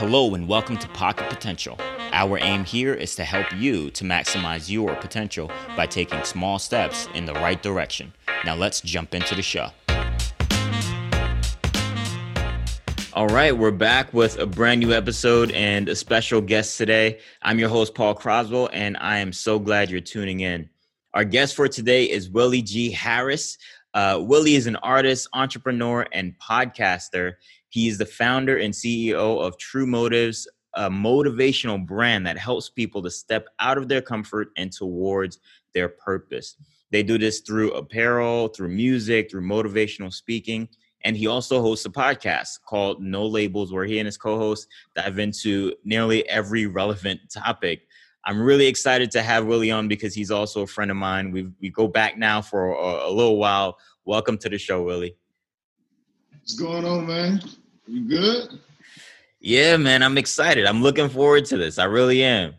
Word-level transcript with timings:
Hello 0.00 0.34
and 0.34 0.48
welcome 0.48 0.78
to 0.78 0.88
Pocket 0.88 1.28
Potential. 1.28 1.76
Our 2.12 2.38
aim 2.38 2.64
here 2.64 2.94
is 2.94 3.14
to 3.16 3.22
help 3.22 3.52
you 3.54 3.90
to 3.90 4.02
maximize 4.02 4.70
your 4.70 4.94
potential 4.94 5.50
by 5.76 5.84
taking 5.84 6.24
small 6.24 6.58
steps 6.58 7.06
in 7.12 7.26
the 7.26 7.34
right 7.34 7.62
direction. 7.62 8.14
Now 8.46 8.54
let's 8.54 8.80
jump 8.80 9.14
into 9.14 9.34
the 9.34 9.42
show. 9.42 9.68
All 13.12 13.26
right, 13.26 13.54
we're 13.54 13.72
back 13.72 14.14
with 14.14 14.38
a 14.38 14.46
brand 14.46 14.80
new 14.80 14.94
episode 14.94 15.50
and 15.50 15.86
a 15.86 15.94
special 15.94 16.40
guest 16.40 16.78
today. 16.78 17.18
I'm 17.42 17.58
your 17.58 17.68
host, 17.68 17.94
Paul 17.94 18.14
Croswell, 18.14 18.70
and 18.72 18.96
I 18.96 19.18
am 19.18 19.34
so 19.34 19.58
glad 19.58 19.90
you're 19.90 20.00
tuning 20.00 20.40
in. 20.40 20.70
Our 21.12 21.24
guest 21.24 21.54
for 21.54 21.68
today 21.68 22.04
is 22.04 22.30
Willie 22.30 22.62
G. 22.62 22.90
Harris. 22.90 23.58
Uh, 23.92 24.18
Willie 24.22 24.54
is 24.54 24.66
an 24.66 24.76
artist, 24.76 25.28
entrepreneur, 25.34 26.06
and 26.10 26.34
podcaster. 26.38 27.34
He 27.70 27.88
is 27.88 27.98
the 27.98 28.06
founder 28.06 28.58
and 28.58 28.74
CEO 28.74 29.40
of 29.40 29.56
True 29.56 29.86
Motives, 29.86 30.48
a 30.74 30.90
motivational 30.90 31.84
brand 31.84 32.26
that 32.26 32.36
helps 32.36 32.68
people 32.68 33.00
to 33.02 33.10
step 33.10 33.46
out 33.60 33.78
of 33.78 33.88
their 33.88 34.02
comfort 34.02 34.48
and 34.56 34.72
towards 34.72 35.38
their 35.72 35.88
purpose. 35.88 36.56
They 36.90 37.04
do 37.04 37.16
this 37.16 37.40
through 37.40 37.72
apparel, 37.72 38.48
through 38.48 38.70
music, 38.70 39.30
through 39.30 39.42
motivational 39.42 40.12
speaking. 40.12 40.68
And 41.04 41.16
he 41.16 41.28
also 41.28 41.62
hosts 41.62 41.86
a 41.86 41.90
podcast 41.90 42.58
called 42.66 43.00
No 43.00 43.24
Labels, 43.24 43.72
where 43.72 43.84
he 43.84 44.00
and 44.00 44.06
his 44.06 44.18
co 44.18 44.36
host 44.36 44.66
dive 44.96 45.20
into 45.20 45.72
nearly 45.84 46.28
every 46.28 46.66
relevant 46.66 47.20
topic. 47.32 47.82
I'm 48.26 48.42
really 48.42 48.66
excited 48.66 49.12
to 49.12 49.22
have 49.22 49.46
Willie 49.46 49.70
on 49.70 49.88
because 49.88 50.12
he's 50.12 50.30
also 50.30 50.62
a 50.62 50.66
friend 50.66 50.90
of 50.90 50.96
mine. 50.96 51.30
We 51.30 51.48
we 51.60 51.70
go 51.70 51.88
back 51.88 52.18
now 52.18 52.42
for 52.42 52.74
a, 52.74 53.08
a 53.08 53.12
little 53.12 53.38
while. 53.38 53.78
Welcome 54.04 54.36
to 54.38 54.48
the 54.48 54.58
show, 54.58 54.82
Willie. 54.82 55.16
What's 56.32 56.54
going 56.54 56.84
on, 56.84 57.06
man? 57.06 57.40
You 57.90 58.04
good? 58.04 58.60
Yeah, 59.40 59.76
man, 59.76 60.04
I'm 60.04 60.16
excited. 60.16 60.64
I'm 60.64 60.80
looking 60.80 61.08
forward 61.08 61.44
to 61.46 61.56
this. 61.56 61.76
I 61.76 61.84
really 61.86 62.22
am. 62.22 62.54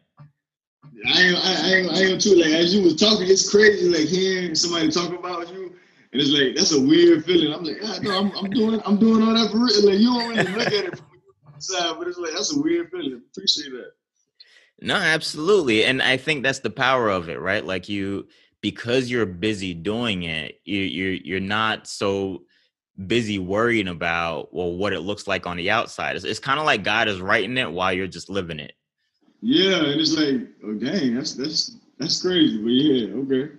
I 1.08 1.22
ain't, 1.22 1.38
I 1.38 1.74
ain't, 1.74 1.92
I 1.92 2.02
ain't 2.02 2.22
too 2.22 2.36
like 2.36 2.52
as 2.52 2.76
you 2.76 2.84
was 2.84 2.98
talking, 2.98 3.28
it's 3.30 3.50
crazy 3.50 3.88
like 3.88 4.10
hearing 4.10 4.54
somebody 4.56 4.92
talk 4.92 5.18
about 5.18 5.48
you, 5.54 5.74
and 6.12 6.22
it's 6.22 6.32
like 6.32 6.56
that's 6.56 6.74
a 6.74 6.82
weird 6.82 7.24
feeling. 7.24 7.54
I'm 7.54 7.64
like, 7.64 7.78
yeah, 7.82 7.98
no, 8.02 8.20
I'm, 8.20 8.32
I'm 8.36 8.50
doing, 8.52 8.82
I'm 8.86 8.98
doing 8.98 9.24
all 9.24 9.34
that 9.34 9.52
for 9.52 9.60
real. 9.60 9.86
Like 9.86 10.00
you 10.00 10.14
don't 10.14 10.30
really 10.30 10.52
look 10.52 10.68
at 10.68 10.74
it 10.74 10.98
from 10.98 11.08
the 11.56 11.62
side, 11.62 11.96
but 11.98 12.10
it's 12.10 12.18
like 12.18 12.34
that's 12.34 12.54
a 12.54 12.60
weird 12.60 12.92
feeling. 12.92 13.22
Appreciate 13.32 13.72
that. 13.72 13.92
No, 14.82 14.96
absolutely, 14.96 15.86
and 15.86 16.02
I 16.02 16.18
think 16.18 16.44
that's 16.44 16.60
the 16.60 16.70
power 16.70 17.10
of 17.10 17.30
it, 17.30 17.40
right? 17.40 17.66
Like 17.66 17.88
you, 17.88 18.28
because 18.60 19.10
you're 19.10 19.26
busy 19.26 19.74
doing 19.74 20.24
it, 20.24 20.60
you, 20.66 20.82
you're 20.82 21.14
you're 21.14 21.40
not 21.40 21.88
so 21.88 22.44
busy 23.08 23.40
worrying 23.40 23.88
about 23.88 24.54
well 24.54 24.76
what 24.76 24.94
it 24.94 25.02
looks 25.02 25.28
like 25.28 25.46
on 25.46 25.58
the 25.58 25.70
outside. 25.70 26.16
It's, 26.16 26.26
it's 26.26 26.40
kind 26.40 26.60
of 26.60 26.66
like 26.66 26.84
God 26.84 27.08
is 27.08 27.22
writing 27.22 27.58
it 27.58 27.72
while 27.72 27.94
you're 27.94 28.08
just 28.08 28.30
living 28.30 28.60
it. 28.60 28.74
Yeah, 29.42 29.78
and 29.78 30.00
it's 30.00 30.16
like, 30.16 30.48
oh 30.64 30.74
dang, 30.74 31.16
that's 31.16 31.34
that's 31.34 31.78
that's 31.98 32.22
crazy, 32.22 32.58
but 32.58 32.70
yeah, 32.70 33.16
okay. 33.16 33.54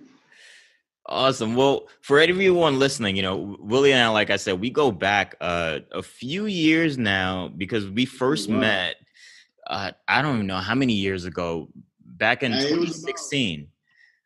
Awesome. 1.05 1.55
Well, 1.55 1.89
for 2.01 2.19
everyone 2.19 2.79
listening, 2.79 3.17
you 3.17 3.23
know, 3.23 3.57
Willie 3.59 3.91
and 3.91 4.01
I, 4.01 4.07
like 4.07 4.29
I 4.29 4.37
said, 4.37 4.61
we 4.61 4.69
go 4.69 4.89
back 4.89 5.35
uh, 5.41 5.79
a 5.91 6.01
few 6.01 6.45
years 6.45 6.97
now 6.97 7.49
because 7.49 7.89
we 7.89 8.05
first 8.05 8.49
wow. 8.49 8.59
met. 8.59 8.95
Uh, 9.67 9.91
I 10.07 10.21
don't 10.21 10.35
even 10.35 10.47
know 10.47 10.57
how 10.57 10.75
many 10.75 10.93
years 10.93 11.25
ago. 11.25 11.67
Back 12.05 12.43
in 12.43 12.51
2016. 12.51 13.67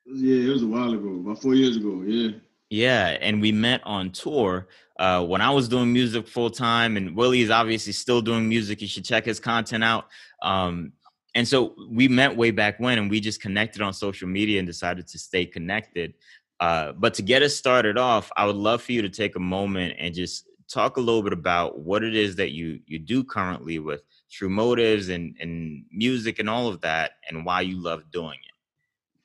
About, 0.06 0.18
yeah, 0.20 0.50
it 0.50 0.54
was 0.54 0.62
a 0.62 0.68
while 0.68 0.94
ago, 0.94 1.16
about 1.16 1.42
four 1.42 1.56
years 1.56 1.78
ago. 1.78 2.04
Yeah. 2.06 2.32
Yeah, 2.70 3.18
and 3.22 3.42
we 3.42 3.52
met 3.52 3.82
on 3.86 4.12
tour 4.12 4.68
uh, 5.00 5.26
when 5.26 5.42
I 5.42 5.52
was 5.52 5.70
doing 5.70 5.94
music 5.94 6.28
full 6.28 6.50
time, 6.50 6.98
and 6.98 7.16
Willie 7.16 7.42
is 7.42 7.50
obviously 7.50 7.94
still 7.94 8.22
doing 8.22 8.48
music. 8.50 8.82
You 8.82 8.88
should 8.88 9.06
check 9.06 9.26
his 9.26 9.40
content 9.40 9.84
out. 9.84 10.08
Um, 10.42 10.92
and 11.34 11.48
so 11.48 11.76
we 11.90 12.08
met 12.08 12.36
way 12.36 12.52
back 12.52 12.80
when, 12.80 12.98
and 12.98 13.10
we 13.10 13.20
just 13.20 13.42
connected 13.42 13.82
on 13.82 13.94
social 13.94 14.28
media 14.28 14.60
and 14.60 14.68
decided 14.68 15.08
to 15.08 15.20
stay 15.20 15.46
connected. 15.46 16.14
Uh, 16.60 16.92
but 16.94 17.14
to 17.14 17.22
get 17.22 17.44
us 17.44 17.56
started 17.56 17.98
off, 17.98 18.32
I 18.36 18.46
would 18.46 18.56
love 18.56 18.82
for 18.82 18.92
you 18.92 19.02
to 19.04 19.10
take 19.10 19.36
a 19.36 19.40
moment 19.40 19.96
and 20.00 20.14
just 20.14 20.48
talk 20.68 20.98
a 20.98 21.00
little 21.00 21.22
bit 21.22 21.34
about 21.34 21.80
what 21.80 22.04
it 22.04 22.16
is 22.16 22.36
that 22.36 22.52
you 22.52 22.80
you 22.88 23.00
do 23.00 23.24
currently 23.24 23.80
with 23.80 24.02
True 24.30 24.50
Motives 24.50 25.10
and 25.10 25.36
and 25.40 25.86
music 25.92 26.40
and 26.40 26.50
all 26.50 26.68
of 26.68 26.82
that, 26.82 27.12
and 27.30 27.46
why 27.46 27.62
you 27.62 27.82
love 27.82 28.04
doing 28.12 28.40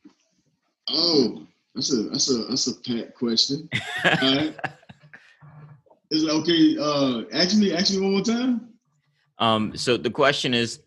it. 0.04 0.12
Oh, 0.90 1.46
that's 1.74 1.92
a 1.92 2.02
that's 2.04 2.30
a 2.30 2.34
that's 2.44 2.66
a 2.66 2.74
pat 2.80 3.14
question. 3.14 3.68
All 4.04 4.10
right. 4.36 4.56
Is 6.10 6.24
it 6.24 6.30
okay? 6.30 6.76
Uh, 6.78 7.22
ask 7.32 7.56
me, 7.56 7.72
ask 7.72 7.92
me 7.92 8.00
one 8.00 8.12
more 8.12 8.20
time. 8.20 8.68
Um, 9.38 9.76
so 9.76 9.96
the 9.96 10.10
question 10.10 10.52
is, 10.52 10.80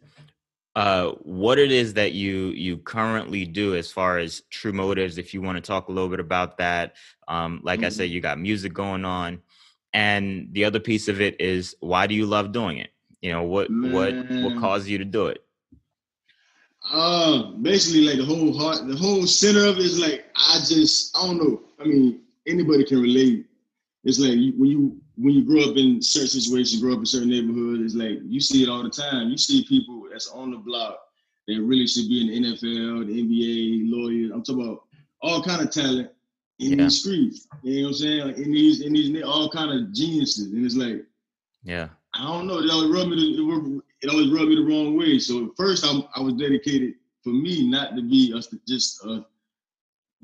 uh, 0.76 1.12
what 1.22 1.58
it 1.58 1.72
is 1.72 1.94
that 1.96 2.12
you 2.12 2.50
you 2.50 2.78
currently 2.78 3.46
do 3.46 3.76
as 3.76 3.92
far 3.92 4.20
as 4.20 4.44
True 4.52 4.74
Motives. 4.74 5.18
If 5.18 5.34
you 5.34 5.42
want 5.42 5.56
to 5.56 5.62
talk 5.62 5.88
a 5.88 5.92
little 5.92 6.10
bit 6.10 6.20
about 6.20 6.58
that, 6.58 6.96
um, 7.28 7.62
like 7.64 7.80
mm-hmm. 7.80 7.88
I 7.88 7.90
said, 7.90 8.10
you 8.10 8.22
got 8.22 8.40
music 8.40 8.74
going 8.74 9.06
on, 9.06 9.42
and 9.94 10.50
the 10.52 10.66
other 10.66 10.80
piece 10.80 11.08
of 11.08 11.22
it 11.22 11.40
is 11.40 11.76
why 11.80 12.08
do 12.08 12.14
you 12.14 12.26
love 12.26 12.52
doing 12.52 12.78
it? 12.78 12.92
You 13.22 13.32
know 13.32 13.44
what 13.44 13.72
Man. 13.72 13.92
what 13.94 14.14
what 14.44 14.62
caused 14.62 14.88
you 14.88 15.00
to 15.00 15.06
do 15.06 15.28
it? 15.28 15.45
Uh, 16.92 17.52
basically, 17.62 18.02
like 18.02 18.18
the 18.18 18.26
whole 18.26 18.58
heart, 18.58 18.88
the 18.88 18.96
whole 18.96 19.26
center 19.26 19.66
of 19.66 19.78
it 19.78 19.86
is 19.86 20.00
like 20.00 20.26
I 20.36 20.60
just 20.60 21.16
I 21.18 21.26
don't 21.26 21.38
know. 21.38 21.62
I 21.80 21.86
mean, 21.86 22.22
anybody 22.48 22.86
can 22.86 23.02
relate. 23.02 23.46
It's 24.04 24.20
like 24.20 24.38
when 24.58 24.70
you 24.70 25.02
when 25.18 25.34
you 25.34 25.46
grow 25.46 25.72
up 25.72 25.78
in 25.78 26.02
certain 26.02 26.28
situations, 26.28 26.82
grow 26.82 26.94
up 26.94 27.00
in 27.00 27.06
certain 27.06 27.30
neighborhoods, 27.30 27.84
it's 27.84 27.96
like 27.96 28.20
you 28.24 28.40
see 28.40 28.64
it 28.64 28.70
all 28.70 28.84
the 28.84 28.90
time. 28.90 29.30
You 29.30 29.38
see 29.38 29.66
people 29.66 30.08
that's 30.12 30.30
on 30.30 30.52
the 30.52 30.58
block 30.58 31.00
that 31.48 31.62
really 31.62 31.88
should 31.88 32.08
be 32.08 32.22
in 32.22 32.44
the 32.44 32.50
NFL, 32.50 33.08
the 33.08 33.22
NBA, 33.22 33.92
lawyers. 33.92 34.32
I'm 34.32 34.44
talking 34.44 34.64
about 34.64 34.84
all 35.22 35.44
kind 35.44 35.62
of 35.62 35.72
talent 35.72 36.10
in 36.60 36.72
yeah. 36.72 36.84
these 36.84 37.02
streets. 37.02 37.48
You 37.64 37.82
know 37.82 37.82
what 37.84 37.88
I'm 37.90 37.94
saying? 37.96 38.28
Like 38.28 38.38
in 38.38 38.52
these, 38.52 38.82
in 38.82 38.94
these, 38.94 39.24
all 39.24 39.50
kind 39.50 39.72
of 39.72 39.94
geniuses. 39.94 40.52
And 40.54 40.66
it's 40.66 40.76
like, 40.76 41.04
yeah, 41.64 41.90
I 42.14 42.24
don't 42.24 42.48
know. 42.48 42.60
It 42.60 42.70
always 42.70 42.92
rubbed 42.92 43.12
me. 43.12 43.82
It 44.06 44.12
always 44.12 44.30
rubbed 44.30 44.50
me 44.50 44.56
the 44.56 44.62
wrong 44.62 44.98
way. 44.98 45.18
So 45.18 45.46
at 45.46 45.50
first, 45.58 45.86
I'm, 45.86 46.04
I 46.16 46.20
was 46.22 46.36
dedicated 46.36 46.94
for 47.24 47.32
me 47.32 47.68
not 47.68 47.96
to 47.96 48.02
be 48.02 48.32
a, 48.32 48.42
just 48.68 49.04
a, 49.04 49.26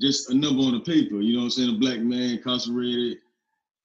just 0.00 0.30
a 0.30 0.34
number 0.34 0.62
on 0.62 0.74
the 0.74 0.80
paper. 0.80 1.16
You 1.16 1.34
know 1.34 1.40
what 1.40 1.44
I'm 1.44 1.50
saying? 1.50 1.76
A 1.76 1.78
black 1.78 1.98
man 1.98 2.38
incarcerated 2.38 3.18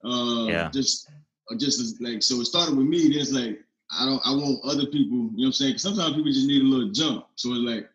uh, 0.03 0.45
yeah. 0.47 0.69
Just, 0.71 1.09
uh, 1.51 1.55
just 1.57 2.01
like 2.01 2.21
so. 2.21 2.39
It 2.41 2.45
started 2.45 2.77
with 2.77 2.87
me. 2.87 3.09
Then 3.09 3.19
it's 3.19 3.31
like 3.31 3.59
I 3.99 4.05
don't. 4.05 4.21
I 4.25 4.31
want 4.31 4.63
other 4.63 4.85
people. 4.85 5.17
You 5.17 5.23
know 5.23 5.31
what 5.35 5.45
I'm 5.47 5.53
saying? 5.53 5.77
Sometimes 5.77 6.15
people 6.15 6.31
just 6.31 6.47
need 6.47 6.61
a 6.61 6.65
little 6.65 6.91
jump. 6.91 7.27
So 7.35 7.49
it's 7.53 7.59
like 7.59 7.89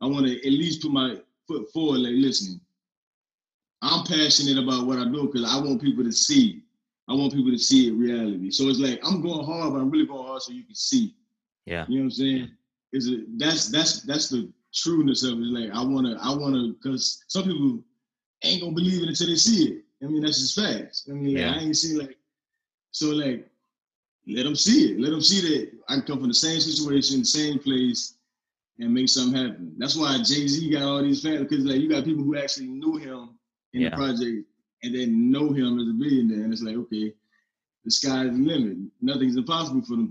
I 0.00 0.06
want 0.06 0.26
to 0.26 0.36
at 0.36 0.52
least 0.52 0.82
put 0.82 0.90
my 0.90 1.16
foot 1.46 1.70
forward. 1.72 2.00
Like, 2.00 2.14
listen, 2.16 2.60
I'm 3.82 4.04
passionate 4.04 4.62
about 4.62 4.86
what 4.86 4.98
I 4.98 5.04
do 5.04 5.30
because 5.32 5.44
I 5.44 5.58
want 5.58 5.80
people 5.80 6.04
to 6.04 6.12
see. 6.12 6.62
I 7.08 7.14
want 7.14 7.32
people 7.32 7.52
to 7.52 7.58
see 7.58 7.88
it 7.88 7.92
reality. 7.92 8.50
So 8.50 8.64
it's 8.68 8.80
like 8.80 9.00
I'm 9.04 9.22
going 9.22 9.46
hard, 9.46 9.72
but 9.72 9.80
I'm 9.80 9.90
really 9.90 10.06
going 10.06 10.26
hard 10.26 10.42
so 10.42 10.52
you 10.52 10.64
can 10.64 10.74
see. 10.74 11.14
Yeah. 11.66 11.84
You 11.88 11.96
know 11.96 12.00
what 12.02 12.04
I'm 12.04 12.10
saying? 12.12 12.50
Is 12.92 13.08
it 13.08 13.38
that's 13.38 13.68
that's 13.68 14.02
that's 14.02 14.28
the 14.28 14.50
trueness 14.72 15.24
of 15.24 15.32
it. 15.32 15.42
Like 15.42 15.70
I 15.72 15.84
wanna 15.84 16.16
I 16.22 16.34
wanna 16.34 16.72
because 16.72 17.24
some 17.26 17.44
people 17.44 17.82
ain't 18.42 18.62
gonna 18.62 18.74
believe 18.74 19.02
it 19.02 19.08
until 19.08 19.26
they 19.26 19.36
see 19.36 19.72
it. 19.72 19.82
I 20.02 20.06
mean, 20.06 20.22
that's 20.22 20.38
just 20.38 20.58
facts. 20.58 21.08
I 21.10 21.14
mean, 21.14 21.36
like. 21.36 21.56
I 21.56 21.58
ain't 21.60 21.76
seen 21.76 21.98
like, 21.98 22.16
so 22.90 23.08
like, 23.08 23.48
let 24.28 24.44
them 24.44 24.54
see 24.54 24.92
it. 24.92 25.00
Let 25.00 25.10
them 25.10 25.22
see 25.22 25.40
that 25.40 25.72
I 25.88 25.94
can 25.94 26.02
come 26.02 26.18
from 26.20 26.28
the 26.28 26.34
same 26.34 26.60
situation, 26.60 27.24
same 27.24 27.58
place, 27.58 28.14
and 28.78 28.92
make 28.92 29.08
something 29.08 29.42
happen. 29.42 29.74
That's 29.78 29.96
why 29.96 30.16
Jay 30.18 30.46
Z 30.46 30.70
got 30.70 30.82
all 30.82 31.02
these 31.02 31.22
fans 31.22 31.40
because 31.40 31.64
like 31.64 31.80
you 31.80 31.88
got 31.88 32.04
people 32.04 32.24
who 32.24 32.36
actually 32.36 32.68
knew 32.68 32.98
him 32.98 33.30
in 33.72 33.82
yeah. 33.82 33.90
the 33.90 33.96
project 33.96 34.46
and 34.82 34.94
then 34.94 35.30
know 35.30 35.52
him 35.52 35.78
as 35.80 35.88
a 35.88 35.92
billionaire, 35.92 36.44
and 36.44 36.52
it's 36.52 36.62
like 36.62 36.76
okay, 36.76 37.12
the 37.86 37.90
sky's 37.90 38.30
the 38.30 38.36
limit. 38.36 38.76
Nothing's 39.00 39.36
impossible 39.36 39.80
for 39.82 39.96
them 39.96 40.08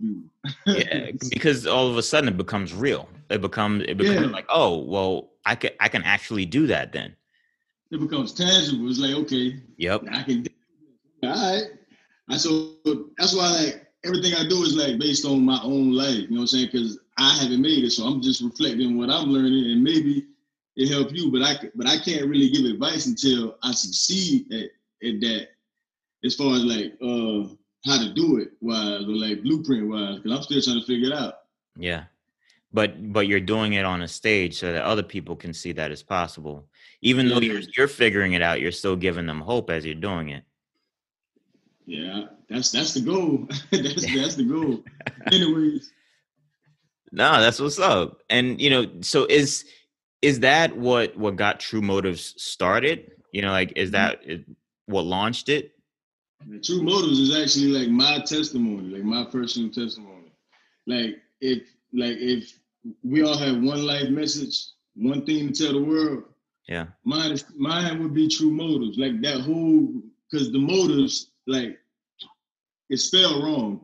people. 0.65 0.75
yeah, 0.75 1.11
because 1.29 1.67
all 1.67 1.87
of 1.87 1.97
a 1.97 2.03
sudden 2.03 2.29
it 2.29 2.37
becomes 2.37 2.73
real. 2.73 3.07
It 3.29 3.41
becomes 3.41 3.83
it 3.87 3.97
becomes 3.97 4.21
yeah. 4.21 4.27
like 4.27 4.47
oh 4.49 4.79
well, 4.79 5.29
I 5.45 5.53
can 5.53 5.69
I 5.79 5.89
can 5.89 6.01
actually 6.01 6.47
do 6.47 6.65
that 6.67 6.91
then 6.91 7.15
it 7.91 7.99
becomes 7.99 8.33
tangible. 8.33 8.89
It's 8.89 8.99
like, 8.99 9.15
okay, 9.15 9.59
yep, 9.77 10.03
I 10.11 10.23
can. 10.23 10.43
Do 10.43 10.49
it. 11.21 11.27
All 11.27 11.31
right, 11.31 11.63
I 12.29 12.37
so 12.37 12.75
that's 13.17 13.35
why 13.35 13.49
like 13.51 13.87
everything 14.03 14.33
I 14.33 14.47
do 14.47 14.61
is 14.63 14.75
like 14.75 14.99
based 14.99 15.25
on 15.25 15.43
my 15.43 15.59
own 15.63 15.91
life. 15.91 16.15
You 16.15 16.29
know 16.29 16.35
what 16.35 16.41
I'm 16.41 16.47
saying? 16.47 16.69
Because 16.71 16.99
I 17.17 17.37
haven't 17.41 17.61
made 17.61 17.83
it, 17.83 17.91
so 17.91 18.05
I'm 18.05 18.21
just 18.21 18.41
reflecting 18.41 18.97
what 18.97 19.09
I'm 19.09 19.29
learning, 19.29 19.71
and 19.71 19.83
maybe 19.83 20.25
it 20.75 20.89
help 20.89 21.13
you. 21.13 21.31
But 21.31 21.41
I 21.41 21.55
but 21.75 21.87
I 21.87 21.97
can't 21.97 22.27
really 22.27 22.49
give 22.49 22.65
advice 22.65 23.05
until 23.05 23.57
I 23.63 23.71
succeed 23.71 24.51
at, 24.51 24.69
at 25.07 25.21
that. 25.21 25.47
As 26.23 26.35
far 26.35 26.55
as 26.55 26.63
like 26.63 26.93
uh 27.01 27.53
how 27.85 28.01
to 28.01 28.13
do 28.13 28.37
it 28.37 28.51
wise 28.61 29.03
or 29.03 29.15
like 29.15 29.43
blueprint 29.43 29.89
wise, 29.89 30.17
because 30.17 30.37
I'm 30.37 30.43
still 30.43 30.61
trying 30.61 30.79
to 30.79 30.85
figure 30.85 31.11
it 31.11 31.17
out. 31.17 31.41
Yeah 31.77 32.05
but 32.73 33.13
but 33.13 33.27
you're 33.27 33.39
doing 33.39 33.73
it 33.73 33.85
on 33.85 34.01
a 34.01 34.07
stage 34.07 34.57
so 34.57 34.73
that 34.73 34.83
other 34.83 35.03
people 35.03 35.35
can 35.35 35.53
see 35.53 35.71
that 35.71 35.91
it's 35.91 36.03
possible 36.03 36.67
even 37.01 37.29
though 37.29 37.39
you're 37.39 37.61
you're 37.77 37.87
figuring 37.87 38.33
it 38.33 38.41
out 38.41 38.59
you're 38.59 38.71
still 38.71 38.95
giving 38.97 39.25
them 39.25 39.39
hope 39.39 39.69
as 39.69 39.85
you're 39.85 39.95
doing 39.95 40.29
it 40.29 40.43
yeah 41.85 42.23
that's 42.49 42.71
that's 42.71 42.93
the 42.93 43.01
goal 43.01 43.47
that's 43.71 44.13
that's 44.15 44.35
the 44.35 44.43
goal 44.43 44.83
anyways 45.31 45.93
No, 47.15 47.39
that's 47.39 47.61
what's 47.61 47.79
up. 47.79 48.19
And 48.29 48.59
you 48.59 48.69
know, 48.69 48.87
so 48.99 49.25
is 49.25 49.65
is 50.21 50.41
that 50.41 50.75
what 50.75 51.15
what 51.15 51.37
got 51.37 51.61
True 51.61 51.81
Motives 51.81 52.33
started? 52.37 53.11
You 53.31 53.41
know, 53.41 53.51
like 53.51 53.71
is 53.77 53.91
mm-hmm. 53.91 54.27
that 54.27 54.45
what 54.87 55.05
launched 55.05 55.47
it? 55.47 55.71
True 56.63 56.83
Motives 56.83 57.19
is 57.19 57.35
actually 57.35 57.67
like 57.67 57.89
my 57.89 58.19
testimony, 58.19 58.89
like 58.89 59.03
my 59.03 59.25
personal 59.25 59.69
testimony. 59.69 60.31
Like 60.85 61.17
if 61.41 61.63
like 61.93 62.17
if 62.17 62.59
we 63.03 63.23
all 63.23 63.37
have 63.37 63.61
one 63.61 63.85
life 63.85 64.09
message, 64.09 64.67
one 64.95 65.25
thing 65.25 65.51
to 65.51 65.63
tell 65.63 65.73
the 65.73 65.83
world. 65.83 66.23
Yeah. 66.67 66.87
Mine 67.03 67.31
is 67.31 67.45
mine 67.55 68.01
would 68.01 68.13
be 68.13 68.27
true 68.27 68.51
motives. 68.51 68.97
Like 68.97 69.21
that 69.21 69.41
whole 69.41 70.01
because 70.29 70.51
the 70.51 70.59
motives, 70.59 71.31
like 71.47 71.79
it's 72.89 73.05
spelled 73.05 73.43
wrong. 73.43 73.81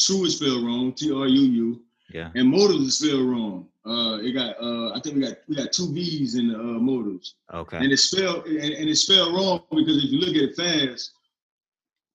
True 0.00 0.24
is 0.24 0.36
spelled 0.36 0.64
wrong, 0.64 0.92
T-R-U-U. 0.94 1.80
Yeah. 2.12 2.30
And 2.34 2.48
motives 2.48 2.86
is 2.86 2.98
spelled 2.98 3.28
wrong. 3.28 3.68
Uh, 3.84 4.18
it 4.22 4.32
got 4.32 4.60
uh, 4.60 4.92
I 4.94 5.00
think 5.00 5.16
we 5.16 5.22
got 5.22 5.36
we 5.46 5.56
got 5.56 5.72
two 5.72 5.92
V's 5.92 6.34
in 6.36 6.48
the 6.48 6.58
uh, 6.58 6.78
motives. 6.78 7.34
Okay. 7.52 7.78
And 7.78 7.92
it's 7.92 8.04
spelled 8.04 8.46
and, 8.46 8.58
and 8.58 8.88
it's 8.88 9.02
spelled 9.02 9.34
wrong 9.34 9.62
because 9.70 10.02
if 10.02 10.10
you 10.10 10.20
look 10.20 10.36
at 10.36 10.50
it 10.50 10.56
fast, 10.56 11.12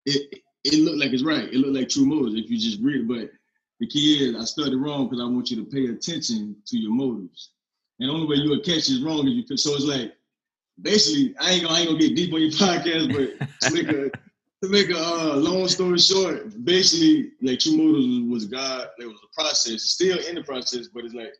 it 0.06 0.40
it 0.64 0.80
looked 0.80 1.00
like 1.00 1.12
it's 1.12 1.24
right. 1.24 1.52
It 1.52 1.56
looked 1.56 1.76
like 1.76 1.90
true 1.90 2.06
motives 2.06 2.36
if 2.36 2.50
you 2.50 2.58
just 2.58 2.82
read 2.82 3.02
it. 3.02 3.08
But 3.08 3.32
the 3.80 3.88
key 3.88 4.30
is 4.30 4.36
I 4.36 4.46
studied 4.46 4.78
wrong 4.78 5.06
because 5.06 5.22
I 5.22 5.26
want 5.26 5.52
you 5.52 5.58
to 5.58 5.70
pay 5.70 5.88
attention 5.88 6.56
to 6.68 6.78
your 6.78 6.94
motives. 6.94 7.52
And 8.00 8.10
the 8.10 8.14
only 8.14 8.28
way 8.28 8.36
you'll 8.38 8.60
catch 8.60 8.90
is 8.90 9.02
wrong 9.02 9.28
is 9.28 9.34
you 9.34 9.58
so 9.58 9.76
it's 9.76 9.86
like 9.86 10.14
basically 10.82 11.36
I 11.40 11.52
ain't 11.52 11.64
gonna 11.64 11.76
I 11.76 11.80
ain't 11.80 11.90
gonna 11.90 12.00
get 12.00 12.16
deep 12.16 12.34
on 12.34 12.42
your 12.42 12.52
podcast, 12.52 13.14
but 13.14 13.48
to 13.62 13.74
make 13.74 13.88
a 13.90 14.10
to 14.10 14.70
make 14.70 14.90
a 14.90 14.98
uh, 14.98 15.36
long 15.36 15.68
story 15.68 16.00
short, 16.00 16.64
basically 16.64 17.32
like 17.42 17.60
true 17.60 17.78
motives 17.78 18.32
was 18.32 18.46
God. 18.46 18.88
There 18.98 19.10
was 19.10 19.20
a 19.24 19.34
process, 19.34 19.74
it's 19.74 19.92
still 19.92 20.18
in 20.20 20.36
the 20.36 20.44
process, 20.44 20.88
but 20.88 21.04
it's 21.04 21.14
like 21.14 21.34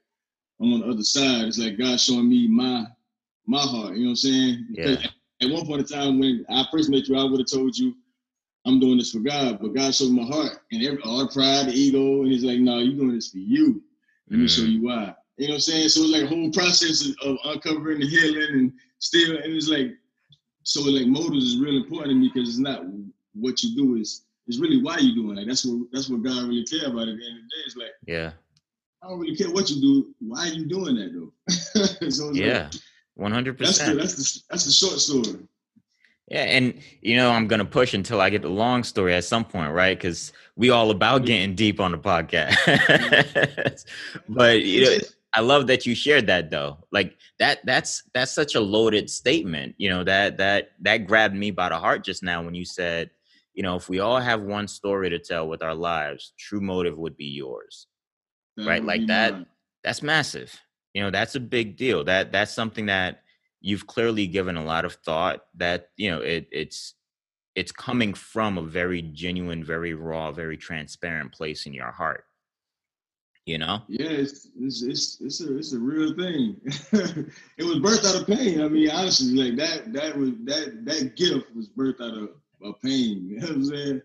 I'm 0.62 0.74
on 0.74 0.82
the 0.82 0.88
other 0.88 1.04
side. 1.04 1.46
It's 1.46 1.58
like 1.58 1.78
God 1.78 2.00
showing 2.00 2.30
me 2.30 2.48
my 2.48 2.86
my 3.46 3.62
heart. 3.62 3.96
You 3.96 4.04
know 4.04 4.06
what 4.06 4.10
I'm 4.10 4.16
saying? 4.18 4.68
Yeah. 4.72 4.96
At 5.42 5.50
one 5.50 5.66
point 5.66 5.82
in 5.82 5.88
time 5.88 6.20
when 6.20 6.46
I 6.50 6.66
first 6.72 6.90
met 6.90 7.08
you, 7.08 7.18
I 7.18 7.24
would 7.24 7.40
have 7.40 7.50
told 7.50 7.78
you 7.78 7.96
I'm 8.66 8.80
doing 8.80 8.98
this 8.98 9.12
for 9.12 9.20
God, 9.20 9.60
but 9.62 9.74
God 9.74 9.94
showed 9.94 10.12
my 10.12 10.24
heart 10.24 10.60
and 10.72 10.84
every, 10.84 11.02
all 11.04 11.20
the 11.20 11.28
pride, 11.28 11.68
the 11.68 11.74
ego, 11.74 12.22
and 12.22 12.32
he's 12.32 12.44
like, 12.44 12.60
no, 12.60 12.80
you're 12.80 12.96
doing 12.96 13.16
this 13.16 13.30
for 13.30 13.38
you. 13.38 13.84
Let 14.30 14.40
me 14.40 14.48
show 14.48 14.62
mm. 14.62 14.72
you 14.72 14.84
why. 14.84 15.16
You 15.38 15.48
know 15.48 15.54
what 15.54 15.56
I'm 15.56 15.62
saying? 15.62 15.90
So 15.90 16.02
it's 16.02 16.12
like 16.12 16.24
a 16.24 16.28
whole 16.28 16.52
process 16.52 17.10
of 17.24 17.38
uncovering 17.44 18.00
the 18.00 18.08
healing 18.08 18.50
and 18.54 18.74
still, 19.00 19.36
and 19.36 19.54
it's 19.54 19.68
like, 19.68 19.94
so 20.64 20.82
like 20.82 21.08
motives 21.08 21.44
is 21.46 21.60
really 21.60 21.78
important 21.78 22.12
to 22.12 22.16
me 22.16 22.32
because 22.34 22.48
it's 22.50 22.58
not 22.58 22.84
what 23.34 23.62
you 23.64 23.76
do, 23.76 23.96
is 23.96 24.24
it's 24.48 24.60
really 24.60 24.82
why 24.82 24.98
you 24.98 25.14
doing 25.14 25.38
it. 25.38 25.46
That's 25.46 25.66
what 25.66 25.88
that's 25.92 26.10
what 26.10 26.24
God 26.24 26.48
really 26.48 26.64
care 26.64 26.88
about 26.88 27.08
at 27.08 27.18
the 27.18 27.26
end 27.26 27.38
of 27.38 27.44
the 27.44 27.50
day. 27.50 27.64
It's 27.66 27.76
like, 27.76 27.92
yeah, 28.06 28.32
I 29.02 29.10
don't 29.10 29.20
really 29.20 29.36
care 29.36 29.52
what 29.52 29.70
you 29.70 29.82
do. 29.82 30.16
Why 30.20 30.48
are 30.48 30.54
you 30.54 30.66
doing 30.66 30.96
that 30.96 31.14
though? 31.14 32.10
so 32.10 32.32
yeah, 32.32 32.70
one 33.16 33.32
hundred 33.32 33.58
percent. 33.58 33.98
That's 33.98 34.14
the 34.16 34.22
that's 34.22 34.34
the 34.34 34.42
that's 34.50 34.66
the 34.66 34.72
short 34.72 35.00
story. 35.00 35.40
Yeah, 36.30 36.44
and 36.44 36.80
you 37.02 37.18
know 37.18 37.32
I'm 37.32 37.48
gonna 37.48 37.66
push 37.66 37.94
until 37.94 38.22
I 38.22 38.30
get 38.30 38.42
the 38.42 38.50
long 38.50 38.84
story 38.84 39.14
at 39.14 39.26
some 39.26 39.44
point, 39.44 39.74
right? 39.74 39.98
Because 39.98 40.32
we 40.56 40.70
all 40.70 40.90
about 40.90 41.26
getting 41.26 41.54
deep 41.54 41.80
on 41.80 41.92
the 41.92 41.98
mm-hmm. 41.98 42.28
podcast. 42.34 43.86
but 44.30 44.62
you 44.62 44.86
know, 44.86 44.98
I 45.34 45.42
love 45.42 45.68
that 45.68 45.86
you 45.86 45.96
shared 45.96 46.28
that 46.28 46.50
though. 46.50 46.78
Like 46.92 47.18
that 47.40 47.60
that's 47.66 48.04
that's 48.14 48.32
such 48.32 48.56
a 48.56 48.62
loaded 48.62 49.10
statement. 49.10 49.76
You 49.78 49.90
know 49.90 50.04
that 50.06 50.38
that 50.38 50.72
that 50.82 51.08
grabbed 51.08 51.36
me 51.36 51.52
by 51.52 51.70
the 51.70 51.78
heart 51.78 52.06
just 52.06 52.24
now 52.24 52.42
when 52.42 52.56
you 52.56 52.64
said, 52.64 53.10
you 53.54 53.64
know, 53.64 53.76
if 53.76 53.90
we 53.90 54.00
all 54.00 54.20
have 54.20 54.42
one 54.42 54.68
story 54.68 55.10
to 55.10 55.20
tell 55.20 55.48
with 55.50 55.62
our 55.62 55.76
lives, 55.76 56.34
true 56.40 56.62
motive 56.62 56.98
would 56.98 57.18
be 57.18 57.26
yours, 57.26 57.88
right? 58.58 58.84
Like 58.84 59.08
that. 59.08 59.34
Mm-hmm. 59.34 59.44
That's 59.84 60.02
massive. 60.02 60.58
You 60.94 61.04
know, 61.04 61.12
that's 61.12 61.36
a 61.36 61.42
big 61.42 61.76
deal. 61.76 62.06
That 62.06 62.32
that's 62.32 62.54
something 62.54 62.86
that 62.86 63.23
you've 63.64 63.88
clearly 63.88 64.28
given 64.28 64.58
a 64.58 64.64
lot 64.64 64.86
of 64.86 64.94
thought 64.94 65.46
that 65.56 65.90
you 65.98 66.12
know 66.12 66.20
it, 66.20 66.48
it's 66.52 66.94
it's 67.56 67.72
coming 67.72 68.14
from 68.14 68.58
a 68.58 68.62
very 68.62 69.02
genuine 69.02 69.64
very 69.64 69.96
raw 69.96 70.32
very 70.32 70.58
transparent 70.58 71.32
place 71.32 71.66
in 71.66 71.74
your 71.74 71.92
heart 71.92 72.26
you 73.46 73.58
know? 73.58 73.82
Yeah 73.88 74.08
it's 74.08 74.48
it's 74.60 74.82
it's, 74.84 75.22
it's 75.22 75.42
a 75.42 75.58
it's 75.58 75.74
a 75.74 75.80
real 75.80 76.16
thing. 76.16 76.62
It 77.58 77.64
was 77.64 77.80
birthed 77.80 78.06
out 78.06 78.22
of 78.22 78.28
pain. 78.28 78.62
I 78.62 78.68
mean 78.68 78.90
honestly 78.90 79.36
like 79.36 79.58
that 79.58 79.94
that 79.94 80.18
was 80.18 80.32
that 80.46 80.86
that 80.86 81.16
gift 81.16 81.54
was 81.56 81.70
birthed 81.70 82.02
out 82.02 82.18
of, 82.18 82.30
of 82.64 82.82
pain. 82.82 83.28
You 83.30 83.40
know 83.40 83.48
what 83.48 83.56
i'm 83.56 83.66
saying? 83.66 84.02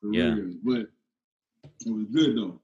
For 0.00 0.12
yeah. 0.12 0.34
real. 0.34 0.54
but 0.64 0.86
it 1.86 1.90
was 1.90 2.06
good 2.12 2.36
though. 2.36 2.60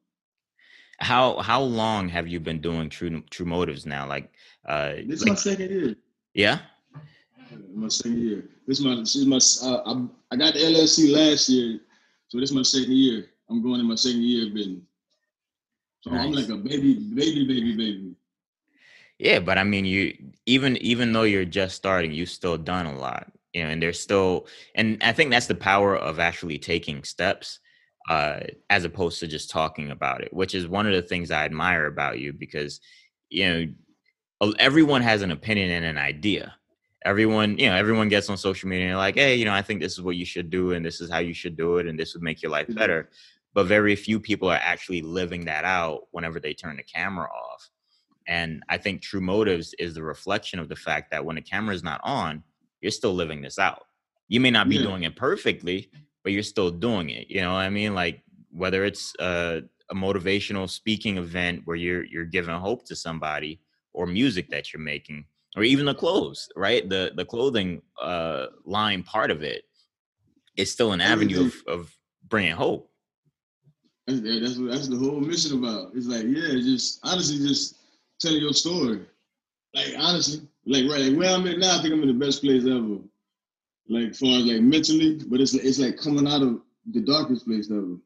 How 0.99 1.39
how 1.39 1.61
long 1.61 2.09
have 2.09 2.27
you 2.27 2.41
been 2.41 2.61
doing 2.61 2.89
true 2.91 3.23
true 3.31 3.47
motives 3.47 3.87
now? 3.87 4.09
Like 4.09 4.33
uh 4.67 4.95
this 5.07 5.21
like, 5.21 5.29
my 5.31 5.35
second 5.37 5.71
year 5.71 5.95
yeah. 6.37 6.59
My 7.75 7.89
second 7.89 8.19
year. 8.19 8.45
This 8.67 8.79
is 8.79 8.85
my 8.85 8.95
this 8.97 9.17
is 9.17 9.27
my 9.27 9.37
uh, 9.37 9.83
I, 9.87 10.07
I 10.33 10.37
got 10.37 10.55
the 10.55 10.61
LLC 10.61 11.13
last 11.13 11.49
year, 11.49 11.81
so 12.29 12.39
this 12.39 12.51
is 12.51 12.57
my 12.57 12.63
second 12.63 12.93
year. 12.93 13.27
I'm 13.49 13.63
going 13.63 13.81
in 13.81 13.87
my 13.87 13.95
second 13.95 14.23
year 14.23 14.47
of 14.47 14.55
business. 14.55 14.83
So 16.01 16.11
nice. 16.11 16.27
I'm 16.27 16.33
like 16.33 16.49
a 16.49 16.57
baby, 16.57 16.95
baby, 16.95 17.47
baby, 17.47 17.77
baby. 17.77 18.15
Yeah, 19.19 19.39
but 19.41 19.57
I 19.57 19.65
mean, 19.65 19.85
you 19.85 20.15
even 20.47 20.77
even 20.79 21.13
though 21.13 21.23
you're 21.23 21.45
just 21.45 21.77
starting, 21.77 22.13
you've 22.13 22.29
still 22.29 22.59
done 22.59 22.87
a 22.87 22.99
lot, 22.99 23.33
you 23.53 23.63
know, 23.63 23.71
and 23.71 23.83
there's 23.83 24.01
still, 24.01 24.47
and 24.75 25.03
I 25.03 25.13
think 25.13 25.31
that's 25.31 25.47
the 25.47 25.55
power 25.55 25.97
of 25.97 26.19
actually 26.19 26.59
taking 26.59 27.03
steps, 27.03 27.61
uh, 28.11 28.41
as 28.69 28.85
opposed 28.85 29.21
to 29.21 29.27
just 29.27 29.51
talking 29.51 29.91
about 29.91 30.23
it, 30.23 30.33
which 30.35 30.55
is 30.55 30.69
one 30.69 30.87
of 30.87 30.93
the 30.93 31.03
things 31.03 31.31
I 31.31 31.45
admire 31.45 31.87
about 31.87 32.19
you 32.19 32.33
because, 32.33 32.81
you 33.31 33.49
know, 33.49 33.67
everyone 34.59 35.03
has 35.03 35.23
an 35.23 35.31
opinion 35.31 35.71
and 35.71 35.85
an 35.85 35.99
idea. 35.99 36.55
Everyone 37.05 37.57
you 37.57 37.69
know 37.69 37.77
everyone 37.77 38.09
gets 38.09 38.29
on 38.29 38.37
social 38.37 38.69
media 38.69 38.89
and 38.89 38.97
like 38.97 39.15
hey 39.15 39.37
you 39.37 39.45
know 39.45 39.55
i 39.55 39.63
think 39.63 39.81
this 39.81 39.93
is 39.93 40.03
what 40.03 40.17
you 40.17 40.25
should 40.25 40.51
do 40.51 40.73
and 40.73 40.85
this 40.85 41.01
is 41.01 41.09
how 41.09 41.19
you 41.19 41.33
should 41.33 41.57
do 41.57 41.77
it 41.77 41.87
and 41.87 41.97
this 41.97 42.15
would 42.15 42.23
make 42.23 42.43
your 42.43 42.51
life 42.51 42.67
mm-hmm. 42.67 42.79
better. 42.79 43.11
But 43.55 43.67
very 43.67 43.97
few 43.97 44.21
people 44.21 44.51
are 44.51 44.61
actually 44.61 45.03
living 45.03 45.45
that 45.45 45.65
out 45.65 46.09
whenever 46.11 46.41
they 46.41 46.53
turn 46.53 46.77
the 46.77 46.83
camera 46.83 47.29
off. 47.29 47.71
And 48.27 48.63
i 48.69 48.77
think 48.77 49.03
true 49.03 49.21
motives 49.21 49.73
is 49.79 49.95
the 49.95 50.03
reflection 50.03 50.59
of 50.59 50.69
the 50.69 50.75
fact 50.75 51.13
that 51.13 51.25
when 51.25 51.37
the 51.37 51.43
camera 51.43 51.75
is 51.75 51.85
not 51.85 52.01
on 52.03 52.43
you're 52.81 52.91
still 52.91 53.15
living 53.15 53.41
this 53.41 53.59
out. 53.59 53.87
You 54.29 54.41
may 54.41 54.51
not 54.51 54.69
be 54.69 54.77
yeah. 54.77 54.83
doing 54.83 55.05
it 55.05 55.15
perfectly 55.15 55.91
but 56.25 56.33
you're 56.33 56.43
still 56.43 56.73
doing 56.73 57.11
it 57.11 57.31
you 57.31 57.41
know 57.41 57.53
what 57.53 57.61
i 57.61 57.71
mean? 57.71 57.95
Like 57.95 58.23
whether 58.51 58.85
it's 58.85 59.15
a, 59.21 59.63
a 59.91 59.95
motivational 59.95 60.69
speaking 60.69 61.19
event 61.19 61.63
where 61.67 61.77
you're 61.77 62.05
you're 62.05 62.25
giving 62.25 62.57
hope 62.57 62.85
to 62.87 62.97
somebody 62.97 63.61
or 63.97 64.07
music 64.07 64.51
that 64.51 64.73
you're 64.73 64.83
making 64.83 65.25
or 65.57 65.65
even 65.65 65.87
the 65.87 65.95
clothes 65.95 66.49
right? 66.55 66.89
The 66.89 67.13
the 67.17 67.25
clothing 67.25 67.83
uh 68.01 68.47
line 68.65 69.03
part 69.03 69.31
of 69.31 69.43
it 69.43 69.65
is 70.57 70.71
still 70.71 70.93
an 70.93 71.01
avenue 71.01 71.47
of, 71.47 71.55
of 71.67 71.97
bringing 72.29 72.53
hope. 72.53 72.91
That's, 74.07 74.21
that's 74.21 74.59
what 74.59 74.71
that's 74.71 74.89
the 74.89 74.99
whole 74.99 75.21
mission 75.21 75.59
about. 75.59 75.93
It's 75.95 76.07
like 76.07 76.25
yeah 76.25 76.53
just 76.61 77.01
honestly 77.03 77.39
just 77.39 77.79
telling 78.21 78.41
your 78.41 78.53
story. 78.53 79.01
Like 79.75 79.95
honestly 79.99 80.47
like 80.67 80.85
right 80.91 81.01
like 81.01 81.19
where 81.19 81.35
i'm 81.35 81.47
at 81.47 81.59
now 81.59 81.79
i 81.79 81.83
think 81.83 81.95
i'm 81.95 82.03
in 82.03 82.09
the 82.09 82.25
best 82.27 82.43
place 82.43 82.65
ever. 82.65 82.99
Like 83.89 84.15
far 84.15 84.39
as 84.39 84.45
like 84.45 84.61
mentally 84.61 85.21
but 85.27 85.41
it's 85.41 85.55
it's 85.55 85.79
like 85.79 85.97
coming 85.97 86.29
out 86.29 86.43
of 86.43 86.61
the 86.93 87.01
darkest 87.01 87.47
place 87.47 87.71
ever. 87.71 87.97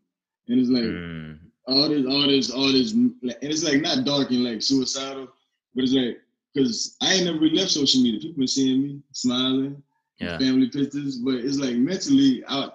And 0.49 0.59
it's 0.61 0.71
like 0.71 0.85
mm. 0.85 1.39
all 1.67 1.89
this 1.89 2.07
all 2.07 2.27
this 2.29 2.51
all 2.51 2.73
this 2.73 2.93
and 2.93 3.15
it's 3.23 3.65
like 3.65 3.81
not 3.83 4.05
dark 4.05 4.31
and 4.31 4.45
like 4.45 4.63
suicidal 4.63 5.29
but 5.75 5.85
it's 5.85 5.93
like, 5.93 6.19
because 6.55 6.97
I 7.01 7.15
ain't 7.15 7.27
never 7.27 7.39
really 7.39 7.57
left 7.57 7.71
social 7.71 8.03
media. 8.03 8.21
People 8.21 8.39
been 8.39 8.49
seeing 8.49 8.83
me 8.83 9.03
smiling, 9.13 9.83
yeah. 10.19 10.39
family 10.39 10.69
pictures, 10.69 11.17
but 11.19 11.35
it's 11.35 11.59
like 11.59 11.77
mentally, 11.77 12.43
I 12.49 12.71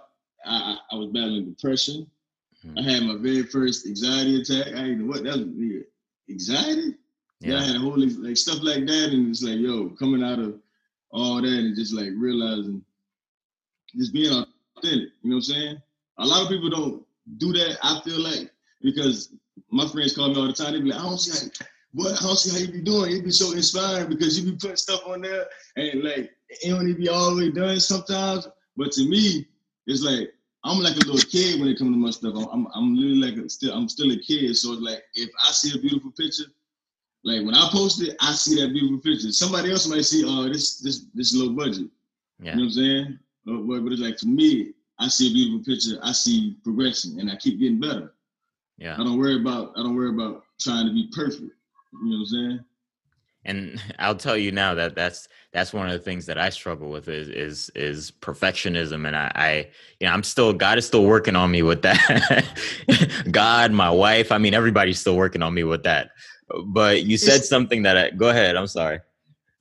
I, 0.45 0.77
I 0.91 0.95
was 0.95 1.09
battling 1.09 1.45
depression. 1.45 2.07
Mm-hmm. 2.65 2.79
I 2.79 2.81
had 2.81 3.03
my 3.03 3.15
very 3.17 3.43
first 3.43 3.85
anxiety 3.85 4.41
attack. 4.41 4.67
I 4.67 4.83
didn't 4.83 5.01
know 5.01 5.07
what 5.07 5.23
that 5.23 5.37
was. 5.37 5.83
Anxiety? 6.29 6.95
Yeah. 7.41 7.59
I 7.59 7.63
had 7.63 7.75
a 7.75 7.79
whole 7.79 7.97
like 7.97 8.37
stuff 8.37 8.59
like 8.61 8.85
that, 8.87 9.09
and 9.11 9.29
it's 9.29 9.43
like, 9.43 9.59
yo, 9.59 9.89
coming 9.89 10.23
out 10.23 10.39
of 10.39 10.59
all 11.11 11.41
that 11.41 11.47
and 11.47 11.75
just 11.75 11.93
like 11.93 12.09
realizing, 12.15 12.83
just 13.95 14.13
being 14.13 14.31
authentic. 14.31 15.09
You 15.21 15.29
know 15.29 15.35
what 15.35 15.35
I'm 15.35 15.41
saying? 15.41 15.81
A 16.17 16.25
lot 16.25 16.43
of 16.43 16.49
people 16.49 16.69
don't 16.69 17.05
do 17.37 17.53
that. 17.53 17.77
I 17.83 18.01
feel 18.03 18.19
like 18.19 18.51
because 18.81 19.33
my 19.69 19.87
friends 19.87 20.15
call 20.15 20.29
me 20.29 20.39
all 20.39 20.47
the 20.47 20.53
time. 20.53 20.73
They 20.73 20.81
be 20.81 20.89
like, 20.89 20.99
I 20.99 21.03
don't 21.03 21.17
see 21.19 21.31
how 21.31 21.65
boy, 21.95 22.11
I 22.11 22.21
don't 22.21 22.37
see 22.37 22.51
how 22.51 22.65
you 22.65 22.71
be 22.71 22.81
doing. 22.81 23.11
You 23.11 23.23
be 23.23 23.31
so 23.31 23.53
inspiring 23.53 24.09
because 24.09 24.37
you 24.37 24.51
be 24.51 24.57
putting 24.57 24.75
stuff 24.75 25.01
on 25.07 25.21
there 25.21 25.45
and 25.77 26.03
like 26.03 26.31
it 26.49 26.69
don't 26.69 26.87
even 26.87 27.01
be 27.01 27.09
all 27.09 27.33
the 27.33 27.45
way 27.45 27.51
done 27.51 27.79
sometimes. 27.79 28.47
But 28.75 28.91
to 28.93 29.09
me, 29.09 29.47
it's 29.87 30.03
like 30.03 30.33
I'm 30.63 30.79
like 30.79 30.95
a 30.95 31.05
little 31.07 31.29
kid 31.29 31.59
when 31.59 31.69
it 31.69 31.77
comes 31.77 31.91
to 31.91 31.97
my 31.97 32.09
stuff. 32.09 32.33
I'm, 32.35 32.49
I'm, 32.51 32.67
I'm 32.75 32.95
literally 32.95 33.31
like 33.31 33.45
a, 33.45 33.49
still 33.49 33.73
I'm 33.73 33.87
still 33.87 34.11
a 34.11 34.17
kid. 34.17 34.55
So 34.57 34.73
it's 34.73 34.81
like 34.81 35.03
if 35.13 35.29
I 35.41 35.51
see 35.51 35.77
a 35.77 35.81
beautiful 35.81 36.11
picture, 36.11 36.51
like 37.23 37.45
when 37.45 37.55
I 37.55 37.69
post 37.71 38.01
it, 38.01 38.15
I 38.19 38.33
see 38.33 38.61
that 38.61 38.73
beautiful 38.73 38.99
picture. 38.99 39.31
Somebody 39.31 39.71
else 39.71 39.87
might 39.87 40.05
see, 40.05 40.23
oh, 40.25 40.49
this 40.49 40.79
this 40.79 41.05
this 41.13 41.33
is 41.33 41.41
low 41.41 41.53
budget. 41.53 41.87
Yeah. 42.39 42.51
You 42.51 42.57
know 42.57 42.63
what 42.63 42.65
I'm 42.65 42.71
saying? 42.71 43.19
But, 43.45 43.83
but 43.83 43.91
it's 43.93 44.01
like 44.01 44.19
for 44.19 44.27
me, 44.27 44.73
I 44.99 45.07
see 45.07 45.29
a 45.29 45.33
beautiful 45.33 45.73
picture. 45.73 45.99
I 46.03 46.11
see 46.11 46.57
progression, 46.63 47.19
and 47.19 47.31
I 47.31 47.37
keep 47.37 47.59
getting 47.59 47.79
better. 47.79 48.13
Yeah. 48.77 48.95
I 48.95 49.03
don't 49.03 49.17
worry 49.17 49.39
about 49.39 49.71
I 49.77 49.83
don't 49.83 49.95
worry 49.95 50.09
about 50.09 50.43
trying 50.59 50.87
to 50.87 50.93
be 50.93 51.09
perfect. 51.15 51.53
You 52.03 52.09
know 52.09 52.17
what 52.17 52.21
I'm 52.21 52.25
saying? 52.25 52.59
And 53.45 53.81
I'll 53.99 54.15
tell 54.15 54.37
you 54.37 54.51
now 54.51 54.73
that 54.75 54.95
that's 54.95 55.27
that's 55.53 55.73
one 55.73 55.87
of 55.87 55.93
the 55.93 55.99
things 55.99 56.25
that 56.25 56.37
I 56.37 56.49
struggle 56.49 56.89
with 56.89 57.07
is 57.07 57.29
is 57.29 57.71
is 57.75 58.11
perfectionism, 58.11 59.07
and 59.07 59.15
I, 59.15 59.31
I 59.35 59.67
you 59.99 60.07
know 60.07 60.13
I'm 60.13 60.23
still 60.23 60.53
God 60.53 60.77
is 60.77 60.85
still 60.85 61.05
working 61.05 61.35
on 61.35 61.51
me 61.51 61.61
with 61.61 61.81
that. 61.83 62.45
God, 63.31 63.71
my 63.71 63.89
wife, 63.89 64.31
I 64.31 64.37
mean 64.37 64.53
everybody's 64.53 64.99
still 64.99 65.15
working 65.15 65.41
on 65.41 65.53
me 65.53 65.63
with 65.63 65.83
that. 65.83 66.11
But 66.67 67.03
you 67.03 67.17
said 67.17 67.43
something 67.43 67.83
that 67.83 67.97
I 67.97 68.09
go 68.11 68.29
ahead. 68.29 68.55
I'm 68.55 68.67
sorry. 68.67 68.99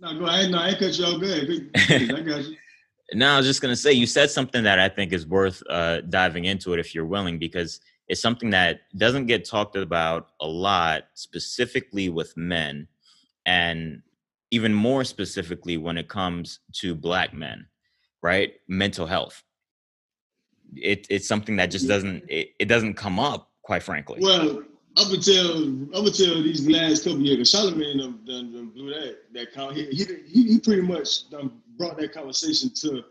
No, 0.01 0.19
go 0.19 0.27
ahead. 0.27 0.51
No, 0.51 0.59
I 0.59 0.75
cut 0.75 0.99
you 0.99 1.05
off. 1.05 1.21
Good. 1.21 1.71
I 1.75 2.21
got 2.21 2.45
you. 2.45 2.57
no, 3.15 3.35
I 3.35 3.37
was 3.39 3.47
just 3.47 3.63
gonna 3.63 3.77
say 3.77 3.93
you 3.93 4.07
said 4.07 4.31
something 4.31 4.65
that 4.65 4.79
I 4.79 4.89
think 4.89 5.13
is 5.13 5.27
worth 5.27 5.63
uh, 5.71 6.01
diving 6.03 6.45
into 6.45 6.73
it 6.73 6.81
if 6.81 6.95
you're 6.95 7.07
willing, 7.07 7.39
because 7.39 7.81
it's 8.09 8.21
something 8.21 8.51
that 8.51 8.81
doesn't 8.97 9.27
get 9.27 9.45
talked 9.45 9.77
about 9.77 10.29
a 10.41 10.47
lot, 10.47 11.05
specifically 11.15 12.09
with 12.09 12.37
men 12.37 12.89
and 13.47 14.03
even 14.51 14.73
more 14.75 15.05
specifically 15.05 15.77
when 15.77 15.99
it 15.99 16.09
comes 16.09 16.61
to 16.73 16.95
black 16.95 17.33
men 17.35 17.67
right? 18.25 18.55
Mental 18.67 19.07
health. 19.07 19.45
It, 20.75 21.07
it's 21.11 21.29
something 21.29 21.57
that 21.57 21.67
just 21.67 21.87
doesn't 21.87 22.25
it, 22.29 22.49
it 22.59 22.65
doesn't 22.65 22.95
come 22.95 23.21
up 23.21 23.51
quite 23.63 23.85
frankly. 23.85 24.19
Well 24.21 24.65
up 24.97 25.13
until 25.13 25.85
up 25.95 26.07
until 26.07 26.43
these 26.43 26.67
last 26.67 27.05
couple 27.05 27.21
years, 27.21 27.51
Charlemagne 27.51 27.99
done, 27.99 28.21
done, 28.27 28.53
done 28.53 28.71
blew 28.71 28.91
that 28.91 29.19
that 29.35 29.53
con- 29.53 29.75
he, 29.75 29.85
he 29.85 30.05
he 30.27 30.59
pretty 30.59 30.83
much 30.83 31.31
brought 31.77 31.99
that 31.99 32.13
conversation 32.13 32.71
to 32.81 33.05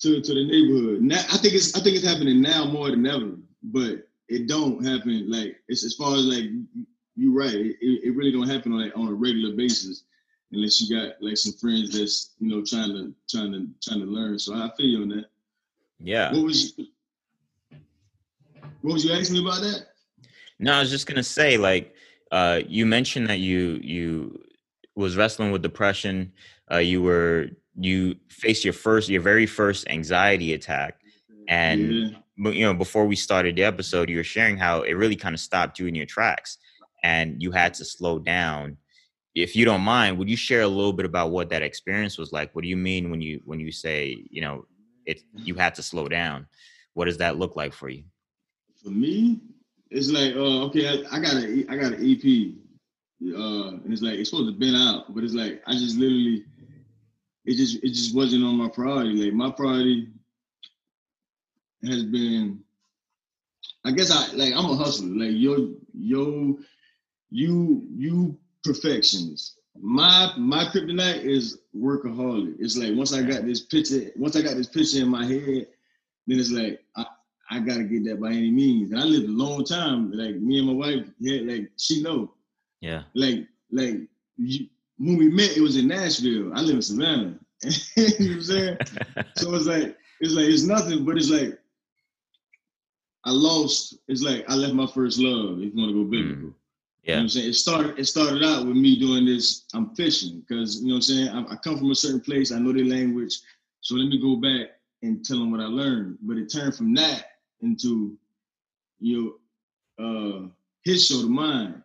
to 0.00 0.20
to 0.20 0.34
the 0.34 0.44
neighborhood. 0.46 1.02
Now 1.02 1.20
I 1.32 1.36
think 1.36 1.54
it's 1.54 1.76
I 1.76 1.80
think 1.80 1.96
it's 1.96 2.06
happening 2.06 2.40
now 2.40 2.64
more 2.64 2.90
than 2.90 3.06
ever, 3.06 3.32
but 3.62 4.08
it 4.30 4.46
don't 4.46 4.84
happen 4.86 5.30
like 5.30 5.56
it's 5.68 5.84
as 5.84 5.94
far 5.94 6.14
as 6.14 6.24
like 6.24 6.44
you're 7.16 7.34
right. 7.34 7.54
It, 7.54 7.76
it 7.80 8.16
really 8.16 8.32
don't 8.32 8.48
happen 8.48 8.72
on 8.72 8.92
on 8.92 9.08
a 9.08 9.12
regular 9.12 9.54
basis 9.54 10.04
unless 10.52 10.80
you 10.80 10.96
got 10.96 11.14
like 11.20 11.36
some 11.36 11.52
friends 11.54 11.98
that's 11.98 12.34
you 12.38 12.48
know 12.48 12.64
trying 12.64 12.92
to 12.92 13.14
trying 13.28 13.52
to 13.52 13.68
trying 13.82 14.00
to 14.00 14.06
learn. 14.06 14.38
So 14.38 14.54
I 14.54 14.70
feel 14.76 14.86
you 14.86 15.02
on 15.02 15.08
that. 15.10 15.26
Yeah. 15.98 16.32
What 16.32 16.44
was 16.44 16.80
what 18.80 18.94
was 18.94 19.04
you 19.04 19.12
asking 19.12 19.36
me 19.36 19.42
about 19.42 19.60
that? 19.60 19.88
No, 20.58 20.74
I 20.74 20.80
was 20.80 20.90
just 20.90 21.06
gonna 21.06 21.22
say 21.22 21.56
like 21.56 21.94
uh, 22.30 22.60
you 22.66 22.86
mentioned 22.86 23.28
that 23.28 23.40
you 23.40 23.80
you 23.82 24.40
was 24.94 25.16
wrestling 25.16 25.50
with 25.50 25.62
depression. 25.62 26.32
Uh, 26.70 26.78
you 26.78 27.02
were 27.02 27.48
you 27.76 28.16
faced 28.28 28.64
your 28.64 28.74
first 28.74 29.08
your 29.08 29.22
very 29.22 29.46
first 29.46 29.88
anxiety 29.88 30.54
attack, 30.54 31.00
and 31.48 31.92
yeah. 31.92 32.18
You 32.40 32.64
know 32.64 32.74
before 32.74 33.06
we 33.06 33.16
started 33.16 33.56
the 33.56 33.64
episode, 33.64 34.08
you 34.08 34.16
were 34.16 34.24
sharing 34.24 34.56
how 34.56 34.82
it 34.82 34.92
really 34.92 35.16
kind 35.16 35.34
of 35.34 35.40
stopped 35.40 35.78
you 35.78 35.86
in 35.86 35.94
your 35.94 36.06
tracks 36.06 36.58
and 37.02 37.42
you 37.42 37.50
had 37.50 37.74
to 37.74 37.84
slow 37.84 38.18
down. 38.18 38.76
If 39.34 39.54
you 39.54 39.64
don't 39.64 39.82
mind 39.82 40.18
would 40.18 40.28
you 40.28 40.36
share 40.36 40.62
a 40.62 40.68
little 40.68 40.92
bit 40.92 41.06
about 41.06 41.30
what 41.30 41.50
that 41.50 41.62
experience 41.62 42.18
was 42.18 42.32
like? 42.32 42.54
What 42.54 42.62
do 42.62 42.68
you 42.68 42.76
mean 42.76 43.10
when 43.10 43.20
you 43.20 43.40
when 43.44 43.60
you 43.60 43.72
say 43.72 44.24
you 44.30 44.40
know 44.40 44.66
it 45.06 45.22
you 45.34 45.54
had 45.54 45.74
to 45.76 45.82
slow 45.82 46.08
down? 46.08 46.46
What 46.94 47.04
does 47.04 47.18
that 47.18 47.36
look 47.36 47.56
like 47.56 47.72
for 47.72 47.88
you? 47.88 48.04
For 48.82 48.90
me 48.90 49.40
it's 49.90 50.10
like 50.10 50.34
uh 50.36 50.64
okay 50.66 50.88
i, 50.88 51.16
I 51.16 51.20
got 51.20 51.34
a 51.34 51.66
i 51.68 51.76
got 51.76 51.92
an 51.92 51.94
ep 51.94 52.24
uh 53.36 53.68
and 53.82 53.92
it's 53.92 54.02
like 54.02 54.20
it's 54.20 54.30
supposed 54.30 54.46
to 54.46 54.56
been 54.56 54.76
out 54.76 55.12
but 55.12 55.24
it's 55.24 55.34
like 55.34 55.60
i 55.66 55.72
just 55.72 55.96
literally 55.96 56.44
it 57.44 57.56
just 57.56 57.82
it 57.82 57.88
just 57.88 58.14
wasn't 58.14 58.44
on 58.44 58.56
my 58.56 58.68
priority. 58.68 59.24
Like 59.24 59.32
my 59.32 59.50
priority 59.50 60.08
has 61.84 62.04
been 62.04 62.62
I 63.84 63.92
guess 63.92 64.10
I 64.10 64.34
like 64.34 64.54
I'm 64.54 64.70
a 64.70 64.76
hustler. 64.76 65.08
Like 65.08 65.32
yo, 65.32 65.74
yo, 65.94 66.58
you 67.30 67.86
you 67.96 68.38
perfectionist. 68.62 69.58
My 69.80 70.32
my 70.36 70.64
kryptonite 70.64 71.24
is 71.24 71.60
workaholic. 71.76 72.56
It's 72.58 72.76
like 72.76 72.94
once 72.94 73.14
I 73.14 73.22
got 73.22 73.46
this 73.46 73.60
picture, 73.60 74.10
once 74.16 74.36
I 74.36 74.42
got 74.42 74.56
this 74.56 74.68
picture 74.68 75.02
in 75.02 75.08
my 75.08 75.24
head, 75.24 75.66
then 76.26 76.38
it's 76.38 76.50
like 76.50 76.80
I, 76.96 77.06
I 77.50 77.60
gotta 77.60 77.84
get 77.84 78.04
that 78.04 78.20
by 78.20 78.28
any 78.28 78.50
means. 78.50 78.90
And 78.90 79.00
I 79.00 79.04
lived 79.04 79.28
a 79.28 79.32
long 79.32 79.64
time. 79.64 80.12
Like 80.12 80.36
me 80.36 80.58
and 80.58 80.68
my 80.68 80.74
wife, 80.74 81.06
yeah, 81.18 81.40
like 81.50 81.70
she 81.78 82.02
know. 82.02 82.32
Yeah. 82.80 83.04
Like 83.14 83.46
like 83.70 83.96
you, 84.36 84.66
when 84.98 85.16
we 85.16 85.30
met, 85.30 85.56
it 85.56 85.62
was 85.62 85.76
in 85.76 85.88
Nashville. 85.88 86.52
I 86.54 86.60
live 86.60 86.76
in 86.76 86.82
Savannah. 86.82 87.38
you 87.62 87.70
know 87.70 88.06
what 88.06 88.20
I'm 88.20 88.42
saying? 88.42 88.76
so 89.36 89.54
it's 89.54 89.66
like 89.66 89.96
it's 90.20 90.34
like 90.34 90.46
it's 90.46 90.64
nothing, 90.64 91.06
but 91.06 91.16
it's 91.16 91.30
like 91.30 91.59
I 93.24 93.30
lost. 93.30 93.98
It's 94.08 94.22
like 94.22 94.44
I 94.48 94.54
left 94.54 94.74
my 94.74 94.86
first 94.86 95.18
love. 95.18 95.58
If 95.58 95.74
you 95.74 95.80
want 95.80 95.90
to 95.90 96.04
go 96.04 96.10
biblical. 96.10 96.48
Mm. 96.48 96.54
Yeah. 97.02 97.12
You 97.12 97.16
know 97.16 97.22
I'm 97.22 97.28
saying? 97.28 97.48
It 97.48 97.54
started 97.54 97.98
it 97.98 98.04
started 98.06 98.42
out 98.44 98.66
with 98.66 98.76
me 98.76 98.98
doing 98.98 99.24
this, 99.24 99.64
I'm 99.74 99.94
fishing, 99.94 100.40
because 100.40 100.80
you 100.80 100.88
know 100.88 100.94
what 100.94 100.96
I'm 100.96 101.02
saying? 101.02 101.28
I, 101.28 101.52
I, 101.52 101.56
come 101.56 101.78
from 101.78 101.90
a 101.90 101.94
certain 101.94 102.20
place, 102.20 102.52
I 102.52 102.58
know 102.58 102.72
their 102.72 102.84
language. 102.84 103.38
So 103.80 103.94
let 103.94 104.08
me 104.08 104.20
go 104.20 104.36
back 104.36 104.78
and 105.02 105.24
tell 105.24 105.38
them 105.38 105.50
what 105.50 105.60
I 105.60 105.64
learned. 105.64 106.18
But 106.22 106.36
it 106.36 106.52
turned 106.52 106.74
from 106.74 106.94
that 106.94 107.24
into 107.62 108.18
you 109.00 109.38
know, 109.98 110.04
uh 110.04 110.48
his 110.82 111.06
show 111.06 111.22
to 111.22 111.28
mine. 111.28 111.82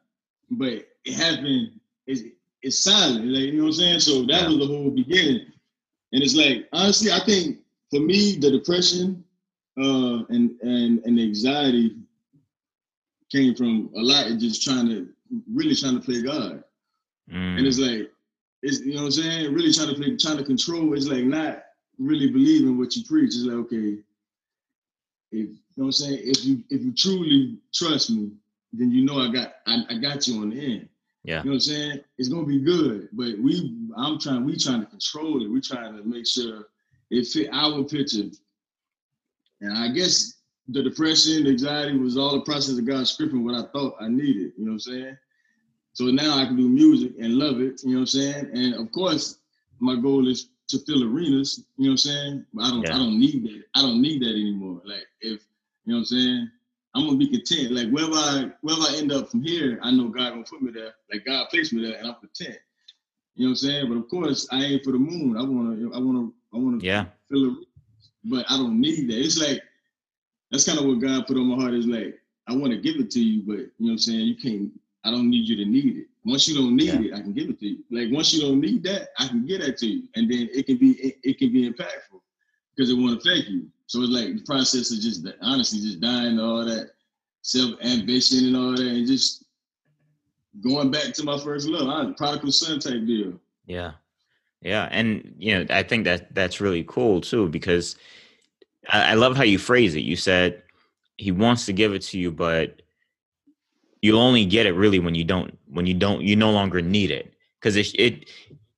But 0.52 0.88
it 1.06 1.14
happened, 1.14 1.80
it's 2.08 2.24
it's 2.62 2.80
silent, 2.80 3.26
like 3.26 3.44
you 3.44 3.54
know 3.54 3.64
what 3.64 3.68
I'm 3.68 3.74
saying? 3.74 4.00
So 4.02 4.22
that 4.24 4.42
yeah. 4.42 4.48
was 4.48 4.58
the 4.58 4.68
whole 4.68 4.90
beginning. 4.90 5.48
And 6.12 6.24
it's 6.24 6.36
like, 6.36 6.68
honestly, 6.72 7.12
I 7.12 7.20
think 7.26 7.60
for 7.90 8.00
me, 8.00 8.38
the 8.38 8.52
depression 8.52 9.24
uh 9.78 10.24
and 10.30 10.52
and 10.62 11.00
and 11.06 11.20
anxiety 11.20 11.96
came 13.32 13.56
from 13.56 13.92
a 13.96 14.02
lot 14.02 14.28
of 14.28 14.38
just 14.40 14.64
trying 14.64 14.88
to 14.88 15.10
really 15.52 15.76
trying 15.76 16.00
to 16.00 16.06
play 16.06 16.22
God. 16.22 16.64
Mm. 17.32 17.58
And 17.58 17.68
it's 17.68 17.80
like, 17.80 18.12
it's 18.62 18.82
you 18.82 18.94
know 18.94 19.02
what 19.02 19.06
I'm 19.06 19.12
saying? 19.12 19.54
Really 19.54 19.72
trying 19.72 19.90
to 19.90 19.96
play, 19.96 20.16
trying 20.18 20.38
to 20.38 20.44
control. 20.44 20.94
It's 20.94 21.08
like 21.08 21.24
not 21.24 21.64
really 21.98 22.30
believing 22.30 22.78
what 22.78 22.96
you 22.96 23.04
preach. 23.04 23.36
It's 23.36 23.44
like, 23.44 23.58
okay, 23.58 23.98
if 25.32 25.50
you 25.50 25.58
know 25.78 25.86
what 25.86 25.86
I'm 25.86 25.92
saying, 25.92 26.20
if 26.24 26.46
you 26.46 26.64
if 26.70 26.84
you 26.84 26.94
truly 26.94 27.58
trust 27.74 28.12
me, 28.12 28.32
then 28.74 28.92
you 28.92 29.04
know 29.06 29.20
I 29.20 29.32
got 29.32 29.56
I, 29.68 29.84
I 29.90 29.98
got 29.98 30.28
you 30.28 30.42
on 30.42 30.52
the 30.52 30.60
end. 30.60 30.90
Yeah. 31.24 31.40
You 31.40 31.46
know 31.46 31.50
what 31.52 31.54
I'm 31.56 31.60
saying? 31.62 32.00
It's 32.18 32.30
gonna 32.30 32.46
be 32.46 32.60
good. 32.60 33.10
But 33.14 33.38
we 33.40 33.76
I'm 33.98 34.20
trying, 34.20 34.46
we 34.46 34.58
trying 34.58 34.82
to 34.82 34.88
control 34.88 35.44
it. 35.44 35.50
We're 35.50 35.62
trying 35.62 35.98
to 35.98 36.04
make 36.04 36.28
sure 36.28 36.68
it 37.10 37.28
fit 37.28 37.50
our 37.52 37.84
picture. 37.84 38.30
And 39.62 39.78
I 39.78 39.90
guess 39.90 40.36
the 40.68 40.84
depression, 40.84 41.44
the 41.44 41.52
anxiety 41.52 41.98
was 41.98 42.18
all 42.18 42.34
the 42.34 42.42
process 42.46 42.78
of 42.78 42.86
God 42.86 43.06
scripting 43.06 43.44
what 43.44 43.56
I 43.56 43.68
thought 43.72 43.96
I 44.00 44.08
needed. 44.08 44.54
You 44.58 44.66
know 44.66 44.72
what 44.72 44.74
I'm 44.74 44.80
saying? 44.80 45.18
So 45.94 46.06
now 46.06 46.38
I 46.38 46.46
can 46.46 46.58
do 46.58 46.68
music 46.68 47.14
and 47.20 47.36
love 47.36 47.62
it. 47.62 47.82
You 47.84 47.92
know 47.92 47.96
what 47.98 48.02
I'm 48.02 48.06
saying? 48.08 48.50
And 48.54 48.76
of 48.76 48.92
course, 48.92 49.40
my 49.80 49.96
goal 49.96 50.28
is 50.28 50.50
to 50.70 50.80
fill 50.80 51.04
arenas. 51.04 51.64
You 51.78 51.86
know 51.86 51.90
what 51.90 51.92
I'm 51.92 51.98
saying? 51.98 52.46
I 52.60 52.70
don't. 52.70 52.84
Yeah. 52.84 52.96
I 52.96 52.98
don't 52.98 53.20
need 53.20 53.44
that. 53.44 53.64
I 53.76 53.82
don't 53.82 54.02
need 54.02 54.22
that 54.24 54.32
anymore. 54.32 54.82
Like 54.84 55.06
if 55.22 55.42
you 55.86 55.94
know 55.94 55.96
what 55.96 56.00
I'm 56.00 56.06
saying, 56.06 56.50
I'm 56.96 57.06
gonna 57.06 57.18
be 57.18 57.30
content. 57.30 57.72
Like 57.72 57.90
wherever 57.90 58.16
I 58.16 58.52
wherever 58.62 58.84
I 58.84 58.96
end 58.98 59.12
up 59.12 59.30
from 59.30 59.44
here, 59.44 59.80
I 59.84 59.92
know 59.92 60.10
God 60.10 60.32
gonna 60.32 60.44
put 60.44 60.62
me 60.62 60.72
there. 60.72 60.94
Like 61.12 61.26
God 61.26 61.48
placed 61.50 61.74
me 61.74 61.82
there, 61.88 61.98
and 61.98 62.08
I'm 62.08 62.16
content. 62.16 62.58
You 63.36 63.46
know 63.46 63.50
what 63.50 63.52
I'm 63.52 63.56
saying? 63.56 63.90
But 63.90 63.98
of 63.98 64.10
course, 64.10 64.48
I 64.52 64.64
ain't 64.64 64.84
for 64.84 64.92
the 64.92 64.98
moon. 64.98 65.38
I 65.38 65.44
wanna. 65.44 65.96
I 65.96 66.00
wanna. 66.00 66.30
I 66.54 66.58
wanna. 66.58 66.78
Yeah. 66.82 67.06
Fill 67.30 67.44
arenas. 67.44 67.66
But 68.26 68.46
I 68.50 68.58
don't 68.58 68.82
need 68.82 69.10
that. 69.10 69.20
It's 69.20 69.40
like 69.40 69.62
that's 70.52 70.66
kind 70.66 70.80
of 70.80 70.86
what 70.86 71.00
God 71.00 71.28
put 71.28 71.38
on 71.38 71.48
my 71.48 71.62
heart 71.62 71.74
is 71.74 71.88
like, 71.88 72.20
I 72.48 72.56
want 72.56 72.72
to 72.72 72.80
give 72.80 72.98
it 72.98 73.12
to 73.12 73.20
you, 73.20 73.42
but 73.42 73.58
you 73.58 73.72
know 73.80 73.88
what 73.88 73.92
I'm 73.92 73.98
saying? 73.98 74.20
You 74.20 74.36
can't, 74.36 74.72
I 75.04 75.12
don't 75.12 75.30
need 75.30 75.48
you 75.48 75.56
to 75.58 75.66
need 75.66 75.98
it. 75.98 76.08
Once 76.24 76.48
you 76.48 76.56
don't 76.56 76.76
need 76.76 76.94
yeah. 76.94 77.02
it, 77.02 77.14
I 77.14 77.22
can 77.22 77.34
give 77.34 77.50
it 77.50 77.60
to 77.60 77.68
you. 77.68 77.84
Like 77.92 78.12
once 78.12 78.34
you 78.34 78.42
don't 78.42 78.60
need 78.60 78.84
that, 78.84 79.10
I 79.20 79.28
can 79.28 79.46
get 79.46 79.62
that 79.62 79.78
to 79.80 79.88
you. 79.88 80.04
And 80.16 80.30
then 80.30 80.50
it 80.54 80.66
can 80.66 80.78
be, 80.78 80.92
it, 80.92 81.18
it 81.24 81.38
can 81.38 81.52
be 81.52 81.70
impactful 81.70 82.22
because 82.76 82.90
it 82.90 82.96
won't 82.96 83.18
affect 83.18 83.48
you. 83.48 83.68
So 83.88 84.02
it's 84.02 84.12
like 84.12 84.36
the 84.36 84.44
process 84.46 84.92
of 84.92 85.00
just 85.00 85.28
honestly 85.42 85.80
just 85.80 86.00
dying 86.00 86.40
all 86.40 86.66
that 86.66 86.92
self 87.42 87.80
ambition 87.84 88.48
and 88.48 88.58
all 88.58 88.72
that 88.72 88.88
and 88.88 89.08
just 89.08 89.46
going 90.62 90.90
back 90.90 91.14
to 91.14 91.24
my 91.24 91.38
first 91.40 91.68
love. 91.68 91.88
I'm 91.88 92.16
prodigal 92.16 92.52
son 92.52 92.80
type 92.80 93.06
deal. 93.06 93.40
Yeah. 93.66 93.92
Yeah. 94.66 94.90
And 94.90 95.36
you 95.38 95.56
know, 95.56 95.66
I 95.70 95.84
think 95.84 96.06
that 96.06 96.34
that's 96.34 96.60
really 96.60 96.84
cool 96.88 97.22
too, 97.22 97.48
because 97.50 97.96
I, 98.90 99.12
I 99.12 99.14
love 99.14 99.38
how 99.38 99.44
you 99.44 99.60
phrase 99.60 99.94
it. 99.94 100.02
You 100.02 100.16
said 100.16 100.64
he 101.18 101.32
wants 101.32 101.68
to 101.68 101.74
give 101.74 101.94
it 101.94 102.02
to 102.02 102.18
you, 102.18 102.32
but 102.32 102.82
you'll 104.02 104.20
only 104.20 104.46
get 104.46 104.66
it 104.66 104.74
really 104.74 105.00
when 105.00 105.16
you 105.16 105.24
don't 105.24 105.58
when 105.68 105.86
you 105.86 105.94
don't 105.94 106.22
you 106.22 106.36
no 106.36 106.52
longer 106.52 106.82
need 106.82 107.10
it 107.12 107.34
because 107.60 107.76
it, 107.76 107.88
it 108.00 108.30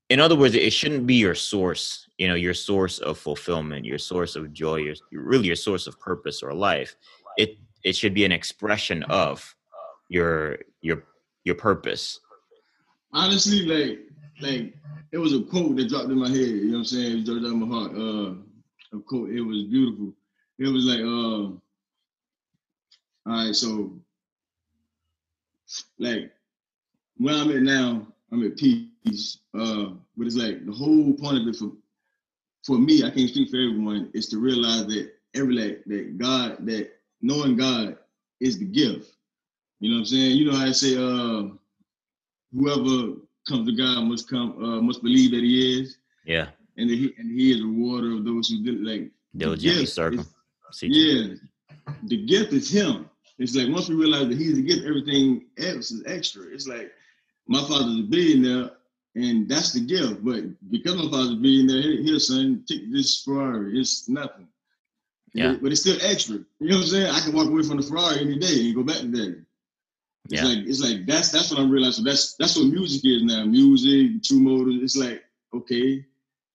in 0.09 0.19
other 0.21 0.35
words 0.37 0.55
it 0.55 0.71
shouldn't 0.71 1.05
be 1.05 1.15
your 1.15 1.35
source 1.35 2.07
you 2.17 2.27
know 2.29 2.35
your 2.35 2.53
source 2.53 2.99
of 2.99 3.17
fulfillment 3.17 3.83
your 3.83 3.97
source 3.97 4.37
of 4.37 4.53
joy 4.53 4.77
your 4.77 4.95
really 5.11 5.47
your 5.47 5.55
source 5.55 5.85
of 5.85 5.99
purpose 5.99 6.41
or 6.41 6.53
life 6.53 6.95
it 7.37 7.57
it 7.83 7.93
should 7.93 8.13
be 8.13 8.23
an 8.23 8.31
expression 8.31 9.03
of 9.03 9.53
your 10.07 10.59
your 10.81 11.03
your 11.43 11.55
purpose 11.55 12.21
honestly 13.11 13.65
like 13.65 13.99
like 14.39 14.73
it 15.17 15.21
was 15.21 15.33
a 15.33 15.41
quote 15.41 15.75
that 15.75 15.89
dropped 15.89 16.11
in 16.11 16.19
my 16.19 16.29
head 16.29 16.37
you 16.37 16.65
know 16.71 16.73
what 16.73 16.79
i'm 16.79 16.85
saying 16.85 17.17
it 17.19 17.25
dropped 17.25 17.45
in 17.45 17.59
my 17.59 17.67
heart 17.75 17.91
uh 17.95 18.33
of 18.93 19.05
course, 19.05 19.31
it 19.33 19.41
was 19.41 19.63
beautiful. 19.63 20.13
It 20.59 20.67
was 20.67 20.85
like, 20.85 20.99
uh, 20.99 21.51
all 23.29 23.45
right, 23.45 23.55
so 23.55 23.91
like 25.99 26.31
where 27.17 27.35
I'm 27.35 27.51
at 27.51 27.61
now, 27.63 28.07
I'm 28.31 28.45
at 28.45 28.57
peace. 28.57 29.39
Uh, 29.53 29.89
but 30.15 30.27
it's 30.27 30.35
like 30.35 30.65
the 30.65 30.71
whole 30.71 31.13
point 31.13 31.41
of 31.41 31.47
it 31.47 31.55
for 31.55 31.71
for 32.65 32.77
me, 32.77 33.03
I 33.03 33.09
can't 33.09 33.29
speak 33.29 33.49
for 33.49 33.57
everyone, 33.57 34.09
is 34.13 34.27
to 34.29 34.39
realize 34.39 34.87
that 34.87 35.11
every 35.35 35.53
like 35.55 35.83
that 35.85 36.17
God, 36.17 36.65
that 36.65 36.91
knowing 37.21 37.55
God 37.55 37.97
is 38.39 38.59
the 38.59 38.65
gift. 38.65 39.13
You 39.79 39.91
know 39.91 39.97
what 39.97 39.99
I'm 40.01 40.05
saying? 40.05 40.37
You 40.37 40.51
know 40.51 40.57
how 40.57 40.65
I 40.65 40.71
say, 40.71 40.95
uh, 40.95 41.49
whoever 42.53 43.17
comes 43.47 43.67
to 43.67 43.75
God 43.75 44.03
must 44.03 44.29
come, 44.29 44.63
uh, 44.63 44.81
must 44.81 45.01
believe 45.01 45.31
that 45.31 45.43
He 45.43 45.81
is. 45.81 45.97
Yeah. 46.25 46.47
And 46.77 46.89
that 46.89 46.95
He 46.95 47.13
and 47.17 47.31
He 47.31 47.51
is 47.51 47.61
a 47.61 47.65
rewarder 47.65 48.13
of 48.13 48.25
those 48.25 48.49
who 48.49 48.63
did 48.63 48.83
like 48.83 49.09
diligently 49.35 49.85
circle. 49.85 50.25
Yeah, 50.81 51.35
the 52.03 52.25
gift 52.25 52.53
is 52.53 52.69
Him. 52.69 53.09
It's 53.39 53.55
like 53.55 53.69
once 53.69 53.89
we 53.89 53.95
realize 53.95 54.27
that 54.27 54.37
He's 54.37 54.55
the 54.55 54.61
gift, 54.61 54.85
everything 54.85 55.45
else 55.57 55.91
is 55.91 56.03
extra. 56.05 56.43
It's 56.43 56.67
like 56.67 56.91
my 57.47 57.61
father's 57.61 57.99
a 57.99 58.03
billionaire, 58.03 58.71
and 59.15 59.49
that's 59.49 59.73
the 59.73 59.79
gift. 59.79 60.23
But 60.23 60.43
because 60.69 60.95
my 60.95 61.09
father's 61.09 61.33
a 61.33 61.35
billionaire, 61.35 62.01
here, 62.03 62.19
son, 62.19 62.63
take 62.67 62.91
this 62.91 63.23
Ferrari. 63.23 63.79
It's 63.79 64.09
nothing. 64.09 64.47
Yeah. 65.33 65.55
But 65.61 65.71
it's 65.71 65.81
still 65.81 65.97
extra. 66.01 66.35
You 66.59 66.69
know 66.69 66.77
what 66.77 66.83
I'm 66.83 66.89
saying? 66.89 67.07
I 67.07 67.19
can 67.19 67.33
walk 67.33 67.47
away 67.47 67.63
from 67.63 67.77
the 67.77 67.83
Ferrari 67.83 68.21
any 68.21 68.39
day 68.39 68.65
and 68.65 68.75
go 68.75 68.83
back 68.83 68.97
to 68.97 69.07
that. 69.07 69.45
It's 70.29 70.41
yeah. 70.41 70.47
like 70.47 70.67
it's 70.67 70.81
like 70.81 71.05
that's 71.05 71.31
that's 71.31 71.51
what 71.51 71.59
I'm 71.59 71.69
realizing. 71.69 72.03
That's 72.03 72.35
that's 72.35 72.57
what 72.57 72.67
music 72.67 73.01
is 73.05 73.23
now. 73.23 73.45
Music, 73.45 74.23
True 74.23 74.39
Motives. 74.39 74.83
It's 74.83 74.97
like 74.97 75.23
okay, 75.53 76.05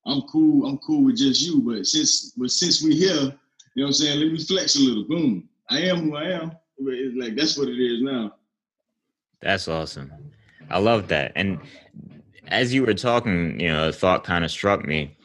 I'm 0.07 0.23
cool. 0.23 0.67
I'm 0.67 0.79
cool 0.79 1.05
with 1.05 1.17
just 1.17 1.41
you. 1.41 1.63
But 1.63 1.87
since 1.87 2.33
but 2.37 2.51
since 2.51 2.83
we 2.83 2.95
here, 2.95 3.09
you 3.09 3.17
know 3.17 3.85
what 3.85 3.87
I'm 3.87 3.93
saying? 3.95 4.21
Let 4.21 4.33
me 4.33 4.45
flex 4.45 4.77
a 4.77 4.81
little. 4.81 5.05
Boom. 5.05 5.49
I 5.71 5.81
am 5.81 6.11
who 6.11 6.17
I 6.17 6.25
am. 6.25 6.53
It's 6.79 7.17
like 7.17 7.35
that's 7.35 7.57
what 7.57 7.69
it 7.69 7.81
is 7.81 8.03
now. 8.03 8.35
That's 9.41 9.69
awesome. 9.69 10.13
I 10.71 10.79
love 10.79 11.09
that. 11.09 11.33
And 11.35 11.59
as 12.49 12.75
you 12.75 12.85
were 12.85 12.95
talking, 12.95 13.59
you 13.59 13.69
know, 13.69 13.89
a 13.89 13.93
thought 13.93 14.23
kind 14.25 14.45
of 14.45 14.51
struck 14.51 14.85
me 14.87 15.17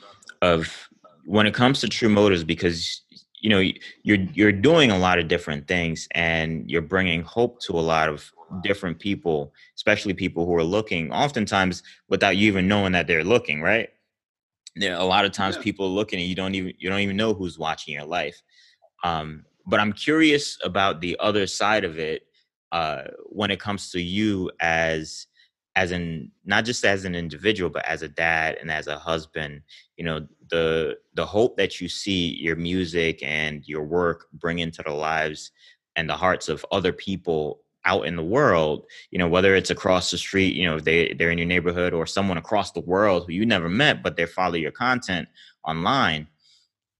of 0.42 0.89
when 1.25 1.46
it 1.46 1.54
comes 1.54 1.82
to 1.82 1.89
True 1.89 2.10
Motives 2.10 2.46
because 2.46 3.01
you 3.42 3.50
know 3.50 3.60
you're 4.04 4.25
you're 4.34 4.51
doing 4.54 4.89
a 4.89 4.98
lot 4.98 5.20
of 5.20 5.27
different 5.27 5.68
things 5.68 6.08
and 6.12 6.70
you're 6.70 6.82
bringing 6.82 7.24
hope 7.24 7.60
to 7.62 7.74
a 7.74 7.82
lot 7.82 8.08
of 8.10 8.32
different 8.62 9.00
people 9.00 9.54
especially 9.75 10.13
people 10.13 10.46
who 10.46 10.56
are 10.56 10.63
looking 10.63 11.12
oftentimes 11.12 11.84
without 12.10 12.38
you 12.38 12.48
even 12.48 12.68
knowing 12.68 12.92
that 12.92 13.08
they're 13.08 13.24
looking 13.24 13.62
right 13.62 13.89
there 14.75 14.96
a 14.96 15.04
lot 15.04 15.25
of 15.25 15.32
times 15.32 15.56
yeah. 15.56 15.62
people 15.62 15.86
are 15.86 15.89
looking 15.89 16.20
and 16.20 16.27
you 16.27 16.36
don't 16.36 16.56
even 16.56 16.74
you 16.77 16.89
don't 16.89 17.00
even 17.00 17.18
know 17.18 17.34
who's 17.34 17.60
watching 17.60 17.94
your 17.94 18.06
life 18.06 18.42
um, 19.04 19.44
but 19.66 19.80
i'm 19.80 19.94
curious 19.94 20.58
about 20.63 21.01
the 21.01 21.18
other 21.20 21.48
side 21.48 21.84
of 21.84 22.00
it 22.00 22.24
uh, 22.72 23.04
when 23.24 23.50
it 23.50 23.60
comes 23.60 23.92
to 23.92 24.01
you 24.01 24.51
as 24.60 25.27
as 25.75 25.92
an 25.92 26.32
not 26.44 26.66
just 26.66 26.84
as 26.84 27.06
an 27.06 27.16
individual 27.16 27.70
but 27.70 27.86
as 27.86 28.01
a 28.01 28.08
dad 28.08 28.58
and 28.60 28.72
as 28.72 28.88
a 28.88 28.98
husband 28.98 29.62
you 29.96 30.04
know 30.04 30.25
the 30.50 30.98
the 31.13 31.25
hope 31.25 31.56
that 31.56 31.80
you 31.80 31.88
see 31.88 32.36
your 32.36 32.56
music 32.56 33.20
and 33.22 33.68
your 33.68 33.84
work 33.84 34.27
bring 34.34 34.60
into 34.60 34.82
the 34.84 34.92
lives 34.92 35.51
and 35.96 36.10
the 36.10 36.16
hearts 36.16 36.50
of 36.50 36.66
other 36.72 36.92
people 36.92 37.62
out 37.88 38.06
in 38.06 38.15
the 38.15 38.24
world 38.24 38.86
you 39.12 39.17
know 39.17 39.27
whether 39.27 39.56
it's 39.56 39.70
across 39.70 40.12
the 40.12 40.17
street 40.17 40.56
you 40.56 40.65
know 40.65 40.79
they 40.79 41.13
they're 41.13 41.32
in 41.32 41.38
your 41.38 41.48
neighborhood 41.48 41.94
or 41.94 42.06
someone 42.06 42.38
across 42.38 42.72
the 42.72 42.82
world 42.82 43.25
who 43.25 43.34
you 43.34 43.46
never 43.46 43.70
met 43.70 44.03
but 44.03 44.15
they 44.15 44.25
follow 44.25 44.56
your 44.56 44.72
content 44.72 45.27
online 45.63 46.27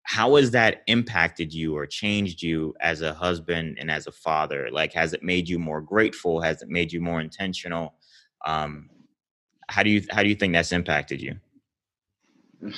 how 0.04 0.38
has 0.38 0.52
that 0.52 0.84
impacted 0.88 1.54
you 1.54 1.76
or 1.76 1.86
changed 1.86 2.42
you 2.42 2.74
as 2.80 3.02
a 3.02 3.14
husband 3.14 3.78
and 3.80 3.92
as 3.92 4.08
a 4.08 4.12
father 4.12 4.70
like 4.72 4.94
has 4.94 5.14
it 5.14 5.22
made 5.22 5.48
you 5.48 5.60
more 5.60 5.82
grateful 5.82 6.42
has 6.42 6.62
it 6.62 6.70
made 6.70 6.92
you 6.92 7.02
more 7.02 7.22
intentional 7.22 7.94
um, 8.46 8.90
how 9.70 9.84
do 9.84 9.90
you 9.90 10.04
how 10.10 10.24
do 10.24 10.30
you 10.30 10.36
think 10.36 10.54
that's 10.54 10.72
impacted 10.72 11.22
you? 11.22 11.36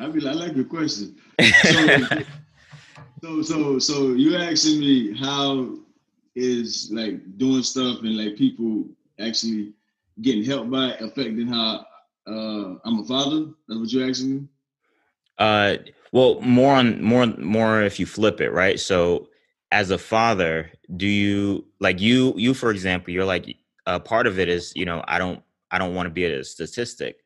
I 0.00 0.06
mean, 0.06 0.26
I 0.26 0.32
like 0.32 0.54
your 0.54 0.64
question. 0.64 1.16
So, 3.20 3.42
so, 3.42 3.42
so, 3.42 3.78
so 3.80 4.08
you 4.12 4.36
asking 4.36 4.78
me 4.78 5.18
how 5.18 5.74
is 6.38 6.90
like 6.92 7.36
doing 7.38 7.62
stuff 7.62 8.00
and 8.00 8.16
like 8.16 8.36
people 8.36 8.84
actually 9.20 9.72
getting 10.20 10.44
helped 10.44 10.70
by 10.70 10.90
it 10.90 11.00
affecting 11.00 11.48
how 11.48 11.84
uh, 12.26 12.74
I'm 12.84 13.00
a 13.00 13.04
father? 13.04 13.46
That's 13.68 13.80
what 13.80 13.92
you're 13.92 14.08
asking 14.08 14.34
me. 14.34 14.48
Uh, 15.38 15.76
well, 16.12 16.40
more 16.40 16.74
on 16.74 17.02
more 17.02 17.26
more 17.26 17.82
if 17.82 18.00
you 18.00 18.06
flip 18.06 18.40
it, 18.40 18.50
right? 18.50 18.78
So, 18.80 19.28
as 19.70 19.90
a 19.90 19.98
father, 19.98 20.70
do 20.96 21.06
you 21.06 21.66
like 21.80 22.00
you 22.00 22.34
you 22.36 22.54
for 22.54 22.70
example, 22.70 23.12
you're 23.12 23.24
like 23.24 23.56
uh, 23.88 23.98
part 23.98 24.26
of 24.26 24.38
it 24.38 24.48
is 24.48 24.72
you 24.76 24.84
know 24.84 25.02
i 25.08 25.18
don't 25.18 25.42
i 25.70 25.78
don't 25.78 25.94
want 25.94 26.06
to 26.06 26.10
be 26.10 26.26
a 26.26 26.44
statistic 26.44 27.16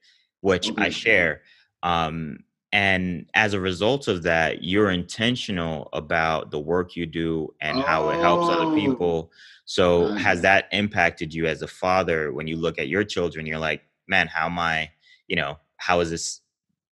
which 0.40 0.70
i 0.79 0.88
share 0.88 1.42
um, 1.83 2.38
and 2.73 3.27
as 3.35 3.55
a 3.55 3.61
result 3.61 4.09
of 4.09 4.23
that 4.23 4.65
you're 4.65 4.91
intentional 4.91 5.89
about 5.93 6.51
the 6.51 6.59
work 6.59 6.97
you 6.97 7.07
do 7.07 7.53
and 7.61 7.79
oh. 7.79 7.83
how 7.83 8.11
it 8.11 8.19
helps 8.21 8.49
other 8.49 8.65
oh. 8.65 8.75
people 8.75 9.31
so 9.65 10.09
nice. 10.09 10.23
has 10.23 10.41
that 10.41 10.67
impacted 10.73 11.33
you 11.33 11.47
as 11.47 11.63
a 11.63 11.67
father 11.67 12.33
when 12.33 12.47
you 12.47 12.57
look 12.57 12.79
at 12.79 12.89
your 12.89 13.05
children 13.05 13.47
you're 13.47 13.59
like 13.59 13.83
man 14.09 14.27
how 14.27 14.47
am 14.47 14.59
i 14.59 14.89
you 15.29 15.37
know 15.37 15.59
how 15.77 16.01
is 16.01 16.11
this 16.11 16.41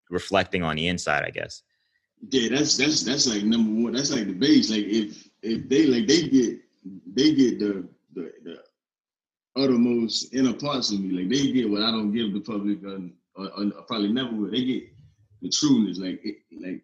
reflecting 0.10 0.64
on 0.64 0.76
the 0.76 0.88
inside 0.88 1.24
i 1.24 1.30
guess 1.30 1.64
yeah 2.30 2.50
that's 2.50 2.78
that's 2.78 3.04
that's 3.04 3.28
like 3.28 3.44
number 3.44 3.84
one 3.84 3.94
that's 3.94 4.12
like 4.12 4.26
the 4.26 4.34
base 4.34 4.70
like 4.70 4.86
if 4.86 5.30
if 5.44 5.68
they 5.70 5.86
like 5.86 6.08
they 6.08 6.28
get 6.28 6.60
they 7.14 7.34
get 7.34 7.60
the 7.60 7.88
the, 8.14 8.32
the 8.44 8.58
uttermost 9.58 10.34
inner 10.34 10.54
parts 10.54 10.92
of 10.92 11.00
me. 11.00 11.12
Like 11.20 11.30
they 11.30 11.52
get 11.52 11.70
what 11.70 11.82
I 11.82 11.92
don't 11.92 12.12
give 12.12 12.34
the 12.34 12.40
public, 12.40 12.84
or, 12.84 13.00
or, 13.36 13.48
or 13.56 13.82
probably 13.84 14.12
never 14.12 14.34
will. 14.34 14.52
They 14.52 14.64
get 14.64 14.84
the 15.42 15.50
trueness. 15.50 15.98
Like 15.98 16.22
it, 16.24 16.38
like 16.60 16.82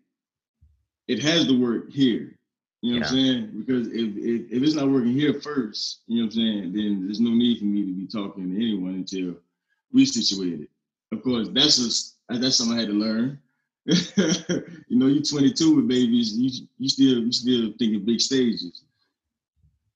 it 1.07 1.21
has 1.21 1.47
to 1.47 1.59
work 1.59 1.91
here. 1.91 2.37
You 2.81 2.91
know 2.91 2.97
yeah. 2.97 2.99
what 2.99 3.07
I'm 3.07 3.15
saying? 3.15 3.51
Because 3.59 3.87
if, 3.87 4.17
if, 4.17 4.51
if 4.51 4.63
it's 4.63 4.75
not 4.75 4.89
working 4.89 5.13
here 5.13 5.39
first, 5.39 6.01
you 6.07 6.17
know 6.17 6.25
what 6.25 6.33
I'm 6.33 6.39
saying, 6.39 6.73
then 6.73 7.05
there's 7.05 7.21
no 7.21 7.29
need 7.29 7.59
for 7.59 7.65
me 7.65 7.85
to 7.85 7.93
be 7.93 8.07
talking 8.07 8.49
to 8.49 8.55
anyone 8.55 8.95
until 8.95 9.35
we 9.93 10.05
situate 10.05 10.61
it. 10.61 10.69
Of 11.13 11.23
course, 11.23 11.47
that's 11.53 11.77
just 11.77 12.17
that's 12.27 12.57
something 12.57 12.77
I 12.77 12.81
had 12.81 12.89
to 12.89 12.93
learn. 12.93 13.39
you 13.85 14.97
know, 14.97 15.07
you're 15.07 15.23
22 15.23 15.75
with 15.75 15.87
babies, 15.87 16.37
you 16.37 16.67
you 16.77 16.89
still 16.89 17.19
you 17.19 17.31
still 17.31 17.73
thinking 17.77 18.03
big 18.03 18.19
stages. 18.19 18.83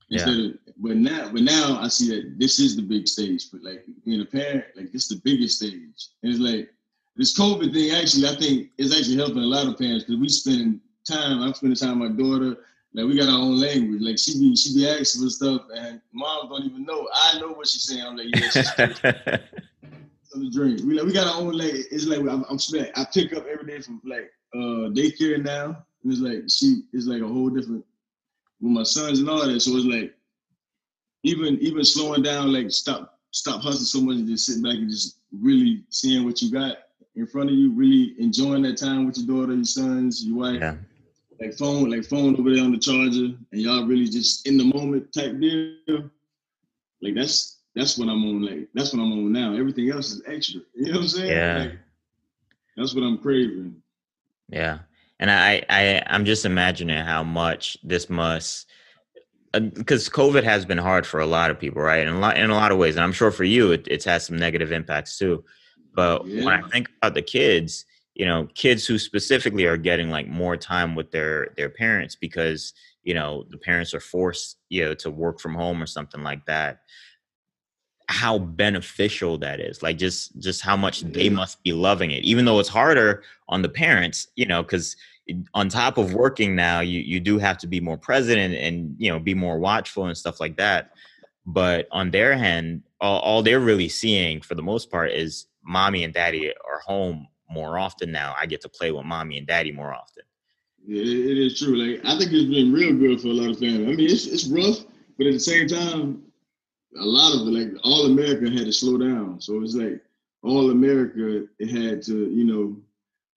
Instead 0.10 0.36
yeah. 0.36 0.46
of, 0.46 0.54
but 0.78 0.96
now, 0.96 1.30
but 1.32 1.41
now 1.41 1.80
I 1.82 1.89
see 1.89 2.10
that 2.15 2.39
this 2.39 2.60
is 2.60 2.76
the 2.76 2.82
big 2.82 3.08
stage. 3.08 3.52
But 3.52 3.63
like 3.63 3.86
being 4.06 4.22
a 4.22 4.26
parent, 4.26 4.65
like 4.76 4.91
this 4.91 5.04
is 5.04 5.10
the 5.10 5.22
biggest 5.24 5.58
stage. 5.58 6.10
And 6.24 6.32
it's 6.32 6.39
like 6.39 6.70
this 7.17 7.38
COVID 7.38 7.73
thing. 7.73 7.91
Actually, 7.91 8.27
I 8.27 8.36
think 8.36 8.69
is 8.77 8.97
actually 8.97 9.17
helping 9.17 9.39
a 9.39 9.45
lot 9.45 9.67
of 9.67 9.77
parents 9.77 10.06
because 10.06 10.21
we 10.21 10.30
spending 10.30 10.80
time. 11.06 11.41
I'm 11.41 11.53
spending 11.53 11.75
time 11.75 11.99
with 11.99 12.12
my 12.12 12.17
daughter. 12.17 12.58
Like 12.93 13.06
we 13.06 13.17
got 13.17 13.30
our 13.30 13.39
own 13.39 13.60
language. 13.60 14.01
Like 14.01 14.17
she 14.17 14.39
be 14.39 14.56
she 14.56 14.73
be 14.75 14.88
asking 14.88 15.23
for 15.23 15.30
stuff, 15.30 15.62
and 15.75 15.99
mom 16.13 16.49
don't 16.49 16.65
even 16.65 16.86
know. 16.86 17.08
I 17.13 17.39
know 17.39 17.49
what 17.49 17.67
she's 17.67 17.84
saying. 17.84 18.01
I'm 18.06 18.15
like, 18.15 18.27
yeah, 18.34 18.49
she's 18.49 18.73
the 20.39 20.49
drink. 20.51 20.82
We 20.86 20.93
like 20.93 21.06
we 21.06 21.13
got 21.13 21.27
our 21.27 21.41
own 21.41 21.58
like 21.58 21.73
it's 21.73 22.06
like 22.06 22.19
I'm, 22.19 22.45
I'm 22.49 22.60
spending, 22.60 22.91
I 22.95 23.06
pick 23.12 23.34
up 23.34 23.45
every 23.47 23.65
day 23.65 23.82
from 23.82 24.01
like 24.06 24.32
uh 24.53 24.89
daycare 24.93 25.43
now. 25.43 25.86
And 26.03 26.13
it's 26.13 26.21
like 26.21 26.43
she 26.47 26.84
is 26.93 27.08
like 27.08 27.21
a 27.21 27.27
whole 27.27 27.49
different 27.49 27.84
with 28.62 28.71
my 28.71 28.84
sons 28.84 29.19
and 29.19 29.30
all 29.30 29.45
that. 29.45 29.60
So 29.60 29.75
it's 29.75 29.86
like 29.86 30.13
even 31.23 31.58
even 31.60 31.84
slowing 31.84 32.21
down, 32.21 32.53
like 32.53 32.71
stop 32.71 33.19
stop 33.32 33.62
hustling 33.62 33.86
so 33.86 34.01
much 34.01 34.17
and 34.17 34.27
just 34.27 34.45
sitting 34.45 34.63
back 34.63 34.75
and 34.75 34.89
just 34.89 35.19
really 35.32 35.84
seeing 35.89 36.23
what 36.23 36.41
you 36.41 36.51
got 36.51 36.77
in 37.17 37.27
front 37.27 37.49
of 37.49 37.56
you, 37.56 37.71
really 37.71 38.15
enjoying 38.19 38.63
that 38.63 38.77
time 38.77 39.06
with 39.06 39.17
your 39.17 39.27
daughter, 39.27 39.56
your 39.56 39.65
sons, 39.65 40.23
your 40.25 40.38
wife. 40.38 40.60
Yeah. 40.60 40.75
Like 41.39 41.58
phone, 41.58 41.89
like 41.89 42.06
phone 42.06 42.36
over 42.39 42.53
there 42.53 42.63
on 42.63 42.71
the 42.71 42.80
charger, 42.80 43.36
and 43.51 43.62
y'all 43.62 43.86
really 43.86 44.08
just 44.08 44.47
in 44.47 44.58
the 44.58 44.63
moment 44.63 45.13
type 45.13 45.39
deal. 45.39 46.10
Like 47.01 47.13
that's 47.15 47.60
that's 47.75 47.97
what 47.97 48.10
I'm 48.10 48.25
on. 48.25 48.43
Like 48.43 48.69
that's 48.73 48.93
what 48.93 49.01
I'm 49.01 49.12
on 49.12 49.32
now. 49.32 49.56
Everything 49.56 49.91
else 49.91 50.12
is 50.12 50.21
extra. 50.25 50.62
You 50.75 50.86
know 50.86 50.91
what 50.93 51.01
I'm 51.01 51.08
saying? 51.10 51.32
Yeah. 51.32 51.58
Like, 51.58 51.80
that's 52.75 52.95
what 52.95 53.03
I'm 53.03 53.19
craving. 53.19 53.82
Yeah 54.49 54.80
and 55.19 55.32
I, 55.32 55.63
I 55.69 56.03
I'm 56.08 56.25
just 56.25 56.45
imagining 56.45 57.03
how 57.03 57.23
much 57.23 57.77
this 57.84 58.10
must 58.10 58.67
because 59.53 60.08
uh, 60.08 60.12
COVID 60.12 60.43
has 60.43 60.65
been 60.65 60.77
hard 60.77 61.08
for 61.08 61.19
a 61.19 61.25
lot 61.25 61.49
of 61.49 61.60
people, 61.60 61.82
right? 61.82 62.06
In 62.06 62.13
a 62.13 62.19
lot 62.19 62.38
in 62.38 62.49
a 62.49 62.56
lot 62.56 62.71
of 62.71 62.77
ways, 62.77 62.95
and 62.95 63.03
I'm 63.03 63.13
sure 63.13 63.32
for 63.32 63.43
you, 63.43 63.71
it, 63.71 63.88
it's 63.89 64.06
had 64.06 64.21
some 64.21 64.38
negative 64.38 64.71
impacts 64.71 65.17
too. 65.17 65.43
But 65.98 66.26
yeah. 66.28 66.46
when 66.46 66.54
I 66.54 66.70
think 66.70 66.90
about 67.02 67.16
the 67.16 67.24
kids, 67.24 67.86
you 68.14 68.26
know, 68.26 68.48
kids 68.54 68.86
who 68.86 69.00
specifically 69.00 69.66
are 69.66 69.78
getting 69.78 70.12
like 70.12 70.28
more 70.28 70.56
time 70.56 70.96
with 70.96 71.12
their 71.12 71.50
their 71.58 71.70
parents 71.70 72.16
because 72.16 72.74
you 73.04 73.16
know 73.16 73.46
the 73.50 73.58
parents 73.58 73.94
are 73.96 74.00
forced, 74.00 74.58
you 74.70 74.86
know, 74.86 74.94
to 74.94 75.10
work 75.10 75.42
from 75.42 75.56
home 75.56 75.82
or 75.84 75.88
something 75.88 76.24
like 76.24 76.46
that 76.46 76.80
how 78.10 78.40
beneficial 78.40 79.38
that 79.38 79.60
is 79.60 79.84
like 79.84 79.98
just 79.98 80.40
just 80.40 80.62
how 80.62 80.78
much 80.78 81.02
they 81.02 81.28
must 81.30 81.62
be 81.62 81.74
loving 81.74 82.12
it 82.12 82.24
even 82.24 82.46
though 82.46 82.58
it's 82.58 82.70
harder 82.70 83.22
on 83.50 83.62
the 83.62 83.68
parents 83.68 84.30
you 84.38 84.46
know 84.46 84.64
because 84.64 84.96
on 85.54 85.68
top 85.68 85.98
of 85.98 86.14
working 86.14 86.56
now 86.56 86.80
you 86.80 87.02
you 87.02 87.20
do 87.20 87.38
have 87.38 87.58
to 87.58 87.68
be 87.68 87.82
more 87.82 87.98
present 87.98 88.40
and, 88.40 88.54
and 88.54 88.96
you 88.98 89.12
know 89.12 89.20
be 89.20 89.34
more 89.34 89.60
watchful 89.60 90.06
and 90.06 90.18
stuff 90.18 90.40
like 90.40 90.56
that 90.56 90.92
but 91.48 91.88
on 91.92 92.12
their 92.12 92.38
hand, 92.38 92.84
all, 93.00 93.20
all 93.22 93.42
they're 93.42 93.62
really 93.62 93.88
seeing 93.88 94.42
for 94.42 94.54
the 94.54 94.62
most 94.62 94.92
part 94.92 95.12
is 95.12 95.48
mommy 95.67 96.03
and 96.03 96.13
daddy 96.13 96.49
are 96.49 96.80
home 96.86 97.27
more 97.49 97.77
often 97.77 98.12
now. 98.12 98.36
I 98.39 98.45
get 98.45 98.62
to 98.62 98.69
play 98.69 98.91
with 98.91 99.06
mommy 99.06 99.38
and 99.38 99.47
daddy 99.47 99.71
more 99.71 99.93
often. 99.93 100.23
Yeah, 100.86 101.01
it 101.01 101.38
is 101.38 101.60
true. 101.60 101.75
Like 101.75 102.06
I 102.06 102.17
think 102.17 102.32
it's 102.32 102.49
been 102.49 102.71
real 102.71 102.93
good 102.93 103.21
for 103.21 103.27
a 103.27 103.34
lot 103.34 103.49
of 103.49 103.60
families. 103.60 103.88
I 103.88 103.91
mean, 103.91 104.10
it's 104.10 104.25
it's 104.25 104.47
rough, 104.47 104.86
but 105.17 105.27
at 105.27 105.34
the 105.34 105.39
same 105.39 105.67
time, 105.67 106.23
a 106.99 107.06
lot 107.06 107.36
of 107.36 107.47
it, 107.47 107.51
like 107.51 107.73
all 107.84 108.06
America 108.06 108.49
had 108.49 108.65
to 108.65 108.71
slow 108.71 108.97
down. 108.97 109.41
So 109.41 109.62
it's 109.62 109.75
like 109.75 110.01
all 110.43 110.71
America 110.71 111.45
had 111.60 112.01
to, 112.03 112.30
you 112.30 112.45
know, 112.45 112.77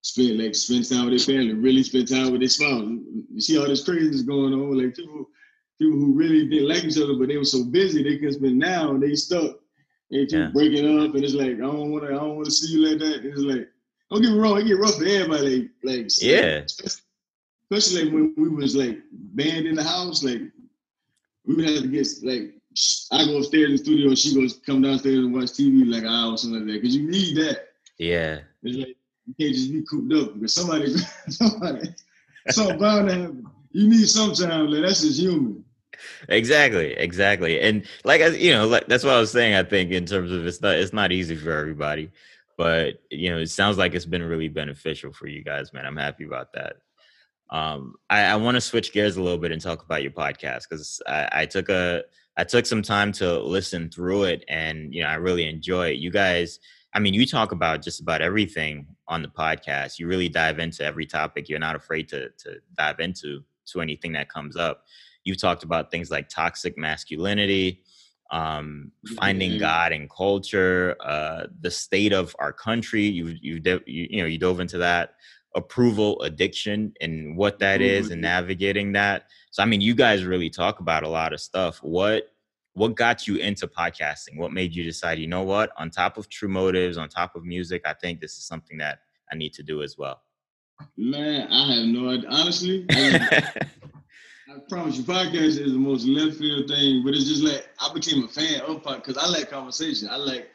spend 0.01 0.39
like 0.39 0.55
spend 0.55 0.89
time 0.89 1.09
with 1.09 1.17
their 1.17 1.35
family, 1.35 1.53
really 1.53 1.83
spend 1.83 2.07
time 2.07 2.31
with 2.31 2.41
their 2.41 2.49
spouse. 2.49 2.87
You 3.33 3.41
see 3.41 3.57
all 3.57 3.67
this 3.67 3.83
craziness 3.83 4.21
going 4.21 4.53
on, 4.53 4.77
like 4.77 4.95
people 4.95 5.27
people 5.79 5.97
who 5.97 6.13
really 6.13 6.47
didn't 6.47 6.69
like 6.69 6.83
each 6.83 6.97
other, 6.97 7.15
but 7.15 7.27
they 7.27 7.37
were 7.37 7.43
so 7.43 7.65
busy 7.65 8.03
they 8.03 8.17
couldn't 8.17 8.35
spend 8.35 8.59
now 8.59 8.95
they 8.97 9.15
stuck. 9.15 9.57
They 10.11 10.25
keep 10.25 10.31
yeah. 10.33 10.49
breaking 10.53 10.99
up, 10.99 11.15
and 11.15 11.23
it's 11.23 11.33
like 11.33 11.53
I 11.53 11.61
don't 11.61 11.91
want 11.91 12.03
to, 12.03 12.09
I 12.09 12.19
don't 12.19 12.35
want 12.35 12.45
to 12.45 12.51
see 12.51 12.73
you 12.73 12.89
like 12.89 12.99
that. 12.99 13.21
And 13.21 13.25
it's 13.27 13.39
like, 13.39 13.69
don't 14.11 14.21
get 14.21 14.31
me 14.31 14.37
wrong, 14.37 14.59
it 14.59 14.65
get 14.65 14.77
rough 14.77 14.95
for 14.95 15.05
everybody. 15.05 15.69
Like, 15.83 16.03
like 16.03 16.07
yeah, 16.21 16.63
especially 17.71 18.03
like 18.03 18.13
when 18.13 18.33
we 18.35 18.49
was 18.49 18.75
like 18.75 18.99
banned 19.11 19.67
in 19.67 19.75
the 19.75 19.83
house, 19.83 20.21
like 20.21 20.41
we 21.45 21.55
would 21.55 21.65
have 21.65 21.83
to 21.83 21.87
get 21.87 22.07
like 22.23 22.53
I 23.11 23.25
go 23.25 23.37
upstairs 23.37 23.65
in 23.65 23.71
the 23.71 23.77
studio 23.77 24.07
and 24.09 24.19
she 24.19 24.35
goes 24.35 24.59
come 24.65 24.81
downstairs 24.81 25.19
and 25.19 25.33
watch 25.33 25.51
TV 25.51 25.89
like 25.89 26.03
an 26.03 26.09
hour 26.09 26.33
or 26.33 26.37
something 26.37 26.59
like 26.59 26.67
that 26.67 26.81
because 26.81 26.95
you 26.95 27.09
need 27.09 27.37
that. 27.37 27.69
Yeah, 27.97 28.39
it's 28.63 28.77
like 28.77 28.97
you 29.25 29.33
can't 29.39 29.55
just 29.55 29.71
be 29.71 29.83
cooped 29.83 30.13
up 30.13 30.33
because 30.33 30.53
somebody, 30.53 30.93
somebody, 31.29 31.95
something 32.49 32.79
bound 32.79 33.07
to 33.07 33.15
happen. 33.15 33.47
You 33.71 33.87
need 33.87 34.09
some 34.09 34.33
time. 34.33 34.67
Like 34.67 34.83
that's 34.83 35.03
just 35.03 35.21
human. 35.21 35.63
Exactly, 36.29 36.93
exactly, 36.93 37.59
and 37.59 37.85
like 38.03 38.21
you 38.39 38.51
know, 38.51 38.67
like 38.67 38.87
that's 38.87 39.03
what 39.03 39.13
I 39.13 39.19
was 39.19 39.31
saying. 39.31 39.55
I 39.55 39.63
think 39.63 39.91
in 39.91 40.05
terms 40.05 40.31
of 40.31 40.45
it's 40.45 40.61
not 40.61 40.75
it's 40.75 40.93
not 40.93 41.11
easy 41.11 41.35
for 41.35 41.51
everybody, 41.51 42.11
but 42.57 43.01
you 43.09 43.29
know, 43.31 43.37
it 43.39 43.47
sounds 43.49 43.77
like 43.77 43.93
it's 43.93 44.05
been 44.05 44.23
really 44.23 44.47
beneficial 44.47 45.11
for 45.13 45.27
you 45.27 45.43
guys, 45.43 45.73
man. 45.73 45.85
I'm 45.85 45.97
happy 45.97 46.25
about 46.25 46.53
that. 46.53 46.77
Um, 47.49 47.95
I, 48.09 48.23
I 48.23 48.35
want 48.37 48.55
to 48.55 48.61
switch 48.61 48.93
gears 48.93 49.17
a 49.17 49.21
little 49.21 49.37
bit 49.37 49.51
and 49.51 49.61
talk 49.61 49.83
about 49.83 50.03
your 50.03 50.11
podcast 50.11 50.69
because 50.69 51.01
I, 51.07 51.29
I 51.31 51.45
took 51.45 51.69
a 51.69 52.03
I 52.37 52.43
took 52.43 52.65
some 52.65 52.81
time 52.81 53.11
to 53.13 53.39
listen 53.39 53.89
through 53.89 54.23
it, 54.23 54.43
and 54.47 54.93
you 54.93 55.01
know, 55.01 55.09
I 55.09 55.15
really 55.15 55.47
enjoy 55.47 55.89
it. 55.89 55.97
You 55.97 56.11
guys, 56.11 56.59
I 56.93 56.99
mean, 56.99 57.13
you 57.13 57.25
talk 57.25 57.51
about 57.51 57.83
just 57.83 57.99
about 58.01 58.21
everything 58.21 58.87
on 59.07 59.21
the 59.21 59.27
podcast. 59.27 59.99
You 59.99 60.07
really 60.07 60.29
dive 60.29 60.59
into 60.59 60.83
every 60.83 61.05
topic. 61.05 61.49
You're 61.49 61.59
not 61.59 61.75
afraid 61.75 62.07
to 62.09 62.29
to 62.29 62.57
dive 62.77 62.99
into 62.99 63.43
to 63.67 63.81
anything 63.81 64.13
that 64.13 64.29
comes 64.29 64.55
up. 64.55 64.83
You've 65.23 65.39
talked 65.39 65.63
about 65.63 65.91
things 65.91 66.09
like 66.09 66.29
toxic 66.29 66.77
masculinity, 66.77 67.83
um, 68.31 68.91
finding 69.15 69.59
God 69.59 69.91
in 69.91 70.07
culture, 70.09 70.95
uh, 71.01 71.47
the 71.59 71.71
state 71.71 72.13
of 72.13 72.35
our 72.39 72.53
country. 72.53 73.03
You 73.03 73.35
you 73.41 73.61
you, 73.63 73.81
you 73.85 74.21
know 74.21 74.27
you 74.27 74.37
dove 74.37 74.59
into 74.59 74.77
that 74.79 75.15
approval 75.55 76.21
addiction 76.21 76.93
and 77.01 77.35
what 77.35 77.59
that 77.59 77.81
is 77.81 78.09
and 78.09 78.21
navigating 78.21 78.93
that. 78.93 79.25
So 79.51 79.61
I 79.61 79.65
mean, 79.65 79.81
you 79.81 79.93
guys 79.93 80.23
really 80.23 80.49
talk 80.49 80.79
about 80.79 81.03
a 81.03 81.09
lot 81.09 81.33
of 81.33 81.41
stuff. 81.41 81.79
What 81.83 82.31
what 82.73 82.95
got 82.95 83.27
you 83.27 83.35
into 83.35 83.67
podcasting? 83.67 84.37
What 84.37 84.53
made 84.53 84.73
you 84.73 84.83
decide, 84.83 85.19
you 85.19 85.27
know 85.27 85.43
what, 85.43 85.71
on 85.77 85.89
top 85.89 86.17
of 86.17 86.29
True 86.29 86.47
Motives, 86.47 86.97
on 86.97 87.09
top 87.09 87.35
of 87.35 87.43
music, 87.43 87.81
I 87.85 87.93
think 87.93 88.21
this 88.21 88.37
is 88.37 88.45
something 88.45 88.77
that 88.77 88.99
I 89.31 89.35
need 89.35 89.53
to 89.53 89.63
do 89.63 89.83
as 89.83 89.97
well? 89.97 90.21
Man, 90.97 91.47
I 91.51 91.75
have 91.75 91.85
no 91.85 92.09
idea. 92.09 92.29
Honestly, 92.29 92.85
I, 92.91 93.51
I 94.51 94.59
promise 94.67 94.97
you, 94.97 95.03
podcast 95.03 95.59
is 95.59 95.71
the 95.71 95.79
most 95.79 96.05
left 96.05 96.37
field 96.37 96.67
thing, 96.67 97.03
but 97.03 97.13
it's 97.13 97.27
just 97.27 97.43
like 97.43 97.69
I 97.79 97.93
became 97.93 98.23
a 98.23 98.27
fan 98.27 98.61
of 98.61 98.81
podcast 98.83 99.05
because 99.05 99.17
I 99.17 99.27
like 99.27 99.49
conversation. 99.49 100.09
I 100.11 100.17
like 100.17 100.49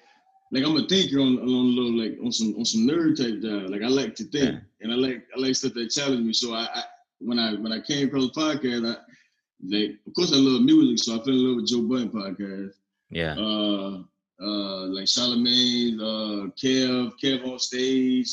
like 0.53 0.65
I'm 0.65 0.77
a 0.77 0.87
thinker 0.87 1.19
on, 1.19 1.39
on 1.39 1.49
a 1.49 1.49
little 1.49 1.93
like 1.93 2.19
on 2.23 2.31
some 2.31 2.55
on 2.59 2.65
some 2.65 2.83
nerd 2.83 3.17
type 3.17 3.41
job. 3.41 3.71
Like 3.71 3.83
I 3.83 3.89
like 3.89 4.15
to 4.17 4.25
think, 4.25 4.51
yeah. 4.51 4.59
and 4.83 4.93
I 4.93 4.97
like 4.97 5.27
I 5.35 5.41
like 5.41 5.55
stuff 5.55 5.73
that 5.75 5.91
challenge 5.91 6.27
me. 6.27 6.33
So 6.35 6.53
I, 6.53 6.69
I 6.75 6.83
when 7.21 7.39
I 7.39 7.55
when 7.55 7.73
I 7.73 7.81
came 7.81 8.09
across 8.09 8.31
the 8.33 8.41
podcast, 8.41 8.85
I 8.85 8.97
like 9.65 9.97
of 10.07 10.15
course 10.15 10.33
I 10.33 10.37
love 10.37 10.63
music, 10.63 11.03
so 11.03 11.15
I 11.15 11.25
fell 11.25 11.33
in 11.33 11.47
love 11.47 11.57
with 11.57 11.69
Joe 11.69 11.83
Budden 11.83 12.11
podcast. 12.11 12.75
Yeah. 13.11 13.35
Uh, 13.39 14.03
uh, 14.43 14.87
like 14.89 15.09
Charlemagne, 15.09 15.99
uh, 15.99 16.51
Kev, 16.61 17.13
Kev 17.23 17.51
on 17.51 17.59
stage, 17.59 18.29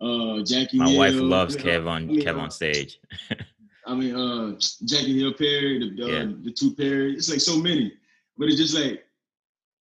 uh, 0.00 0.44
Jackie. 0.44 0.78
My 0.78 0.90
Hill, 0.90 0.98
wife 0.98 1.14
loves 1.14 1.56
Kev 1.56 1.88
on 1.88 2.08
Kev 2.08 2.38
on 2.38 2.52
stage. 2.52 3.00
I 3.88 3.94
mean, 3.94 4.14
uh, 4.14 4.58
Jackie 4.84 5.18
Hill 5.18 5.32
Perry, 5.34 5.78
the 5.78 6.04
uh, 6.04 6.06
yeah. 6.06 6.32
the 6.42 6.52
two 6.52 6.74
Perry. 6.74 7.14
It's 7.14 7.30
like 7.30 7.40
so 7.40 7.58
many, 7.58 7.92
but 8.36 8.48
it's 8.48 8.58
just 8.58 8.74
like 8.74 9.04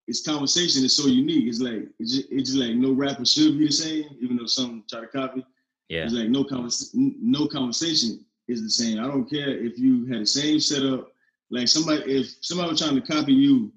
its 0.08 0.26
conversation 0.26 0.86
is 0.86 0.96
so 0.96 1.08
unique. 1.08 1.48
It's 1.48 1.60
like 1.60 1.88
it's 2.00 2.16
just, 2.16 2.32
it's 2.32 2.50
just 2.50 2.58
like 2.58 2.76
no 2.76 2.94
rapper 2.94 3.26
should 3.26 3.58
be 3.60 3.68
the 3.68 3.74
same, 3.74 4.06
even 4.22 4.38
though 4.38 4.46
some 4.46 4.84
try 4.90 5.02
to 5.02 5.08
copy. 5.08 5.46
Yeah. 5.90 6.04
It's 6.04 6.14
like 6.14 6.30
no 6.30 6.44
convers- 6.44 6.92
no 6.94 7.48
conversation 7.48 8.26
is 8.48 8.64
the 8.64 8.70
same. 8.70 9.00
I 9.00 9.08
don't 9.08 9.30
care 9.30 9.50
if 9.50 9.78
you 9.78 10.06
had 10.06 10.22
the 10.22 10.26
same 10.26 10.60
setup. 10.60 11.12
Like 11.50 11.68
somebody, 11.68 12.04
if 12.12 12.36
somebody 12.42 12.72
was 12.72 12.82
trying 12.82 12.96
to 12.96 13.02
copy 13.02 13.34
you, 13.34 13.72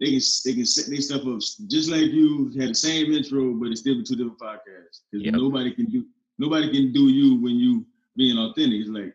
they 0.00 0.06
can 0.06 0.20
they 0.44 0.54
can 0.54 0.66
set 0.66 0.90
their 0.90 1.00
stuff 1.00 1.26
up 1.26 1.40
just 1.68 1.90
like 1.90 2.10
you 2.10 2.52
had 2.58 2.70
the 2.70 2.74
same 2.74 3.12
intro, 3.12 3.54
but 3.54 3.68
it's 3.68 3.80
still 3.80 4.02
two 4.02 4.16
different 4.16 4.38
podcasts. 4.38 5.02
Because 5.10 5.26
yep. 5.26 5.34
nobody 5.34 5.72
can 5.72 5.86
do 5.86 6.04
nobody 6.38 6.70
can 6.70 6.92
do 6.92 7.08
you 7.08 7.40
when 7.40 7.56
you 7.56 7.86
being 8.16 8.38
authentic. 8.38 8.80
It's 8.80 8.90
like 8.90 9.14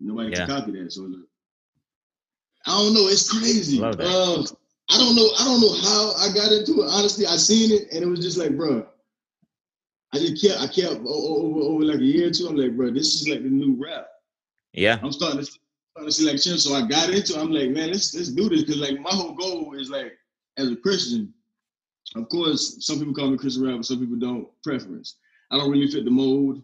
nobody 0.00 0.30
yeah. 0.30 0.46
can 0.46 0.46
copy 0.46 0.72
that. 0.72 0.92
So 0.92 1.02
like, 1.02 1.20
I 2.66 2.70
don't 2.70 2.94
know. 2.94 3.08
It's 3.08 3.30
crazy. 3.30 3.78
Love 3.78 3.96
that. 3.98 4.06
Uh, 4.06 4.42
I 4.90 4.98
don't 4.98 5.16
know. 5.16 5.28
I 5.38 5.44
don't 5.44 5.60
know 5.60 5.74
how 5.82 6.12
I 6.18 6.32
got 6.32 6.52
into 6.52 6.82
it. 6.82 6.88
Honestly, 6.90 7.26
I 7.26 7.36
seen 7.36 7.72
it 7.72 7.92
and 7.92 8.02
it 8.02 8.06
was 8.06 8.20
just 8.20 8.38
like, 8.38 8.56
bro. 8.56 8.86
I 10.14 10.18
just 10.18 10.42
kept. 10.42 10.60
I 10.60 10.66
kept 10.66 11.00
over, 11.04 11.60
over 11.60 11.84
like 11.84 11.98
a 11.98 12.04
year 12.04 12.28
or 12.28 12.30
two. 12.30 12.46
I'm 12.48 12.56
like, 12.56 12.76
bro, 12.76 12.90
this 12.90 13.20
is 13.20 13.28
like 13.28 13.42
the 13.42 13.48
new 13.48 13.76
rap. 13.82 14.06
Yeah. 14.72 14.98
I'm 15.02 15.12
starting 15.12 15.40
to 15.40 15.44
starting 15.44 16.08
to 16.08 16.12
see 16.12 16.30
like 16.30 16.40
change. 16.40 16.60
So 16.60 16.74
I 16.74 16.86
got 16.86 17.10
into. 17.10 17.34
it. 17.34 17.38
I'm 17.38 17.50
like, 17.50 17.70
man, 17.70 17.90
let's 17.90 18.14
let's 18.14 18.30
do 18.30 18.48
this 18.48 18.62
because 18.62 18.80
like 18.80 19.00
my 19.00 19.10
whole 19.10 19.32
goal 19.32 19.74
is 19.74 19.90
like 19.90 20.12
as 20.56 20.70
a 20.70 20.76
Christian. 20.76 21.32
Of 22.14 22.28
course, 22.28 22.76
some 22.86 22.98
people 22.98 23.14
call 23.14 23.30
me 23.30 23.36
Christian 23.36 23.64
rapper, 23.64 23.82
some 23.82 23.98
people 23.98 24.16
don't. 24.16 24.48
Preference. 24.62 25.16
I 25.50 25.58
don't 25.58 25.70
really 25.70 25.90
fit 25.90 26.04
the 26.04 26.10
mold 26.10 26.62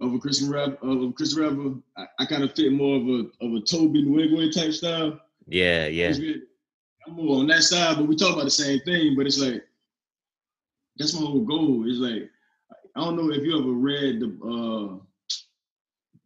of 0.00 0.12
a 0.12 0.18
Christian 0.18 0.50
rap 0.50 0.82
of 0.82 1.02
a 1.02 1.12
Christian 1.12 1.42
rapper. 1.42 1.74
I, 1.96 2.22
I 2.22 2.26
kind 2.26 2.42
of 2.42 2.54
fit 2.54 2.72
more 2.72 2.96
of 2.96 3.06
a 3.08 3.44
of 3.44 3.54
a 3.54 3.60
Tobe 3.60 3.94
Nwigwe 3.94 4.52
type 4.52 4.72
style. 4.72 5.20
Yeah, 5.46 5.86
yeah. 5.86 6.12
I'm 7.06 7.14
more 7.14 7.40
on 7.40 7.46
that 7.48 7.62
side, 7.62 7.96
but 7.96 8.06
we 8.06 8.16
talk 8.16 8.32
about 8.32 8.44
the 8.44 8.50
same 8.50 8.80
thing. 8.80 9.14
But 9.16 9.26
it's 9.26 9.38
like 9.38 9.64
that's 10.96 11.14
my 11.14 11.20
whole 11.20 11.44
goal. 11.44 11.84
It's 11.88 11.98
like 11.98 12.30
I 12.96 13.00
don't 13.00 13.16
know 13.16 13.32
if 13.32 13.42
you 13.42 13.58
ever 13.58 13.72
read 13.72 14.20
the 14.20 14.28
uh 14.44 15.04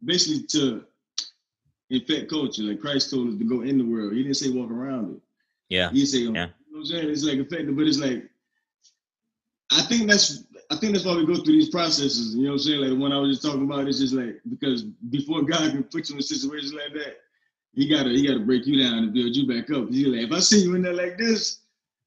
basically 0.03 0.47
to 0.47 0.85
infect 1.89 2.29
culture. 2.29 2.63
Like 2.63 2.79
Christ 2.79 3.11
told 3.11 3.29
us 3.29 3.37
to 3.37 3.43
go 3.43 3.61
in 3.61 3.77
the 3.77 3.83
world. 3.83 4.13
He 4.13 4.23
didn't 4.23 4.37
say 4.37 4.49
walk 4.49 4.71
around 4.71 5.15
it. 5.15 5.21
Yeah. 5.69 5.91
He 5.91 6.05
said, 6.05 6.21
yeah. 6.21 6.27
you 6.27 6.33
know 6.33 6.49
what 6.71 6.79
I'm 6.79 6.85
saying? 6.85 7.09
It's 7.09 7.23
like 7.23 7.37
effective, 7.37 7.75
but 7.75 7.87
it's 7.87 7.99
like 7.99 8.29
I 9.71 9.81
think 9.83 10.09
that's 10.09 10.45
I 10.71 10.75
think 10.75 10.93
that's 10.93 11.05
why 11.05 11.15
we 11.15 11.25
go 11.25 11.35
through 11.35 11.53
these 11.53 11.69
processes. 11.69 12.35
You 12.35 12.43
know 12.43 12.49
what 12.49 12.53
I'm 12.53 12.59
saying? 12.59 12.81
Like 12.81 12.89
the 12.89 12.95
one 12.95 13.11
I 13.11 13.19
was 13.19 13.31
just 13.31 13.45
talking 13.45 13.63
about, 13.63 13.87
it's 13.87 13.99
just 13.99 14.13
like 14.13 14.39
because 14.49 14.83
before 14.83 15.41
God 15.41 15.71
can 15.71 15.83
put 15.83 16.09
you 16.09 16.15
in 16.15 16.19
a 16.19 16.23
situation 16.23 16.77
like 16.77 16.93
that, 16.93 17.17
he 17.73 17.87
gotta 17.87 18.09
he 18.09 18.27
gotta 18.27 18.41
break 18.41 18.67
you 18.67 18.81
down 18.81 18.99
and 18.99 19.13
build 19.13 19.35
you 19.35 19.47
back 19.47 19.71
up. 19.71 19.89
He's 19.89 20.07
like, 20.07 20.21
if 20.21 20.31
I 20.31 20.39
see 20.39 20.63
you 20.63 20.75
in 20.75 20.83
there 20.83 20.93
like 20.93 21.17
this, 21.17 21.61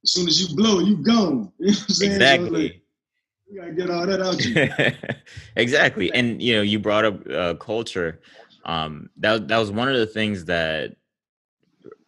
as 0.04 0.12
soon 0.12 0.28
as 0.28 0.40
you 0.40 0.56
blow, 0.56 0.80
you 0.80 0.96
gone. 0.96 1.52
You 1.58 1.66
know 1.66 1.72
what 1.72 1.82
I'm 1.82 1.94
saying? 1.94 2.12
Exactly. 2.12 2.48
So 2.48 2.56
like, 2.56 2.82
you 3.50 3.60
gotta 3.60 3.72
get 3.72 3.90
all 3.90 4.06
that 4.06 4.22
out 4.22 4.44
you. 4.44 5.16
exactly. 5.56 6.12
And 6.12 6.40
you 6.40 6.54
know, 6.54 6.62
you 6.62 6.78
brought 6.78 7.04
up 7.04 7.30
uh, 7.30 7.54
culture. 7.54 8.20
Um, 8.64 9.10
that 9.16 9.48
that 9.48 9.58
was 9.58 9.72
one 9.72 9.88
of 9.88 9.96
the 9.96 10.06
things 10.06 10.44
that 10.44 10.94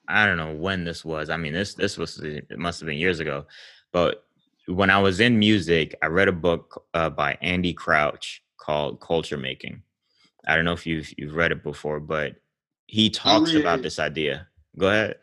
I 0.06 0.26
don't 0.26 0.36
know 0.36 0.54
when 0.54 0.84
this 0.84 1.04
was. 1.04 1.30
I 1.30 1.36
mean, 1.36 1.52
this 1.52 1.74
this 1.74 1.98
was 1.98 2.18
it 2.20 2.58
must 2.58 2.80
have 2.80 2.86
been 2.86 2.98
years 2.98 3.20
ago, 3.20 3.46
but 3.92 4.24
when 4.66 4.90
I 4.90 5.00
was 5.00 5.20
in 5.20 5.38
music, 5.38 5.94
I 6.02 6.06
read 6.06 6.28
a 6.28 6.32
book 6.32 6.84
uh, 6.94 7.10
by 7.10 7.36
Andy 7.42 7.72
Crouch 7.72 8.42
called 8.56 9.00
Culture 9.00 9.36
Making. 9.36 9.82
I 10.46 10.56
don't 10.56 10.64
know 10.64 10.72
if 10.72 10.86
you've 10.86 11.12
you've 11.16 11.34
read 11.34 11.52
it 11.52 11.62
before, 11.62 12.00
but 12.00 12.36
he 12.86 13.10
talks 13.10 13.54
about 13.54 13.82
this 13.82 13.98
idea. 13.98 14.48
Go 14.78 14.88
ahead. 14.88 15.16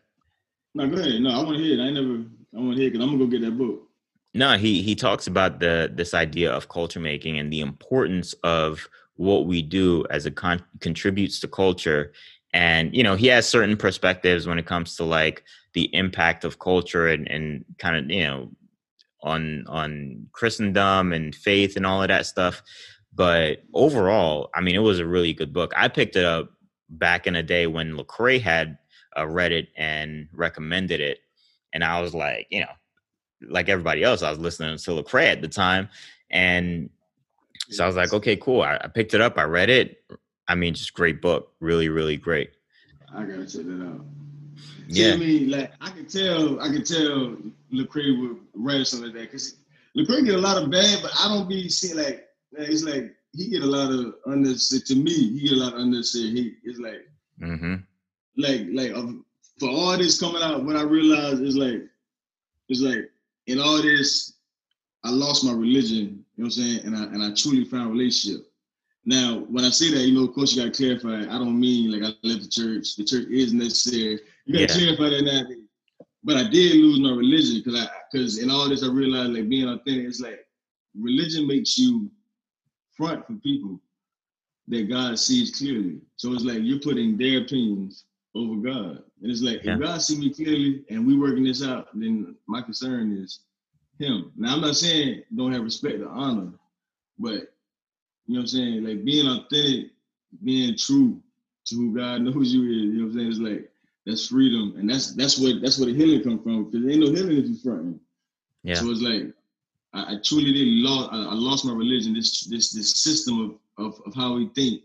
No, 0.74 0.88
go 0.88 0.98
ahead. 0.98 1.22
No, 1.22 1.30
I 1.30 1.44
want 1.44 1.58
to 1.58 1.64
hear 1.64 1.80
it. 1.80 1.84
I 1.84 1.90
never. 1.92 2.24
I 2.56 2.60
want 2.60 2.72
to 2.72 2.78
hear 2.78 2.88
it 2.88 2.94
because 2.94 3.04
I'm 3.04 3.12
gonna 3.12 3.26
go 3.26 3.28
get 3.28 3.42
that 3.42 3.58
book. 3.58 3.88
No, 4.34 4.58
he 4.58 4.82
he 4.82 4.96
talks 4.96 5.28
about 5.28 5.60
the 5.60 5.92
this 5.94 6.14
idea 6.14 6.52
of 6.52 6.70
culture 6.70 7.00
making 7.00 7.38
and 7.38 7.52
the 7.52 7.62
importance 7.62 8.34
of 8.44 8.88
what 9.16 9.46
we 9.46 9.62
do 9.62 10.06
as 10.10 10.26
it 10.26 10.36
con- 10.36 10.64
contributes 10.80 11.40
to 11.42 11.48
culture. 11.48 12.14
And 12.54 12.96
you 12.96 13.04
know, 13.04 13.16
he 13.16 13.28
has 13.28 13.48
certain 13.48 13.78
perspectives 13.78 14.48
when 14.48 14.58
it 14.58 14.66
comes 14.66 14.96
to 14.96 15.04
like 15.04 15.44
the 15.74 15.94
impact 15.94 16.44
of 16.44 16.60
culture 16.60 17.08
and 17.08 17.30
and 17.30 17.66
kind 17.78 17.96
of 17.96 18.10
you 18.10 18.24
know 18.24 18.52
on 19.24 19.66
on 19.68 20.28
Christendom 20.32 21.14
and 21.14 21.36
faith 21.36 21.76
and 21.78 21.86
all 21.86 22.02
of 22.02 22.08
that 22.08 22.26
stuff. 22.26 22.62
But 23.14 23.64
overall, 23.74 24.50
I 24.56 24.62
mean, 24.62 24.76
it 24.76 24.80
was 24.80 25.00
a 25.00 25.06
really 25.06 25.34
good 25.34 25.54
book. 25.54 25.74
I 25.76 25.88
picked 25.90 26.16
it 26.16 26.26
up 26.26 26.52
back 26.90 27.28
in 27.28 27.34
the 27.34 27.44
day 27.44 27.68
when 27.68 27.98
Lecrae 27.98 28.42
had 28.42 28.78
uh, 29.18 29.28
read 29.28 29.52
it 29.52 29.70
and 29.76 30.28
recommended 30.34 31.02
it. 31.02 31.20
and 31.74 31.84
I 31.84 32.02
was 32.02 32.14
like, 32.14 32.48
you 32.50 32.62
know, 32.62 32.72
like 33.50 33.70
everybody 33.70 34.04
else, 34.04 34.22
I 34.22 34.30
was 34.30 34.40
listening 34.40 34.78
to 34.78 34.92
Lecrae 34.92 35.32
at 35.32 35.42
the 35.42 35.48
time, 35.48 35.90
and 36.30 36.90
so 37.70 37.84
I 37.84 37.88
was 37.88 37.96
like, 37.96 38.14
okay, 38.14 38.36
cool. 38.36 38.62
I, 38.62 38.78
I 38.82 38.88
picked 38.88 39.14
it 39.14 39.22
up, 39.22 39.38
I 39.38 39.44
read 39.44 39.70
it. 39.70 40.04
I 40.48 40.56
mean, 40.56 40.74
just 40.74 40.94
great 40.94 41.22
book, 41.22 41.54
really, 41.60 41.90
really 41.90 42.18
great. 42.18 42.52
I 43.14 43.24
gotta 43.24 43.46
check 43.46 43.66
that 43.66 43.86
out. 43.86 44.06
Yeah, 44.88 45.14
I 45.14 45.18
mean, 45.18 45.52
like 45.52 45.72
I 45.80 45.90
can 45.92 46.06
tell, 46.06 46.60
I 46.62 46.68
can 46.68 46.84
tell 46.84 47.38
Lecrae 47.74 48.20
would 48.20 48.38
write 48.54 48.86
something 48.88 49.10
like 49.10 49.18
that 49.18 49.32
because 49.32 49.58
Lecrae 49.98 50.26
get 50.26 50.36
a 50.36 50.38
lot 50.38 50.62
of 50.62 50.72
bad, 50.72 51.00
but 51.02 51.12
I 51.20 51.28
don't 51.28 51.50
be 51.50 51.70
seeing 51.70 51.98
like 51.98 52.28
it's 52.54 52.84
like 52.84 53.16
he 53.34 53.50
get 53.50 53.64
a 53.64 53.66
lot 53.66 53.92
of 53.92 54.16
unnecessary. 54.26 54.82
To 54.88 54.96
me, 54.96 55.12
he 55.12 55.50
get 55.50 55.58
a 55.58 55.62
lot 55.62 55.74
of 55.74 55.80
unnecessary 55.80 56.32
hate. 56.32 56.58
It's 56.64 56.80
like, 56.80 57.08
mm-hmm. 57.42 57.76
like, 58.38 58.62
like 58.74 58.92
for 59.60 59.70
all 59.70 59.98
this 59.98 60.20
coming 60.20 60.42
out, 60.42 60.64
what 60.66 60.76
I 60.76 60.84
realized 60.84 61.42
is 61.42 61.56
like, 61.56 61.84
it's 62.68 62.82
like 62.82 63.10
in 63.48 63.60
all 63.60 63.82
this, 63.82 64.34
I 65.04 65.10
lost 65.10 65.46
my 65.46 65.54
religion. 65.54 66.26
You 66.36 66.44
know 66.44 66.46
what 66.46 66.46
I'm 66.46 66.52
saying? 66.52 66.80
And 66.86 66.96
I 66.96 67.04
and 67.04 67.24
I 67.24 67.34
truly 67.36 67.66
found 67.66 67.90
a 67.90 67.92
relationship. 67.92 68.48
Now, 69.04 69.46
when 69.50 69.66
I 69.66 69.70
say 69.70 69.92
that, 69.92 70.06
you 70.06 70.14
know, 70.14 70.28
of 70.28 70.36
course, 70.36 70.54
you 70.54 70.64
got 70.64 70.74
to 70.74 70.78
clarify. 70.78 71.22
I 71.34 71.40
don't 71.40 71.60
mean 71.60 71.92
like 71.92 72.04
I 72.04 72.14
left 72.28 72.44
the 72.44 72.50
church. 72.50 72.96
The 72.96 73.04
church 73.04 73.28
is 73.30 73.54
necessary. 73.54 74.20
You 74.46 74.60
got 74.60 74.74
to 74.74 74.80
yeah. 74.80 74.96
clarify 74.96 75.16
that 75.16 75.24
now. 75.24 75.56
But 76.24 76.38
I 76.38 76.44
did 76.44 76.76
lose 76.76 77.00
my 77.00 77.12
religion 77.12 77.62
because 77.64 77.80
I 77.82 77.88
because 78.12 78.38
in 78.40 78.52
all 78.52 78.70
this 78.70 78.84
I 78.84 78.88
realized 78.88 79.34
like 79.34 79.50
being 79.50 79.68
authentic. 79.68 80.06
It's 80.06 80.20
like 80.22 80.46
religion 81.00 81.48
makes 81.48 81.78
you 81.78 82.12
front 82.96 83.26
for 83.26 83.34
people 83.34 83.80
that 84.68 84.90
God 84.90 85.18
sees 85.18 85.58
clearly. 85.58 86.02
So 86.18 86.34
it's 86.34 86.44
like 86.44 86.60
you're 86.62 86.80
putting 86.80 87.18
their 87.18 87.42
opinions 87.42 88.06
over 88.36 88.56
God. 88.56 89.04
And 89.22 89.32
it's 89.32 89.42
like, 89.42 89.64
yeah. 89.64 89.74
if 89.74 89.82
God 89.82 90.02
see 90.02 90.18
me 90.18 90.34
clearly 90.34 90.84
and 90.90 91.06
we 91.06 91.18
working 91.18 91.44
this 91.44 91.64
out, 91.64 91.88
then 91.94 92.36
my 92.48 92.62
concern 92.62 93.18
is 93.18 93.42
him. 94.00 94.32
Now 94.36 94.54
I'm 94.54 94.62
not 94.62 94.76
saying 94.76 95.24
don't 95.36 95.54
have 95.54 95.64
respect 95.64 96.02
or 96.02 96.10
honor, 96.10 96.52
but 97.20 97.54
you 98.28 98.36
know 98.36 98.40
what 98.40 98.42
I'm 98.42 98.48
saying? 98.48 98.84
Like 98.84 99.04
being 99.04 99.28
authentic, 99.28 99.92
being 100.44 100.78
true 100.78 101.22
to 101.66 101.76
who 101.76 101.96
God 101.96 102.22
knows 102.22 102.54
you 102.54 102.64
is, 102.64 102.70
you 102.70 102.94
know 102.94 103.06
what 103.06 103.12
I'm 103.12 103.18
saying? 103.18 103.28
It's 103.30 103.40
like 103.40 103.71
that's 104.06 104.28
freedom. 104.28 104.76
And 104.78 104.90
that's 104.90 105.14
that's 105.14 105.38
what 105.38 105.62
that's 105.62 105.78
where 105.78 105.92
the 105.92 105.96
healing 105.96 106.24
come 106.24 106.42
from. 106.42 106.66
Because 106.66 106.82
there 106.82 106.92
ain't 106.92 107.02
no 107.02 107.12
healing 107.12 107.38
if 107.38 107.46
you 107.46 107.58
fronting. 107.58 108.00
Yeah. 108.64 108.76
So 108.76 108.90
it's 108.90 109.02
like 109.02 109.34
I, 109.94 110.16
I 110.16 110.18
truly 110.24 110.52
did 110.52 110.68
lost. 110.68 111.10
I, 111.12 111.18
I, 111.18 111.34
lost 111.34 111.66
my 111.66 111.74
religion. 111.74 112.14
This 112.14 112.46
this 112.46 112.72
this 112.72 112.92
system 113.02 113.60
of, 113.78 113.86
of 113.86 114.02
of 114.06 114.14
how 114.16 114.36
we 114.36 114.50
think 114.50 114.82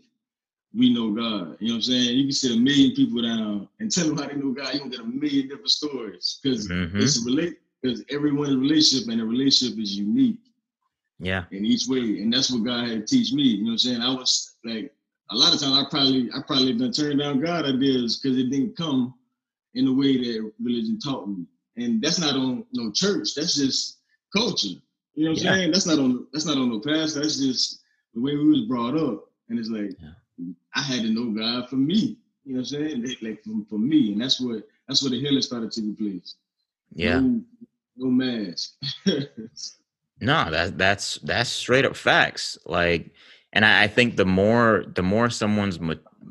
we 0.75 0.93
know 0.93 1.11
God. 1.11 1.57
You 1.59 1.69
know 1.69 1.73
what 1.73 1.75
I'm 1.75 1.81
saying? 1.81 2.17
You 2.17 2.23
can 2.25 2.31
sit 2.31 2.51
a 2.51 2.59
million 2.59 2.95
people 2.95 3.21
down 3.21 3.67
and 3.79 3.91
tell 3.91 4.07
them 4.07 4.17
how 4.17 4.27
they 4.27 4.35
know 4.35 4.51
God. 4.51 4.73
You 4.73 4.79
gonna 4.79 4.91
get 4.91 4.99
a 4.99 5.05
million 5.05 5.47
different 5.47 5.69
stories 5.69 6.39
because 6.41 6.67
mm-hmm. 6.67 6.99
it's 6.99 7.21
a 7.21 7.25
relate 7.25 7.57
because 7.81 8.03
everyone's 8.09 8.55
relationship 8.55 9.09
and 9.09 9.21
a 9.21 9.25
relationship 9.25 9.79
is 9.79 9.97
unique. 9.97 10.39
Yeah. 11.19 11.45
In 11.49 11.65
each 11.65 11.87
way, 11.87 12.21
and 12.21 12.31
that's 12.31 12.51
what 12.51 12.63
God 12.63 12.87
had 12.87 13.07
to 13.07 13.15
teach 13.15 13.33
me. 13.33 13.41
You 13.41 13.63
know 13.63 13.65
what 13.69 13.71
I'm 13.71 13.77
saying? 13.79 14.01
I 14.01 14.13
was 14.13 14.53
like 14.63 14.93
a 15.31 15.35
lot 15.35 15.53
of 15.53 15.59
times 15.59 15.73
I 15.73 15.89
probably 15.89 16.29
I 16.33 16.41
probably 16.45 16.73
done 16.73 16.91
turned 16.91 17.19
down 17.19 17.41
God 17.41 17.65
ideas 17.65 18.17
because 18.17 18.37
it 18.37 18.49
didn't 18.49 18.77
come 18.77 19.13
in 19.73 19.85
the 19.85 19.93
way 19.93 20.17
that 20.17 20.51
religion 20.61 20.99
taught 20.99 21.27
me. 21.27 21.45
And 21.75 22.01
that's 22.01 22.19
not 22.19 22.35
on 22.35 22.65
no 22.73 22.91
church. 22.91 23.35
That's 23.35 23.55
just 23.55 23.99
culture. 24.35 24.79
You 25.13 25.25
know 25.25 25.31
what 25.31 25.39
I'm 25.39 25.45
saying? 25.45 25.71
That's 25.71 25.85
not 25.85 25.99
on 25.99 26.27
that's 26.33 26.45
not 26.45 26.57
on 26.57 26.69
no 26.69 26.79
past. 26.79 27.15
That's 27.15 27.39
just 27.39 27.81
the 28.13 28.21
way 28.21 28.35
we 28.35 28.47
was 28.47 28.61
brought 28.61 28.97
up. 28.97 29.25
And 29.49 29.59
it's 29.59 29.69
like 29.69 29.91
yeah. 29.99 30.53
I 30.75 30.81
had 30.81 31.01
to 31.01 31.09
know 31.09 31.31
God 31.31 31.69
for 31.69 31.75
me. 31.75 32.17
You 32.45 32.53
know 32.53 32.59
what 32.61 32.71
I'm 32.71 32.89
saying? 33.03 33.15
Like 33.21 33.43
for, 33.43 33.51
for 33.69 33.79
me. 33.79 34.13
And 34.13 34.21
that's 34.21 34.39
what 34.39 34.63
that's 34.87 35.03
what 35.03 35.11
the 35.11 35.19
healing 35.19 35.41
started 35.41 35.71
taking 35.71 35.95
place. 35.95 36.35
Yeah. 36.93 37.19
No, 37.19 37.41
no 37.97 38.09
mask. 38.09 38.73
no, 40.21 40.51
that 40.51 40.77
that's 40.77 41.15
that's 41.23 41.49
straight 41.49 41.85
up 41.85 41.95
facts. 41.95 42.57
Like 42.65 43.11
and 43.53 43.65
I, 43.65 43.83
I 43.83 43.87
think 43.87 44.15
the 44.15 44.25
more 44.25 44.85
the 44.95 45.03
more 45.03 45.29
someone's 45.29 45.79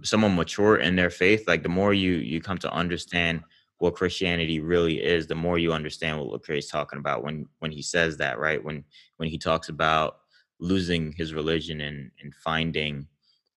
someone 0.03 0.37
mature 0.37 0.77
in 0.77 0.97
their 0.97 1.11
faith, 1.11 1.47
like 1.47 1.63
the 1.63 1.69
more 1.69 1.95
you 1.95 2.13
you 2.13 2.41
come 2.41 2.59
to 2.59 2.73
understand 2.73 3.43
what 3.79 3.95
Christianity 3.95 4.61
really 4.61 5.03
is, 5.03 5.27
the 5.27 5.35
more 5.35 5.59
you 5.59 5.73
understand 5.73 6.19
what 6.19 6.43
Lecrae 6.43 6.59
is 6.59 6.69
talking 6.69 6.99
about 6.99 7.23
when 7.23 7.47
when 7.59 7.71
he 7.71 7.83
says 7.83 8.17
that, 8.19 8.39
right? 8.39 8.63
When 8.63 8.85
when 9.17 9.29
he 9.29 9.39
talks 9.39 9.69
about 9.69 10.19
losing 10.59 11.13
his 11.13 11.35
religion 11.35 11.81
and 11.81 12.11
and 12.23 12.35
finding 12.35 13.07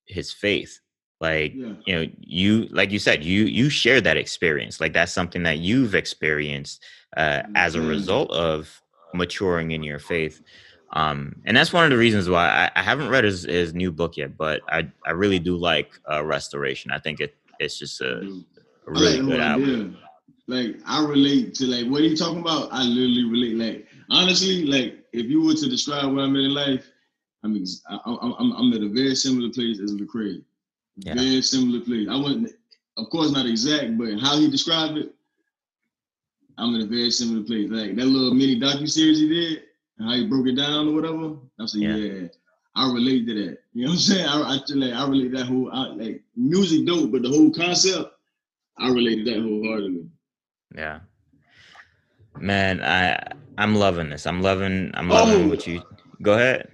his 0.05 0.31
faith. 0.31 0.79
Like, 1.21 1.53
yeah. 1.53 1.73
you 1.85 1.95
know, 1.95 2.05
you 2.19 2.67
like 2.71 2.91
you 2.91 2.99
said, 2.99 3.23
you 3.23 3.43
you 3.45 3.69
share 3.69 4.01
that 4.01 4.17
experience. 4.17 4.79
Like 4.79 4.93
that's 4.93 5.11
something 5.11 5.43
that 5.43 5.59
you've 5.59 5.95
experienced 5.95 6.83
uh, 7.17 7.43
as 7.55 7.75
a 7.75 7.79
mm-hmm. 7.79 7.89
result 7.89 8.31
of 8.31 8.81
maturing 9.13 9.71
in 9.71 9.83
your 9.83 9.99
faith. 9.99 10.41
Um, 10.91 11.35
and 11.45 11.55
that's 11.55 11.71
one 11.71 11.85
of 11.85 11.91
the 11.91 11.97
reasons 11.97 12.27
why 12.27 12.47
I, 12.49 12.79
I 12.79 12.81
haven't 12.81 13.09
read 13.09 13.23
his, 13.23 13.43
his, 13.43 13.75
new 13.75 13.91
book 13.91 14.17
yet, 14.17 14.35
but 14.35 14.61
I, 14.67 14.89
I 15.05 15.11
really 15.11 15.37
do 15.37 15.55
like 15.55 15.91
uh, 16.11 16.25
Restoration. 16.25 16.89
I 16.89 16.97
think 16.97 17.19
it 17.19 17.35
it's 17.59 17.77
just 17.77 18.01
a, 18.01 18.21
a 18.87 18.91
really 18.91 19.21
good 19.21 19.39
album 19.39 19.97
like 20.49 20.77
I 20.85 21.05
relate 21.05 21.53
to 21.55 21.65
like 21.65 21.85
what 21.89 22.01
are 22.01 22.05
you 22.05 22.17
talking 22.17 22.41
about? 22.41 22.69
I 22.71 22.81
literally 22.81 23.25
relate. 23.25 23.55
Like 23.55 23.87
honestly, 24.09 24.65
like 24.65 25.05
if 25.13 25.27
you 25.27 25.45
were 25.45 25.53
to 25.53 25.69
describe 25.69 26.11
what 26.11 26.23
I'm 26.23 26.35
at 26.35 26.41
in 26.41 26.53
life, 26.53 26.91
I 27.43 27.47
mean, 27.47 27.65
I, 27.87 27.99
am 28.05 28.53
I'm 28.57 28.73
at 28.73 28.81
a 28.81 28.89
very 28.89 29.15
similar 29.15 29.49
place 29.51 29.79
as 29.79 29.93
Lecrae. 29.93 30.43
Yeah. 30.97 31.13
Very 31.13 31.41
similar 31.43 31.81
place. 31.81 32.07
I 32.09 32.15
wouldn't, 32.15 32.51
of 32.97 33.09
course, 33.11 33.31
not 33.31 33.45
exact, 33.45 33.97
but 33.97 34.19
how 34.19 34.37
he 34.37 34.49
described 34.49 34.97
it, 34.97 35.13
I'm 36.57 36.73
in 36.75 36.81
a 36.81 36.87
very 36.87 37.11
similar 37.11 37.45
place. 37.45 37.69
Like 37.69 37.95
that 37.95 38.05
little 38.05 38.33
mini 38.33 38.59
docu 38.59 38.89
series 38.89 39.19
he 39.19 39.29
did, 39.29 39.63
and 39.99 40.07
how 40.07 40.15
you 40.15 40.27
broke 40.27 40.47
it 40.47 40.55
down 40.55 40.87
or 40.87 40.93
whatever. 40.95 41.35
I 41.59 41.65
said, 41.65 41.81
yeah. 41.81 41.95
yeah. 41.95 42.27
I 42.75 42.91
relate 42.91 43.27
to 43.27 43.33
that. 43.33 43.57
You 43.73 43.83
know 43.83 43.89
what 43.89 43.95
I'm 43.95 43.99
saying? 43.99 44.25
I, 44.25 44.39
I 44.39 44.59
like 44.75 44.93
I 44.93 45.07
relate 45.07 45.31
that 45.33 45.45
whole 45.45 45.69
I, 45.71 45.87
like 45.89 46.21
music 46.35 46.85
dope, 46.87 47.11
but 47.11 47.23
the 47.23 47.29
whole 47.29 47.51
concept, 47.51 48.13
I 48.77 48.87
related 48.89 49.25
that 49.27 49.41
wholeheartedly. 49.41 50.05
Yeah. 50.75 50.99
Man, 52.39 52.81
I 52.81 53.19
I'm 53.57 53.75
loving 53.75 54.09
this. 54.09 54.25
I'm 54.25 54.41
loving 54.41 54.91
I'm 54.93 55.09
loving 55.09 55.45
oh, 55.45 55.49
what 55.49 55.67
you 55.67 55.81
go 56.21 56.33
ahead. 56.33 56.69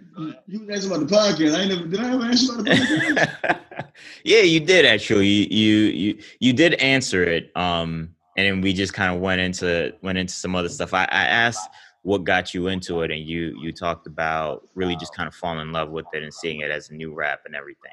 You 0.47 0.69
asked 0.71 0.85
about 0.85 0.99
the 0.99 1.13
podcast. 1.13 1.55
I 1.55 1.61
ain't 1.61 1.69
never 1.69 1.87
did 1.87 1.99
I 1.99 2.13
ever 2.13 2.23
ask 2.25 2.43
you 2.43 2.53
about 2.53 2.65
the 2.65 2.71
podcast? 3.41 3.89
yeah, 4.23 4.41
you 4.41 4.59
did 4.59 4.85
actually. 4.85 5.27
You 5.27 5.47
you 5.49 5.75
you 5.87 6.17
you 6.39 6.53
did 6.53 6.75
answer 6.75 7.23
it. 7.23 7.51
Um 7.55 8.15
and 8.37 8.45
then 8.45 8.61
we 8.61 8.73
just 8.73 8.93
kind 8.93 9.15
of 9.15 9.21
went 9.21 9.41
into 9.41 9.93
went 10.01 10.17
into 10.17 10.33
some 10.33 10.55
other 10.55 10.69
stuff. 10.69 10.93
I, 10.93 11.03
I 11.05 11.23
asked 11.23 11.67
what 12.05 12.23
got 12.23 12.53
you 12.53 12.67
into 12.67 13.01
it 13.01 13.09
and 13.09 13.21
you 13.25 13.57
you 13.59 13.71
talked 13.71 14.05
about 14.05 14.69
really 14.75 14.95
just 14.95 15.15
kind 15.15 15.27
of 15.27 15.33
falling 15.33 15.59
in 15.59 15.71
love 15.71 15.89
with 15.89 16.05
it 16.13 16.21
and 16.21 16.31
seeing 16.31 16.59
it 16.59 16.69
as 16.69 16.91
a 16.91 16.93
new 16.93 17.11
rap 17.11 17.39
and 17.47 17.55
everything. 17.55 17.91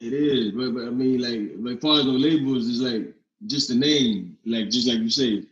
It 0.00 0.12
is, 0.12 0.52
but, 0.52 0.72
but 0.72 0.86
I 0.86 0.90
mean 0.90 1.20
like 1.20 1.56
like 1.58 1.80
far 1.80 1.98
as 1.98 2.04
the 2.04 2.12
labels 2.12 2.68
is 2.68 2.80
like 2.80 3.12
just 3.48 3.68
the 3.68 3.74
name, 3.74 4.38
like 4.46 4.70
just 4.70 4.86
like 4.86 4.98
you 4.98 5.10
say. 5.10 5.42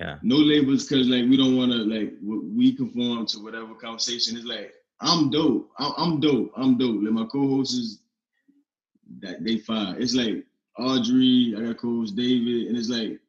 Yeah. 0.00 0.16
No 0.22 0.36
labels 0.36 0.86
because 0.86 1.06
like 1.06 1.28
we 1.28 1.36
don't 1.36 1.54
want 1.54 1.70
to 1.70 1.78
like 1.78 2.14
we 2.22 2.74
conform 2.74 3.26
to 3.26 3.40
whatever 3.40 3.74
conversation. 3.74 4.34
It's 4.38 4.46
like 4.46 4.72
I'm 5.02 5.28
dope. 5.28 5.70
I'm, 5.78 5.92
I'm 5.98 6.20
dope. 6.20 6.50
I'm 6.56 6.78
dope. 6.78 7.02
Like 7.02 7.12
my 7.12 7.26
co-hosts 7.26 7.74
is 7.74 7.98
that 9.20 9.44
they 9.44 9.58
fire. 9.58 9.94
It's 9.98 10.14
like 10.14 10.46
Audrey. 10.78 11.54
I 11.58 11.60
got 11.60 11.76
co-host 11.76 12.16
David, 12.16 12.68
and 12.68 12.78
it's 12.78 12.88
like 12.88 13.20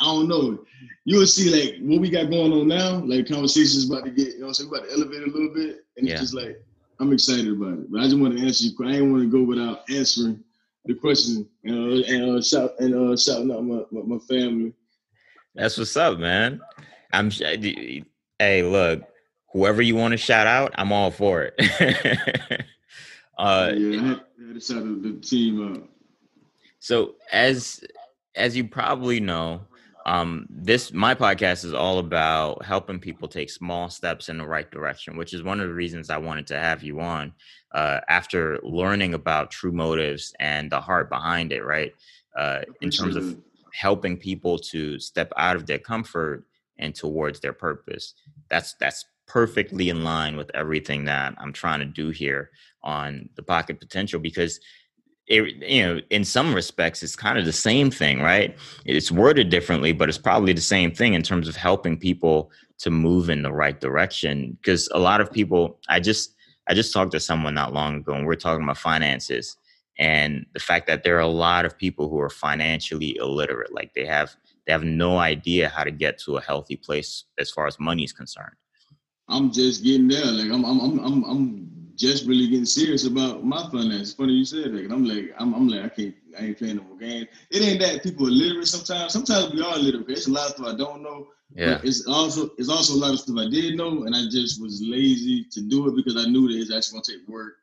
I 0.00 0.04
don't 0.04 0.28
know. 0.28 0.64
You'll 1.04 1.26
see 1.26 1.50
like 1.50 1.80
what 1.80 2.00
we 2.00 2.10
got 2.10 2.30
going 2.30 2.52
on 2.52 2.68
now. 2.68 2.98
Like 3.04 3.28
conversations 3.28 3.88
about 3.88 4.04
to 4.04 4.10
get. 4.10 4.34
You 4.34 4.40
know, 4.40 4.46
what 4.46 4.48
I'm 4.48 4.54
saying 4.54 4.70
about 4.70 4.84
to 4.84 4.92
elevate 4.92 5.22
a 5.22 5.30
little 5.30 5.54
bit, 5.54 5.84
and 5.96 6.06
yeah. 6.06 6.12
it's 6.12 6.22
just 6.22 6.34
like 6.34 6.62
I'm 7.00 7.12
excited 7.12 7.48
about 7.48 7.78
it. 7.78 7.90
But 7.90 8.00
I 8.00 8.04
just 8.04 8.18
want 8.18 8.36
to 8.36 8.44
answer 8.44 8.66
you. 8.66 8.86
I 8.86 8.92
didn't 8.92 9.12
want 9.12 9.24
to 9.24 9.30
go 9.30 9.42
without 9.42 9.88
answering 9.90 10.42
the 10.84 10.94
question 10.94 11.48
and 11.64 12.04
uh, 12.04 12.06
and 12.06 12.38
uh, 12.38 12.42
shout 12.42 12.72
and 12.78 12.94
uh, 12.94 13.16
shouting 13.16 13.52
out 13.52 13.64
my, 13.64 13.82
my, 13.90 14.16
my 14.16 14.18
family. 14.18 14.72
That's 15.54 15.76
what's 15.76 15.96
up, 15.96 16.18
man. 16.18 16.60
I'm 17.12 17.30
hey, 17.30 18.62
look, 18.62 19.02
whoever 19.52 19.82
you 19.82 19.96
want 19.96 20.12
to 20.12 20.18
shout 20.18 20.46
out, 20.46 20.72
I'm 20.76 20.92
all 20.92 21.10
for 21.10 21.42
it. 21.42 21.54
uh, 23.38 23.72
yeah, 23.74 24.00
I 24.00 24.04
had, 24.04 24.20
I 24.42 24.46
had 24.46 24.54
to 24.54 24.60
shout 24.60 25.02
the 25.02 25.18
team 25.22 25.74
out. 25.74 25.88
So 26.80 27.16
as 27.32 27.84
as 28.34 28.56
you 28.56 28.66
probably 28.66 29.20
know, 29.20 29.62
um, 30.08 30.46
this 30.48 30.90
my 30.94 31.14
podcast 31.14 31.66
is 31.66 31.74
all 31.74 31.98
about 31.98 32.64
helping 32.64 32.98
people 32.98 33.28
take 33.28 33.50
small 33.50 33.90
steps 33.90 34.30
in 34.30 34.38
the 34.38 34.46
right 34.46 34.70
direction, 34.70 35.18
which 35.18 35.34
is 35.34 35.42
one 35.42 35.60
of 35.60 35.68
the 35.68 35.74
reasons 35.74 36.08
I 36.08 36.16
wanted 36.16 36.46
to 36.46 36.58
have 36.58 36.82
you 36.82 37.00
on. 37.00 37.34
Uh, 37.72 38.00
after 38.08 38.58
learning 38.62 39.12
about 39.12 39.50
true 39.50 39.70
motives 39.70 40.34
and 40.40 40.72
the 40.72 40.80
heart 40.80 41.10
behind 41.10 41.52
it, 41.52 41.62
right? 41.62 41.92
Uh, 42.34 42.60
in 42.80 42.88
terms 42.88 43.16
of 43.16 43.36
helping 43.74 44.16
people 44.16 44.58
to 44.58 44.98
step 44.98 45.30
out 45.36 45.56
of 45.56 45.66
their 45.66 45.78
comfort 45.78 46.44
and 46.78 46.94
towards 46.94 47.40
their 47.40 47.52
purpose. 47.52 48.14
That's 48.48 48.72
that's 48.80 49.04
perfectly 49.26 49.90
in 49.90 50.04
line 50.04 50.38
with 50.38 50.50
everything 50.54 51.04
that 51.04 51.34
I'm 51.36 51.52
trying 51.52 51.80
to 51.80 51.84
do 51.84 52.08
here 52.08 52.50
on 52.82 53.28
the 53.36 53.42
pocket 53.42 53.78
potential 53.78 54.20
because 54.20 54.58
it, 55.28 55.56
you 55.70 55.82
know, 55.82 56.00
in 56.10 56.24
some 56.24 56.54
respects, 56.54 57.02
it's 57.02 57.14
kind 57.14 57.38
of 57.38 57.44
the 57.44 57.52
same 57.52 57.90
thing, 57.90 58.20
right? 58.20 58.56
It's 58.86 59.12
worded 59.12 59.50
differently, 59.50 59.92
but 59.92 60.08
it's 60.08 60.18
probably 60.18 60.52
the 60.52 60.60
same 60.60 60.90
thing 60.90 61.14
in 61.14 61.22
terms 61.22 61.48
of 61.48 61.56
helping 61.56 61.98
people 61.98 62.50
to 62.78 62.90
move 62.90 63.28
in 63.28 63.42
the 63.42 63.52
right 63.52 63.78
direction. 63.78 64.56
Because 64.60 64.88
a 64.92 64.98
lot 64.98 65.20
of 65.20 65.30
people, 65.30 65.78
I 65.88 66.00
just, 66.00 66.34
I 66.68 66.74
just 66.74 66.92
talked 66.92 67.12
to 67.12 67.20
someone 67.20 67.54
not 67.54 67.74
long 67.74 67.96
ago, 67.96 68.12
and 68.12 68.22
we 68.22 68.26
we're 68.26 68.36
talking 68.36 68.64
about 68.64 68.78
finances 68.78 69.56
and 69.98 70.46
the 70.54 70.60
fact 70.60 70.86
that 70.86 71.02
there 71.02 71.16
are 71.16 71.20
a 71.20 71.26
lot 71.26 71.64
of 71.64 71.76
people 71.76 72.08
who 72.08 72.20
are 72.20 72.30
financially 72.30 73.16
illiterate, 73.16 73.74
like 73.74 73.92
they 73.94 74.06
have, 74.06 74.34
they 74.66 74.72
have 74.72 74.84
no 74.84 75.18
idea 75.18 75.68
how 75.68 75.82
to 75.82 75.90
get 75.90 76.18
to 76.20 76.36
a 76.36 76.40
healthy 76.40 76.76
place 76.76 77.24
as 77.38 77.50
far 77.50 77.66
as 77.66 77.80
money 77.80 78.04
is 78.04 78.12
concerned. 78.12 78.54
I'm 79.28 79.52
just 79.52 79.82
getting 79.82 80.08
there. 80.08 80.24
Like 80.24 80.50
I'm, 80.50 80.64
I'm, 80.64 80.80
I'm, 80.80 80.98
I'm, 81.04 81.24
I'm 81.24 81.67
just 81.98 82.26
really 82.26 82.46
getting 82.46 82.64
serious 82.64 83.04
about 83.06 83.44
my 83.44 83.68
finances. 83.70 84.14
Funny 84.14 84.32
you 84.32 84.44
said 84.44 84.72
that. 84.72 84.92
I'm 84.92 85.04
like, 85.04 85.34
I'm, 85.36 85.52
I'm 85.52 85.68
like, 85.68 85.84
I 85.84 85.88
can't, 85.88 86.14
I 86.38 86.44
ain't 86.44 86.58
playing 86.58 86.76
no 86.76 86.84
more 86.84 86.96
games. 86.96 87.26
It 87.50 87.62
ain't 87.62 87.80
that 87.80 88.04
people 88.04 88.26
are 88.28 88.30
literate 88.30 88.68
sometimes. 88.68 89.12
Sometimes 89.12 89.52
we 89.52 89.62
are 89.62 89.76
literate. 89.76 90.06
There's 90.06 90.28
a 90.28 90.32
lot 90.32 90.46
of 90.46 90.52
stuff 90.52 90.68
I 90.68 90.76
don't 90.76 91.02
know. 91.02 91.26
Yeah. 91.54 91.80
it's 91.82 92.06
also, 92.06 92.50
it's 92.56 92.68
also 92.68 92.94
a 92.94 93.00
lot 93.00 93.12
of 93.14 93.20
stuff 93.20 93.36
I 93.38 93.50
did 93.50 93.76
know, 93.76 94.04
and 94.04 94.14
I 94.14 94.24
just 94.30 94.62
was 94.62 94.80
lazy 94.80 95.44
to 95.50 95.60
do 95.62 95.88
it 95.88 95.96
because 95.96 96.16
I 96.16 96.28
knew 96.28 96.46
that 96.46 96.58
it's 96.58 96.72
actually 96.72 97.00
gonna 97.00 97.18
take 97.18 97.28
work. 97.28 97.54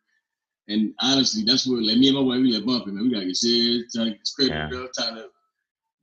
And 0.68 0.94
honestly, 1.00 1.44
that's 1.44 1.66
what 1.66 1.84
like 1.84 1.98
me 1.98 2.10
and 2.10 2.18
my 2.18 2.24
wife 2.24 2.42
we 2.42 2.54
like 2.54 2.66
bumping, 2.66 2.96
man. 2.96 3.06
We 3.06 3.14
gotta 3.14 3.28
get 3.28 3.38
serious, 3.38 3.94
trying 3.94 4.08
to 4.08 4.12
get 4.18 4.30
credit 4.36 4.74
yeah. 4.74 4.80
up, 4.80 4.94
trying 4.94 5.16
to 5.16 5.28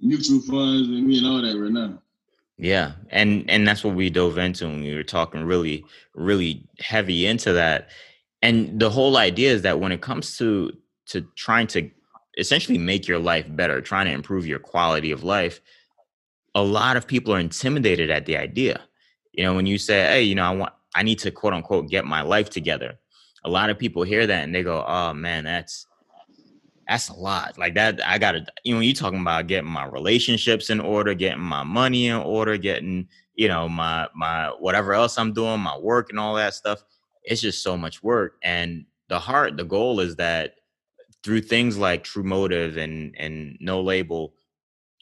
mutual 0.00 0.40
funds 0.40 0.88
and 0.88 1.06
me 1.06 1.18
and 1.18 1.26
all 1.26 1.42
that 1.42 1.58
right 1.58 1.72
now. 1.72 2.00
Yeah, 2.56 2.92
and 3.10 3.50
and 3.50 3.66
that's 3.66 3.82
what 3.82 3.96
we 3.96 4.08
dove 4.08 4.38
into 4.38 4.66
when 4.66 4.82
we 4.82 4.94
were 4.94 5.02
talking 5.02 5.42
really, 5.42 5.84
really 6.14 6.64
heavy 6.78 7.26
into 7.26 7.52
that 7.54 7.88
and 8.42 8.78
the 8.80 8.90
whole 8.90 9.16
idea 9.16 9.52
is 9.52 9.62
that 9.62 9.80
when 9.80 9.92
it 9.92 10.00
comes 10.00 10.36
to 10.38 10.72
to 11.06 11.22
trying 11.36 11.66
to 11.68 11.90
essentially 12.38 12.78
make 12.78 13.06
your 13.06 13.18
life 13.18 13.46
better 13.48 13.80
trying 13.80 14.06
to 14.06 14.12
improve 14.12 14.46
your 14.46 14.58
quality 14.58 15.10
of 15.10 15.22
life 15.22 15.60
a 16.54 16.62
lot 16.62 16.96
of 16.96 17.06
people 17.06 17.34
are 17.34 17.38
intimidated 17.38 18.10
at 18.10 18.26
the 18.26 18.36
idea. 18.36 18.80
You 19.32 19.44
know 19.44 19.54
when 19.54 19.66
you 19.66 19.78
say 19.78 20.04
hey 20.06 20.22
you 20.22 20.34
know 20.34 20.44
i 20.44 20.54
want 20.54 20.72
i 20.94 21.02
need 21.02 21.18
to 21.20 21.30
quote 21.30 21.54
unquote 21.54 21.88
get 21.88 22.04
my 22.04 22.20
life 22.20 22.50
together 22.50 22.98
a 23.44 23.50
lot 23.50 23.70
of 23.70 23.78
people 23.78 24.02
hear 24.02 24.26
that 24.26 24.44
and 24.44 24.54
they 24.54 24.62
go 24.62 24.84
oh 24.86 25.14
man 25.14 25.44
that's 25.44 25.86
that's 26.88 27.08
a 27.08 27.14
lot. 27.14 27.56
Like 27.56 27.74
that 27.74 28.00
i 28.06 28.18
gotta 28.18 28.44
you 28.64 28.74
know 28.74 28.80
you 28.80 28.92
talking 28.92 29.20
about 29.20 29.46
getting 29.46 29.70
my 29.70 29.86
relationships 29.86 30.68
in 30.68 30.80
order 30.80 31.14
getting 31.14 31.40
my 31.40 31.62
money 31.62 32.08
in 32.08 32.16
order 32.16 32.58
getting 32.58 33.08
you 33.34 33.48
know 33.48 33.68
my 33.68 34.08
my 34.14 34.48
whatever 34.58 34.92
else 34.92 35.16
i'm 35.16 35.32
doing 35.32 35.60
my 35.60 35.78
work 35.78 36.10
and 36.10 36.18
all 36.20 36.34
that 36.34 36.52
stuff 36.52 36.82
it's 37.24 37.40
just 37.40 37.62
so 37.62 37.76
much 37.76 38.02
work 38.02 38.36
and 38.42 38.84
the 39.08 39.18
heart 39.18 39.56
the 39.56 39.64
goal 39.64 40.00
is 40.00 40.16
that 40.16 40.56
through 41.22 41.40
things 41.40 41.78
like 41.78 42.02
true 42.02 42.22
motive 42.22 42.76
and 42.76 43.14
and 43.18 43.56
no 43.60 43.80
label 43.80 44.34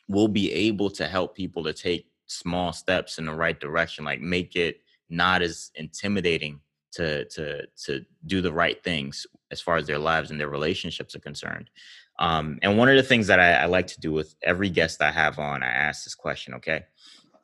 we'll 0.08 0.28
be 0.28 0.52
able 0.52 0.90
to 0.90 1.06
help 1.06 1.36
people 1.36 1.62
to 1.62 1.72
take 1.72 2.06
small 2.26 2.72
steps 2.72 3.18
in 3.18 3.26
the 3.26 3.34
right 3.34 3.60
direction 3.60 4.04
like 4.04 4.20
make 4.20 4.56
it 4.56 4.80
not 5.08 5.42
as 5.42 5.70
intimidating 5.74 6.60
to 6.92 7.24
to 7.26 7.66
to 7.84 8.04
do 8.26 8.40
the 8.40 8.52
right 8.52 8.82
things 8.82 9.26
as 9.50 9.60
far 9.60 9.76
as 9.76 9.86
their 9.86 9.98
lives 9.98 10.30
and 10.30 10.40
their 10.40 10.48
relationships 10.48 11.14
are 11.14 11.20
concerned. 11.20 11.70
Um, 12.18 12.58
and 12.62 12.76
one 12.76 12.88
of 12.88 12.96
the 12.96 13.02
things 13.02 13.26
that 13.28 13.40
I, 13.40 13.52
I, 13.52 13.64
like 13.64 13.86
to 13.88 14.00
do 14.00 14.12
with 14.12 14.34
every 14.42 14.68
guest 14.68 15.00
i 15.00 15.10
have 15.10 15.38
on 15.38 15.62
i 15.62 15.68
ask 15.68 16.04
this 16.04 16.14
question 16.14 16.54
okay? 16.54 16.84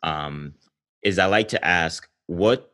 Um, 0.03 0.55
is 1.03 1.19
i 1.19 1.27
like 1.27 1.49
to 1.49 1.65
ask 1.65 2.09
what 2.27 2.73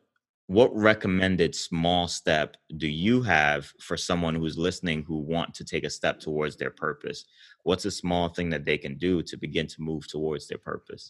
what 0.52 0.74
recommended 0.76 1.54
small 1.54 2.06
step 2.06 2.56
do 2.76 2.86
you 2.86 3.22
have 3.22 3.72
for 3.80 3.96
someone 3.96 4.34
who's 4.34 4.58
listening 4.58 5.02
who 5.02 5.18
want 5.18 5.54
to 5.54 5.64
take 5.64 5.84
a 5.84 5.90
step 5.90 6.20
towards 6.20 6.56
their 6.56 6.70
purpose? 6.70 7.24
What's 7.64 7.86
a 7.86 7.90
small 7.90 8.28
thing 8.28 8.50
that 8.50 8.64
they 8.64 8.76
can 8.76 8.96
do 8.98 9.22
to 9.22 9.36
begin 9.36 9.66
to 9.68 9.82
move 9.82 10.06
towards 10.08 10.46
their 10.48 10.58
purpose? 10.58 11.08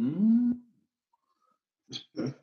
Mm. 0.00 0.52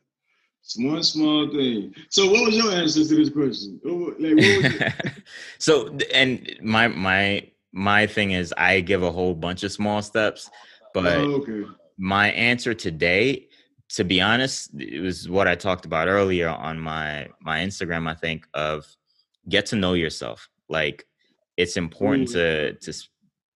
one 0.76 1.02
small 1.02 1.48
thing. 1.50 1.94
So 2.10 2.26
what 2.30 2.46
was 2.46 2.56
your 2.56 2.72
answer 2.72 3.04
to 3.04 3.16
this 3.16 3.30
question? 3.30 3.80
Like, 4.18 4.94
so 5.58 5.96
and 6.12 6.54
my 6.62 6.88
my 6.88 7.48
my 7.72 8.06
thing 8.06 8.32
is 8.32 8.54
i 8.56 8.80
give 8.80 9.02
a 9.02 9.10
whole 9.10 9.34
bunch 9.34 9.62
of 9.62 9.70
small 9.72 10.00
steps 10.02 10.50
but 10.94 11.18
oh, 11.18 11.42
okay. 11.42 11.64
my 11.98 12.30
answer 12.30 12.74
today 12.74 13.47
to 13.90 14.04
be 14.04 14.20
honest, 14.20 14.70
it 14.78 15.00
was 15.00 15.28
what 15.28 15.48
I 15.48 15.54
talked 15.54 15.84
about 15.84 16.08
earlier 16.08 16.48
on 16.48 16.78
my 16.78 17.28
my 17.40 17.60
Instagram. 17.60 18.08
I 18.08 18.14
think 18.14 18.46
of 18.54 18.84
get 19.48 19.66
to 19.66 19.76
know 19.76 19.94
yourself. 19.94 20.48
Like 20.68 21.06
it's 21.56 21.76
important 21.76 22.28
mm. 22.28 22.32
to 22.32 22.72
to 22.74 23.08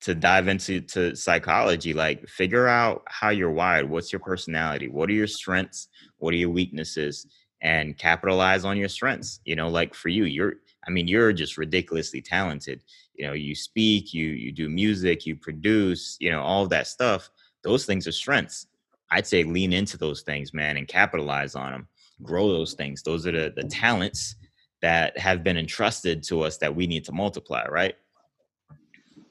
to 0.03 0.15
dive 0.15 0.49
into 0.49 0.81
to 0.81 1.15
psychology. 1.15 1.93
Like 1.93 2.27
figure 2.29 2.67
out 2.67 3.03
how 3.09 3.29
you're 3.29 3.51
wired. 3.51 3.89
What's 3.89 4.13
your 4.13 4.21
personality? 4.21 4.89
What 4.89 5.11
are 5.11 5.15
your 5.15 5.27
strengths? 5.27 5.89
What 6.19 6.33
are 6.33 6.39
your 6.39 6.51
weaknesses? 6.51 7.27
And 7.61 7.97
capitalize 7.97 8.65
on 8.65 8.77
your 8.77 8.89
strengths. 8.89 9.41
You 9.45 9.55
know, 9.55 9.69
like 9.69 9.95
for 9.95 10.09
you, 10.09 10.25
you're. 10.25 10.55
I 10.85 10.91
mean, 10.91 11.07
you're 11.07 11.33
just 11.33 11.59
ridiculously 11.59 12.21
talented. 12.21 12.83
You 13.15 13.27
know, 13.27 13.35
you 13.35 13.55
speak, 13.55 14.13
you 14.13 14.31
you 14.31 14.51
do 14.51 14.69
music, 14.69 15.27
you 15.27 15.37
produce. 15.37 16.17
You 16.19 16.31
know, 16.33 16.43
all 16.43 16.67
that 16.69 16.87
stuff. 16.89 17.31
Those 17.63 17.87
things 17.87 18.09
are 18.09 18.13
strengths 18.13 18.67
I'd 19.13 19.27
say 19.27 19.45
lean 19.45 19.73
into 19.73 19.97
those 19.97 20.23
things, 20.23 20.55
man, 20.55 20.79
and 20.79 20.89
capitalize 20.89 21.55
on 21.55 21.73
them. 21.73 21.89
Grow 22.23 22.49
those 22.49 22.73
things. 22.75 23.03
Those 23.03 23.27
are 23.27 23.33
the 23.33 23.53
the 23.55 23.65
mm. 23.65 23.71
talents 23.71 24.37
that 24.81 25.17
have 25.19 25.45
been 25.45 25.57
entrusted 25.57 26.23
to 26.25 26.43
us 26.43 26.57
that 26.59 26.75
we 26.75 26.87
need 26.87 27.05
to 27.05 27.13
multiply, 27.13 27.65
right? 27.69 27.95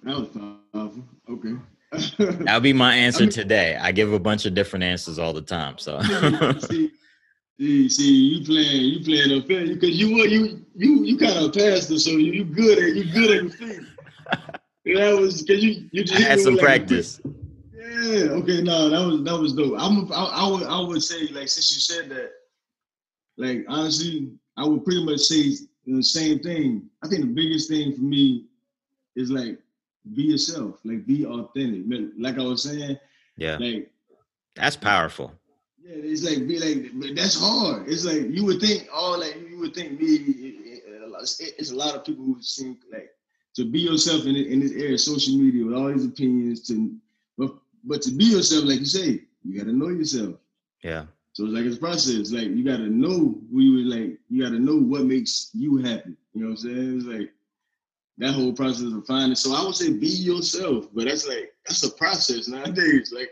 That 0.04 0.18
was 0.18 0.30
powerful. 0.74 1.04
Okay. 1.30 2.44
That'll 2.44 2.62
be 2.62 2.74
my 2.74 2.96
answer 3.06 3.24
I 3.24 3.26
mean, 3.26 3.32
today. 3.32 3.76
I 3.76 3.92
give 3.92 4.14
a 4.14 4.20
bunch 4.20 4.46
of 4.46 4.54
different 4.54 4.84
answers 4.84 5.20
all 5.20 5.34
the 5.34 5.42
time. 5.42 5.78
So 5.78 6.02
see, 6.60 6.92
see, 7.60 7.90
see, 7.90 8.14
you 8.14 8.46
playing, 8.46 8.82
you 8.86 9.04
playing 9.04 9.32
a 9.32 9.42
fair 9.46 9.68
because 9.68 10.00
you 10.00 10.16
were 10.16 10.28
you 10.28 10.66
you 10.76 11.04
you 11.04 11.18
kind 11.18 11.38
of 11.38 11.44
a 11.46 11.52
pastor, 11.52 11.98
so 11.98 12.12
you 12.12 12.32
you 12.32 12.44
good 12.46 12.78
at 12.78 12.96
you 12.96 13.12
good 13.12 13.46
at 13.46 13.52
the 13.52 13.58
thing. 13.58 13.88
That 14.84 15.16
was 15.16 15.44
because 15.44 15.64
you 15.64 15.88
you 15.92 16.04
just 16.04 16.24
had 16.24 16.40
some 16.40 16.56
like 16.56 16.64
practice. 16.64 17.22
Yeah. 18.02 18.32
Okay. 18.32 18.62
No, 18.62 18.90
that 18.90 19.06
was 19.06 19.24
that 19.24 19.40
was 19.40 19.54
dope. 19.54 19.76
I'm. 19.78 20.12
I, 20.12 20.24
I 20.24 20.50
would. 20.50 20.64
I 20.64 20.80
would 20.80 21.04
say 21.04 21.28
like 21.28 21.50
since 21.50 21.74
you 21.74 21.80
said 21.80 22.10
that, 22.10 22.32
like 23.38 23.66
honestly, 23.68 24.32
I 24.58 24.66
would 24.66 24.84
pretty 24.84 25.06
much 25.06 25.20
say 25.20 25.54
the 25.86 26.02
same 26.02 26.40
thing. 26.40 26.90
I 27.04 27.08
think 27.08 27.22
the 27.22 27.34
biggest 27.34 27.70
thing 27.70 27.94
for 27.94 28.02
me 28.02 28.46
is 29.16 29.30
like 29.30 29.60
be 30.16 30.24
yourself, 30.24 30.80
like 30.84 31.06
be 31.06 31.26
authentic. 31.26 31.84
Like 32.18 32.40
I 32.40 32.44
was 32.44 32.64
saying. 32.64 32.98
Yeah. 33.38 33.58
Like 33.58 33.92
that's 34.56 34.76
powerful. 34.76 35.34
Yeah, 35.84 35.96
it's 35.98 36.24
like 36.24 36.48
be 36.48 36.60
like 36.60 37.16
that's 37.16 37.40
hard. 37.40 37.88
It's 37.88 38.06
like 38.06 38.30
you 38.30 38.46
would 38.46 38.62
think 38.62 38.88
all 38.94 39.20
like 39.20 39.38
you 39.50 39.60
would 39.60 39.76
think 39.76 40.00
me. 40.00 40.08
It, 40.08 40.84
it, 41.40 41.56
it's 41.58 41.72
a 41.72 41.76
lot 41.76 41.96
of 41.96 42.04
people 42.04 42.26
who 42.26 42.42
seem 42.42 42.78
like 42.92 43.12
to 43.56 43.66
be 43.66 43.80
yourself 43.80 44.26
in, 44.26 44.36
in 44.36 44.60
this 44.60 44.72
area, 44.72 44.98
social 44.98 45.38
media 45.38 45.66
with 45.66 45.76
all 45.76 45.92
these 45.92 46.06
opinions 46.06 46.62
to 46.68 46.96
but 47.84 48.02
to 48.04 48.12
be 48.12 48.26
yourself, 48.26 48.66
like 48.66 48.80
you 48.80 48.86
say, 48.86 49.22
you 49.44 49.58
gotta 49.58 49.74
know 49.74 49.90
yourself. 49.90 50.36
Yeah. 50.84 51.06
So 51.34 51.46
it's 51.46 51.54
like 51.54 51.66
it's 51.66 51.78
a 51.78 51.80
process. 51.80 52.32
Like 52.32 52.48
you 52.48 52.64
gotta 52.64 52.90
know 52.90 53.40
who 53.52 53.60
you 53.62 53.90
like. 53.90 54.20
You 54.30 54.44
gotta 54.44 54.60
know 54.60 54.78
what 54.78 55.06
makes 55.06 55.50
you 55.54 55.78
happy. 55.78 56.16
You 56.34 56.42
know 56.42 56.50
what 56.50 56.52
I'm 56.52 56.58
saying? 56.58 56.98
It's 56.98 57.06
like 57.06 57.32
that 58.18 58.34
whole 58.34 58.54
process 58.54 58.92
of 58.94 59.06
finding. 59.06 59.36
So 59.36 59.54
I 59.54 59.64
would 59.64 59.76
say 59.76 59.94
be 59.94 60.08
yourself, 60.08 60.88
but 60.94 61.06
that's 61.06 61.28
like 61.28 61.54
that's 61.66 61.84
a 61.84 61.92
process 61.92 62.48
nowadays. 62.48 63.14
Like 63.16 63.30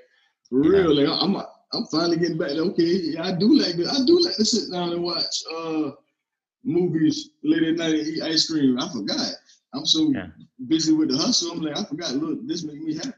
for 0.50 0.64
yeah. 0.64 0.82
real. 0.82 0.96
Like 0.96 1.22
I'm 1.22 1.36
I'm 1.74 1.86
finally 1.92 2.18
getting 2.18 2.38
back. 2.38 2.52
Okay, 2.52 2.84
yeah, 2.84 3.24
I 3.24 3.34
do 3.34 3.58
like 3.58 3.76
I 3.76 4.06
do 4.06 4.20
like 4.20 4.36
to 4.36 4.46
sit 4.46 4.72
down 4.72 4.94
and 4.94 5.04
watch 5.04 5.44
uh 5.56 5.92
movies 6.64 7.32
late 7.44 7.64
at 7.64 7.76
night 7.76 7.96
and 7.96 8.08
eat 8.08 8.24
ice 8.24 8.50
cream. 8.50 8.80
I 8.80 8.90
forgot. 8.92 9.32
I'm 9.74 9.86
so 9.86 10.10
yeah. 10.12 10.28
busy 10.68 10.94
with 10.94 11.10
the 11.10 11.18
hustle. 11.18 11.52
I'm 11.52 11.62
like 11.62 11.78
I 11.78 11.84
forgot. 11.84 12.16
Look, 12.16 12.48
this 12.48 12.64
makes 12.64 12.80
me 12.80 12.96
happy. 12.96 13.14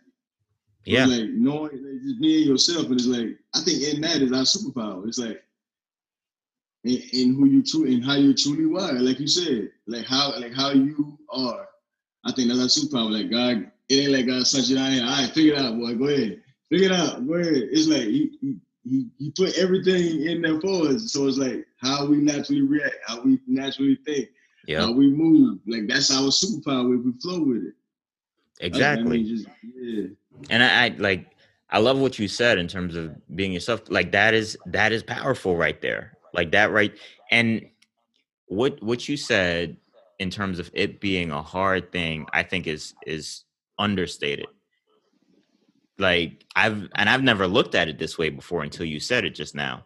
Yeah. 0.85 1.05
like 1.05 1.29
knowing 1.29 1.83
like, 1.83 2.01
just 2.01 2.19
being 2.19 2.47
yourself, 2.47 2.87
and 2.87 2.93
it's 2.95 3.05
like 3.05 3.37
I 3.53 3.61
think 3.61 3.83
in 3.83 4.01
that 4.01 4.21
is 4.21 4.31
our 4.31 4.43
superpower. 4.43 5.07
It's 5.07 5.19
like 5.19 5.43
in, 6.83 7.01
in 7.13 7.35
who 7.35 7.45
you 7.45 7.63
true 7.63 7.85
and 7.85 8.03
how 8.03 8.15
you 8.15 8.33
truly 8.33 8.65
are, 8.65 8.93
like 8.93 9.19
you 9.19 9.27
said, 9.27 9.69
like 9.85 10.05
how 10.05 10.33
like 10.39 10.53
how 10.53 10.71
you 10.71 11.19
are. 11.29 11.67
I 12.25 12.31
think 12.31 12.49
that's 12.49 12.59
our 12.59 12.65
superpower. 12.65 13.11
Like 13.11 13.29
God, 13.29 13.71
it 13.89 13.95
ain't 13.95 14.11
like 14.11 14.27
God 14.27 14.47
sent 14.47 14.69
you 14.69 14.75
down 14.75 14.91
here. 14.91 15.03
All 15.03 15.09
right, 15.09 15.31
figure 15.31 15.53
it 15.53 15.59
out, 15.59 15.77
boy. 15.77 15.93
Go 15.95 16.07
ahead, 16.07 16.41
figure 16.69 16.87
it 16.87 16.93
out. 16.93 17.27
Go 17.27 17.33
ahead. 17.35 17.53
It's 17.53 17.87
like 17.87 18.01
he, 18.01 18.59
he 18.83 19.05
he 19.19 19.31
put 19.37 19.55
everything 19.59 20.25
in 20.25 20.41
there 20.41 20.59
for 20.59 20.87
us. 20.87 21.13
So 21.13 21.27
it's 21.27 21.37
like 21.37 21.67
how 21.77 22.07
we 22.07 22.17
naturally 22.17 22.63
react, 22.63 22.95
how 23.05 23.21
we 23.21 23.39
naturally 23.45 23.99
think, 24.03 24.29
yep. 24.65 24.81
how 24.81 24.91
we 24.91 25.11
move. 25.11 25.59
Like 25.67 25.87
that's 25.87 26.09
our 26.09 26.29
superpower 26.29 26.97
if 26.97 27.05
we 27.05 27.11
flow 27.21 27.43
with 27.43 27.65
it. 27.65 27.73
Exactly. 28.61 29.05
I 29.05 29.09
mean, 29.09 29.27
just, 29.27 29.47
yeah 29.75 30.07
and 30.49 30.63
I, 30.63 30.85
I 30.85 30.87
like 30.97 31.27
I 31.69 31.79
love 31.79 31.99
what 31.99 32.19
you 32.19 32.27
said 32.27 32.57
in 32.57 32.67
terms 32.67 32.95
of 32.95 33.15
being 33.35 33.53
yourself. 33.53 33.81
Like 33.89 34.11
that 34.11 34.33
is 34.33 34.57
that 34.67 34.91
is 34.91 35.03
powerful 35.03 35.55
right 35.55 35.81
there. 35.81 36.17
Like 36.33 36.51
that 36.51 36.71
right 36.71 36.93
and 37.29 37.65
what 38.47 38.81
what 38.83 39.07
you 39.07 39.17
said 39.17 39.77
in 40.19 40.29
terms 40.29 40.59
of 40.59 40.69
it 40.73 40.99
being 40.99 41.31
a 41.31 41.41
hard 41.41 41.91
thing, 41.91 42.27
I 42.33 42.43
think 42.43 42.67
is 42.67 42.93
is 43.05 43.43
understated. 43.79 44.47
Like 45.97 46.45
I've 46.55 46.89
and 46.95 47.09
I've 47.09 47.23
never 47.23 47.47
looked 47.47 47.75
at 47.75 47.87
it 47.87 47.97
this 47.97 48.17
way 48.17 48.29
before 48.29 48.63
until 48.63 48.85
you 48.85 48.99
said 48.99 49.25
it 49.25 49.35
just 49.35 49.55
now. 49.55 49.85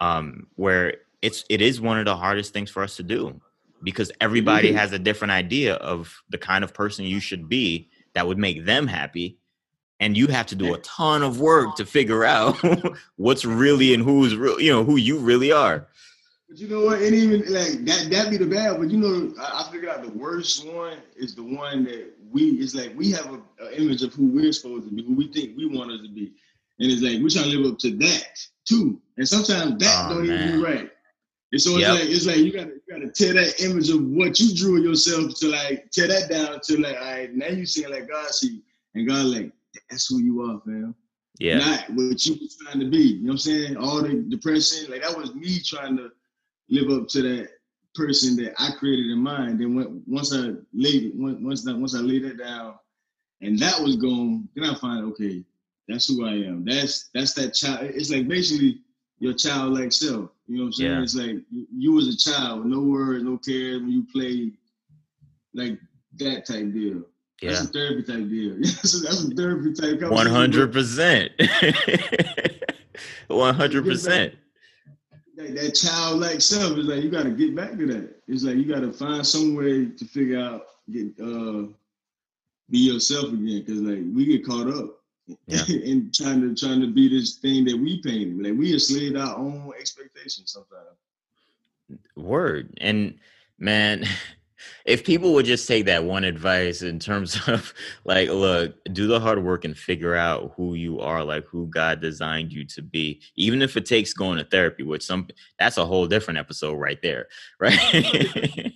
Um, 0.00 0.48
where 0.56 0.96
it's 1.22 1.44
it 1.48 1.62
is 1.62 1.80
one 1.80 1.98
of 1.98 2.04
the 2.04 2.16
hardest 2.16 2.52
things 2.52 2.70
for 2.70 2.82
us 2.82 2.96
to 2.96 3.02
do 3.02 3.40
because 3.82 4.10
everybody 4.20 4.72
has 4.72 4.92
a 4.92 4.98
different 4.98 5.32
idea 5.32 5.74
of 5.74 6.14
the 6.30 6.38
kind 6.38 6.64
of 6.64 6.72
person 6.72 7.04
you 7.04 7.20
should 7.20 7.48
be 7.48 7.90
that 8.14 8.26
would 8.26 8.38
make 8.38 8.64
them 8.64 8.86
happy 8.86 9.38
and 10.00 10.16
you 10.16 10.26
have 10.26 10.46
to 10.46 10.54
do 10.54 10.74
a 10.74 10.78
ton 10.78 11.22
of 11.22 11.40
work 11.40 11.76
to 11.76 11.86
figure 11.86 12.24
out 12.24 12.56
what's 13.16 13.44
really 13.44 13.94
and 13.94 14.02
who's 14.02 14.36
real 14.36 14.60
you 14.60 14.72
know 14.72 14.84
who 14.84 14.96
you 14.96 15.18
really 15.18 15.52
are 15.52 15.86
but 16.48 16.58
you 16.58 16.68
know 16.68 16.84
what? 16.84 17.02
And 17.02 17.14
even 17.14 17.40
like 17.52 17.84
that 17.86 18.08
that 18.10 18.30
be 18.30 18.36
the 18.36 18.46
bad. 18.46 18.78
But 18.78 18.90
you 18.90 18.98
know, 18.98 19.34
I, 19.40 19.64
I 19.64 19.72
figured 19.72 19.90
out 19.90 20.02
the 20.02 20.16
worst 20.16 20.66
one 20.66 20.98
is 21.16 21.34
the 21.34 21.42
one 21.42 21.84
that 21.84 22.12
we 22.30 22.50
it's 22.50 22.74
like 22.74 22.92
we 22.96 23.10
have 23.12 23.26
an 23.26 23.42
image 23.72 24.02
of 24.02 24.14
who 24.14 24.26
we're 24.26 24.52
supposed 24.52 24.88
to 24.88 24.94
be, 24.94 25.04
who 25.04 25.14
we 25.14 25.28
think 25.32 25.56
we 25.56 25.66
want 25.66 25.90
us 25.90 26.02
to 26.02 26.08
be, 26.08 26.32
and 26.78 26.90
it's 26.90 27.02
like 27.02 27.20
we're 27.20 27.30
trying 27.30 27.50
to 27.50 27.58
live 27.58 27.72
up 27.72 27.78
to 27.80 27.96
that 27.96 28.46
too. 28.64 29.00
And 29.16 29.28
sometimes 29.28 29.78
that 29.82 30.06
oh, 30.06 30.14
don't 30.14 30.26
man. 30.28 30.48
even 30.48 30.60
be 30.60 30.64
right. 30.64 30.90
And 31.52 31.60
so 31.60 31.70
it's 31.72 31.80
yep. 31.80 31.94
like 31.94 32.04
it's 32.04 32.26
like 32.26 32.36
you 32.36 32.52
gotta 32.52 32.74
you 32.74 32.82
gotta 32.90 33.10
tear 33.10 33.34
that 33.34 33.60
image 33.60 33.90
of 33.90 34.02
what 34.02 34.38
you 34.38 34.54
drew 34.54 34.80
yourself 34.80 35.34
to 35.40 35.48
like 35.48 35.90
tear 35.90 36.06
that 36.06 36.30
down 36.30 36.60
to 36.64 36.76
like 36.80 36.96
all 36.96 37.12
right 37.12 37.34
now 37.34 37.48
you 37.48 37.66
see 37.66 37.86
like 37.86 38.08
God 38.08 38.28
see 38.30 38.62
and 38.94 39.08
God 39.08 39.26
like 39.26 39.52
that's 39.90 40.08
who 40.08 40.18
you 40.18 40.42
are, 40.42 40.60
fam. 40.64 40.94
Yeah. 41.38 41.58
Not 41.58 41.90
what 41.90 42.24
you 42.26 42.34
were 42.34 42.48
trying 42.64 42.80
to 42.80 42.90
be. 42.90 42.98
You 42.98 43.22
know 43.22 43.26
what 43.26 43.32
I'm 43.32 43.38
saying? 43.38 43.76
All 43.76 44.02
the 44.02 44.24
depression, 44.28 44.90
like 44.90 45.02
that 45.02 45.16
was 45.16 45.34
me 45.34 45.60
trying 45.60 45.96
to 45.96 46.10
live 46.68 46.90
up 46.90 47.08
to 47.08 47.22
that 47.22 47.50
person 47.94 48.36
that 48.36 48.54
I 48.58 48.70
created 48.78 49.10
in 49.10 49.18
mind. 49.18 49.60
Then 49.60 49.74
when, 49.74 50.02
once 50.06 50.34
I 50.34 50.52
laid 50.72 51.12
once 51.14 51.64
that 51.64 51.76
once 51.76 51.94
I 51.94 52.00
laid 52.00 52.24
that 52.24 52.38
down, 52.38 52.74
and 53.42 53.58
that 53.58 53.80
was 53.80 53.96
gone, 53.96 54.48
then 54.54 54.64
I 54.64 54.74
find 54.76 55.04
okay, 55.12 55.44
that's 55.88 56.08
who 56.08 56.26
I 56.26 56.32
am. 56.32 56.64
That's 56.64 57.10
that's 57.14 57.34
that 57.34 57.54
child. 57.54 57.90
It's 57.94 58.10
like 58.10 58.28
basically 58.28 58.80
your 59.18 59.34
childlike 59.34 59.92
self. 59.92 60.30
You 60.46 60.58
know 60.58 60.64
what 60.64 60.66
I'm 60.66 60.72
saying? 60.72 60.90
Yeah. 60.90 61.02
It's 61.02 61.14
like 61.14 61.36
you, 61.50 61.66
you 61.76 61.92
was 61.92 62.08
a 62.08 62.16
child 62.16 62.66
no 62.66 62.80
words, 62.80 63.24
no 63.24 63.38
care 63.38 63.78
when 63.78 63.90
you 63.90 64.06
played 64.12 64.56
like 65.54 65.78
that 66.18 66.46
type 66.46 66.72
deal. 66.72 67.02
Yeah. 67.42 67.50
That's 67.50 67.62
a 67.62 67.66
therapy 67.66 68.02
type 68.02 68.28
deal. 68.28 68.56
that's, 68.58 69.24
a, 69.24 69.34
therapy 69.34 69.74
type. 69.74 70.00
One 70.10 70.26
hundred 70.26 70.72
percent. 70.72 71.32
One 73.28 73.54
hundred 73.54 73.84
percent 73.84 74.34
that, 75.36 75.54
that 75.54 75.74
childlike 75.74 76.40
self 76.40 76.78
is 76.78 76.86
like 76.86 77.02
you 77.02 77.10
got 77.10 77.24
to 77.24 77.30
get 77.30 77.54
back 77.54 77.72
to 77.72 77.86
that. 77.86 78.22
It's 78.26 78.42
like 78.42 78.56
you 78.56 78.64
got 78.64 78.80
to 78.80 78.92
find 78.92 79.26
some 79.26 79.54
way 79.54 79.86
to 79.86 80.04
figure 80.06 80.40
out 80.40 80.62
get 80.90 81.12
uh 81.20 81.66
be 82.70 82.78
yourself 82.78 83.26
again 83.26 83.62
because 83.64 83.80
like 83.80 84.02
we 84.14 84.24
get 84.24 84.46
caught 84.46 84.68
up 84.68 85.02
yeah. 85.46 85.62
in 85.68 86.10
trying 86.12 86.40
to 86.40 86.54
trying 86.54 86.80
to 86.80 86.92
be 86.92 87.08
this 87.08 87.36
thing 87.36 87.64
that 87.66 87.76
we 87.76 88.02
painted. 88.02 88.42
Like 88.42 88.58
we 88.58 88.72
enslaved 88.72 89.16
our 89.16 89.36
own 89.36 89.72
expectations 89.78 90.52
sometimes. 90.52 92.00
Word 92.16 92.74
and 92.80 93.18
man. 93.58 94.04
if 94.84 95.04
people 95.04 95.32
would 95.32 95.46
just 95.46 95.66
take 95.66 95.86
that 95.86 96.04
one 96.04 96.24
advice 96.24 96.82
in 96.82 96.98
terms 96.98 97.40
of 97.48 97.72
like 98.04 98.28
look 98.28 98.74
do 98.92 99.06
the 99.06 99.20
hard 99.20 99.42
work 99.42 99.64
and 99.64 99.76
figure 99.76 100.14
out 100.14 100.52
who 100.56 100.74
you 100.74 101.00
are 101.00 101.24
like 101.24 101.44
who 101.46 101.66
god 101.68 102.00
designed 102.00 102.52
you 102.52 102.64
to 102.64 102.82
be 102.82 103.20
even 103.36 103.62
if 103.62 103.76
it 103.76 103.86
takes 103.86 104.12
going 104.12 104.38
to 104.38 104.44
therapy 104.44 104.82
which 104.82 105.04
some 105.04 105.26
that's 105.58 105.78
a 105.78 105.84
whole 105.84 106.06
different 106.06 106.38
episode 106.38 106.74
right 106.74 107.00
there 107.02 107.26
right? 107.60 107.78
It 107.92 108.72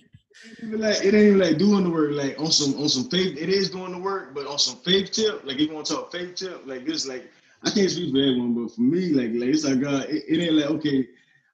ain't 0.63 0.79
like 0.79 1.03
it 1.03 1.13
ain't 1.13 1.37
like 1.37 1.57
doing 1.57 1.83
the 1.83 1.89
work 1.89 2.11
like 2.13 2.39
on 2.39 2.51
some 2.51 2.79
on 2.81 2.89
some 2.89 3.09
faith 3.09 3.37
it 3.37 3.49
is 3.49 3.69
doing 3.69 3.91
the 3.91 3.99
work 3.99 4.33
but 4.33 4.47
on 4.47 4.59
some 4.59 4.77
faith 4.77 5.11
tip 5.11 5.43
like 5.45 5.55
if 5.55 5.69
you 5.69 5.73
want 5.73 5.85
to 5.87 5.95
talk 5.95 6.11
faith 6.11 6.35
tip 6.35 6.61
like 6.65 6.85
this 6.85 7.07
like 7.07 7.29
i 7.63 7.69
can't 7.69 7.89
speak 7.89 8.11
for 8.11 8.19
everyone 8.19 8.53
but 8.53 8.73
for 8.73 8.81
me 8.81 9.09
like 9.09 9.31
like 9.33 9.49
it's 9.49 9.65
like 9.65 9.79
god 9.81 10.05
it, 10.05 10.23
it 10.27 10.43
ain't 10.43 10.55
like 10.55 10.69
okay 10.69 11.07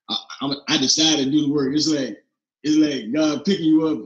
I, 0.09 0.17
I, 0.41 0.53
I 0.69 0.77
decided 0.77 1.25
to 1.25 1.31
do 1.31 1.47
the 1.47 1.53
work. 1.53 1.75
It's 1.75 1.87
like 1.87 2.23
it's 2.63 2.77
like 2.77 3.13
God 3.13 3.45
picking 3.45 3.65
you 3.65 3.87
up, 3.87 3.99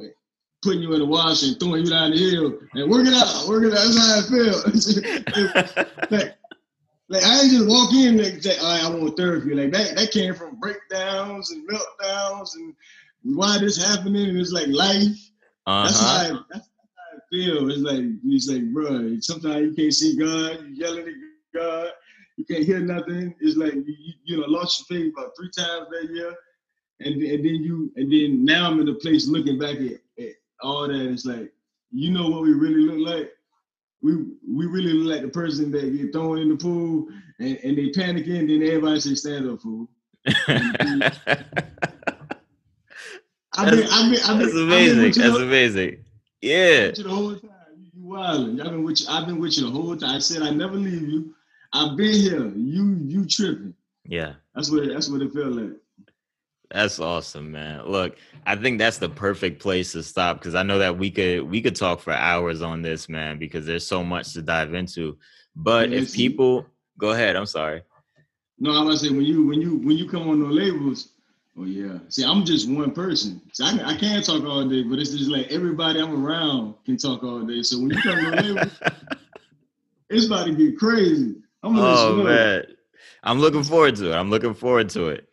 putting 0.61 0.81
you 0.81 0.93
in 0.93 0.99
the 0.99 1.05
wash 1.05 1.43
and 1.43 1.59
throwing 1.59 1.85
you 1.85 1.89
down 1.89 2.11
the 2.11 2.17
hill 2.17 2.59
and 2.73 2.89
work 2.89 3.07
it 3.07 3.13
out, 3.13 3.47
work 3.47 3.63
it 3.63 3.73
out. 3.73 3.81
That's 3.81 3.97
how 3.97 4.19
I 4.19 5.33
feel. 5.55 6.11
like, 6.19 6.35
like, 7.09 7.23
I 7.23 7.41
ain't 7.41 7.51
just 7.51 7.67
walk 7.67 7.93
in 7.93 8.19
and 8.19 8.43
say, 8.43 8.57
all 8.57 8.71
right, 8.71 8.83
I 8.83 8.89
want 8.89 9.17
therapy. 9.17 9.53
Like 9.53 9.71
that, 9.71 9.95
that 9.95 10.11
came 10.11 10.33
from 10.33 10.59
breakdowns 10.59 11.51
and 11.51 11.67
meltdowns 11.67 12.55
and 12.55 12.75
why 13.23 13.57
this 13.57 13.83
happening. 13.83 14.29
And 14.29 14.37
it's 14.37 14.51
like 14.51 14.67
life. 14.67 15.17
Uh-huh. 15.67 15.83
That's, 15.83 15.99
how 15.99 16.07
I, 16.07 16.39
that's 16.51 16.69
how 16.95 17.17
I 17.17 17.19
feel. 17.31 17.69
It's 17.71 17.81
like, 17.81 18.05
it's 18.25 18.47
like, 18.47 18.73
bro, 18.73 19.19
sometimes 19.19 19.61
you 19.61 19.73
can't 19.73 19.93
see 19.93 20.17
God, 20.17 20.63
you 20.67 20.75
yelling 20.75 21.07
at 21.07 21.13
God, 21.53 21.89
you 22.37 22.45
can't 22.45 22.63
hear 22.63 22.79
nothing. 22.79 23.35
It's 23.39 23.57
like, 23.57 23.73
you, 23.73 24.13
you 24.23 24.37
know, 24.37 24.47
lost 24.47 24.89
your 24.89 24.99
faith 24.99 25.13
about 25.17 25.31
three 25.37 25.49
times 25.49 25.87
that 25.91 26.09
year 26.13 26.35
and, 27.03 27.21
and 27.21 27.45
then 27.45 27.55
you 27.55 27.91
and 27.95 28.11
then 28.11 28.45
now 28.45 28.69
I'm 28.69 28.79
in 28.79 28.85
the 28.85 28.95
place 28.95 29.27
looking 29.27 29.57
back 29.59 29.75
at 29.77 29.99
all 30.61 30.87
that. 30.87 31.11
It's 31.11 31.25
like 31.25 31.51
you 31.91 32.11
know 32.11 32.29
what 32.29 32.43
we 32.43 32.53
really 32.53 32.81
look 32.85 33.07
like. 33.07 33.31
We 34.01 34.15
we 34.47 34.65
really 34.65 34.93
look 34.93 35.13
like 35.13 35.21
the 35.21 35.29
person 35.29 35.71
that 35.71 35.95
get 35.95 36.13
thrown 36.13 36.39
in 36.39 36.49
the 36.49 36.55
pool 36.55 37.07
and, 37.39 37.57
and 37.63 37.77
they 37.77 37.89
panicking. 37.89 38.47
Then 38.47 38.63
everybody 38.63 38.99
say 38.99 39.15
stand 39.15 39.49
up, 39.49 39.61
fool. 39.61 39.87
I 43.53 43.69
mean, 43.69 43.83
I 43.89 44.09
mean, 44.09 44.19
I 44.23 44.33
mean, 44.37 44.39
been, 44.39 44.39
that's 44.39 44.53
amazing. 44.53 45.21
That's 45.21 45.37
amazing. 45.37 46.05
Yeah. 46.41 46.91
the 46.91 47.03
whole 47.07 47.35
time. 47.35 47.49
You 47.93 48.05
wilding. 48.05 48.61
I've 48.61 48.71
been 48.71 48.83
with 48.83 49.01
you. 49.01 49.07
I've 49.09 49.27
been 49.27 49.39
with 49.39 49.57
you 49.57 49.65
the 49.65 49.71
whole 49.71 49.95
time. 49.97 50.15
I 50.15 50.19
said 50.19 50.41
I 50.41 50.51
never 50.51 50.75
leave 50.75 51.07
you. 51.07 51.35
I've 51.73 51.97
been 51.97 52.13
here. 52.13 52.47
You 52.55 52.97
you 53.05 53.25
tripping. 53.25 53.73
Yeah. 54.05 54.33
That's 54.55 54.71
what 54.71 54.87
that's 54.87 55.09
what 55.09 55.21
it 55.21 55.33
felt 55.33 55.53
like. 55.53 55.73
That's 56.73 56.99
awesome, 56.99 57.51
man. 57.51 57.85
Look, 57.85 58.15
I 58.45 58.55
think 58.55 58.79
that's 58.79 58.97
the 58.97 59.09
perfect 59.09 59.61
place 59.61 59.91
to 59.91 60.03
stop 60.03 60.39
because 60.39 60.55
I 60.55 60.63
know 60.63 60.79
that 60.79 60.97
we 60.97 61.11
could 61.11 61.43
we 61.43 61.61
could 61.61 61.75
talk 61.75 61.99
for 61.99 62.13
hours 62.13 62.61
on 62.61 62.81
this, 62.81 63.09
man, 63.09 63.37
because 63.37 63.65
there's 63.65 63.85
so 63.85 64.03
much 64.03 64.33
to 64.33 64.41
dive 64.41 64.73
into. 64.73 65.17
But 65.55 65.91
if 65.91 66.13
people 66.13 66.65
go 66.97 67.11
ahead, 67.11 67.35
I'm 67.35 67.45
sorry. 67.45 67.83
No, 68.57 68.71
I'm 68.71 68.85
gonna 68.85 68.97
say 68.97 69.09
when 69.09 69.23
you 69.23 69.45
when 69.45 69.61
you 69.61 69.77
when 69.77 69.97
you 69.97 70.07
come 70.07 70.29
on 70.29 70.39
the 70.39 70.47
labels, 70.47 71.09
oh 71.57 71.65
yeah. 71.65 71.99
See, 72.07 72.23
I'm 72.23 72.45
just 72.45 72.69
one 72.69 72.91
person. 72.91 73.41
See, 73.51 73.65
I, 73.65 73.91
I 73.91 73.97
can't 73.97 74.23
talk 74.23 74.45
all 74.45 74.65
day, 74.67 74.83
but 74.83 74.97
it's 74.97 75.11
just 75.11 75.29
like 75.29 75.51
everybody 75.51 75.99
I'm 75.99 76.25
around 76.25 76.75
can 76.85 76.95
talk 76.95 77.21
all 77.23 77.41
day. 77.41 77.63
So 77.63 77.79
when 77.79 77.89
you 77.89 78.01
come 78.01 78.17
on 78.17 78.31
the 78.31 78.43
labels, 78.43 78.79
it's 80.09 80.27
about 80.27 80.45
to 80.45 80.55
get 80.55 80.79
crazy. 80.79 81.35
I'm 81.63 81.77
oh 81.77 82.23
man, 82.23 82.63
I'm 83.23 83.39
looking 83.39 83.63
forward 83.63 83.97
to 83.97 84.13
it. 84.13 84.15
I'm 84.15 84.29
looking 84.29 84.53
forward 84.53 84.89
to 84.91 85.09
it. 85.09 85.27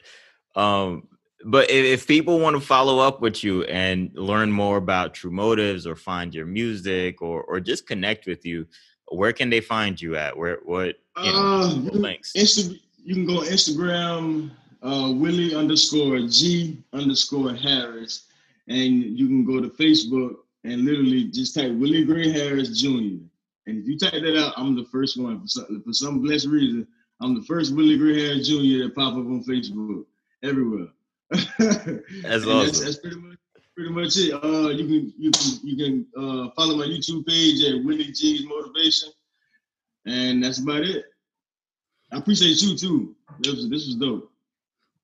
Um, 0.57 1.08
but 1.45 1.71
if, 1.71 1.85
if, 1.85 2.07
people 2.07 2.41
want 2.41 2.57
to 2.57 2.61
follow 2.61 2.99
up 2.99 3.21
with 3.21 3.45
you 3.45 3.63
and 3.65 4.11
learn 4.15 4.51
more 4.51 4.77
about 4.77 5.15
True 5.15 5.31
Motives 5.31 5.87
or 5.87 5.95
find 5.95 6.35
your 6.35 6.47
music 6.47 7.23
or 7.23 7.43
or 7.43 7.61
just 7.61 7.87
connect 7.87 8.27
with 8.27 8.45
you, 8.45 8.67
where 9.11 9.33
can 9.33 9.49
they 9.51 9.61
find 9.61 10.01
you 10.01 10.17
at? 10.17 10.37
Where 10.37 10.59
what 10.65 10.97
you 11.23 11.33
know, 11.33 11.39
uh, 11.39 11.75
links? 11.93 12.33
Insta- 12.37 12.81
you 13.05 13.15
can 13.15 13.27
go 13.27 13.41
Instagram 13.41 14.51
uh, 14.83 15.13
Willie 15.15 15.55
underscore 15.55 16.21
G 16.29 16.83
underscore 16.93 17.55
Harris, 17.55 18.27
and 18.69 19.03
you 19.03 19.27
can 19.27 19.45
go 19.45 19.61
to 19.61 19.69
Facebook 19.69 20.37
and 20.65 20.85
literally 20.85 21.25
just 21.25 21.55
type 21.55 21.73
Willie 21.73 22.05
Gray 22.05 22.31
Harris 22.31 22.81
Jr. 22.81 23.23
And 23.67 23.79
if 23.83 23.87
you 23.87 23.99
type 23.99 24.13
that 24.13 24.39
out, 24.39 24.55
I'm 24.57 24.75
the 24.75 24.85
first 24.85 25.21
one. 25.21 25.41
For 25.41 25.47
some, 25.47 25.83
for 25.85 25.93
some 25.93 26.21
blessed 26.21 26.47
reason, 26.47 26.87
I'm 27.21 27.35
the 27.35 27.45
first 27.45 27.75
Willie 27.75 27.99
Gray 27.99 28.21
Harris 28.21 28.49
Jr. 28.49 28.85
that 28.85 28.93
pop 28.95 29.13
up 29.15 29.19
on 29.19 29.45
Facebook 29.45 30.05
everywhere. 30.43 30.89
that's 31.31 32.47
awesome. 32.47 32.67
That's, 32.67 32.81
that's, 32.81 32.99
pretty 32.99 33.17
much 33.17 33.39
pretty 33.77 33.91
much 33.91 34.17
it. 34.17 34.33
Uh, 34.33 34.71
you 34.71 34.87
can 34.87 35.15
you 35.19 35.31
can 35.31 35.59
you 35.63 35.77
can 35.77 36.07
uh, 36.17 36.51
follow 36.57 36.77
my 36.77 36.85
YouTube 36.85 37.27
page 37.27 37.63
at 37.65 37.85
Willie 37.85 38.11
G's 38.13 38.45
Motivation, 38.47 39.11
and 40.07 40.43
that's 40.43 40.59
about 40.59 40.83
it. 40.83 41.05
I 42.11 42.19
appreciate 42.19 42.61
you 42.63 42.77
too. 42.77 43.15
This 43.41 43.55
was, 43.55 43.69
this 43.69 43.87
was 43.87 43.97
dope. 43.97 44.33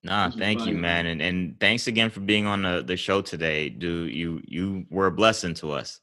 Nah, 0.03 0.31
thank 0.31 0.67
you, 0.67 0.75
man, 0.75 1.07
and 1.07 1.23
and 1.23 1.59
thanks 1.61 1.87
again 1.87 2.11
for 2.11 2.21
being 2.21 2.47
on 2.47 2.63
the, 2.63 2.83
the 2.85 2.97
show 2.97 3.23
today, 3.23 3.69
dude. 3.69 4.13
You 4.13 4.43
you 4.47 4.87
were 4.91 5.07
a 5.07 5.13
blessing 5.13 5.55
to 5.55 5.73
us. 5.73 6.01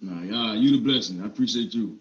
Nah, 0.00 0.22
yeah, 0.22 0.54
you 0.54 0.72
the 0.72 0.82
blessing. 0.82 1.22
I 1.22 1.26
appreciate 1.26 1.74
you. 1.74 2.00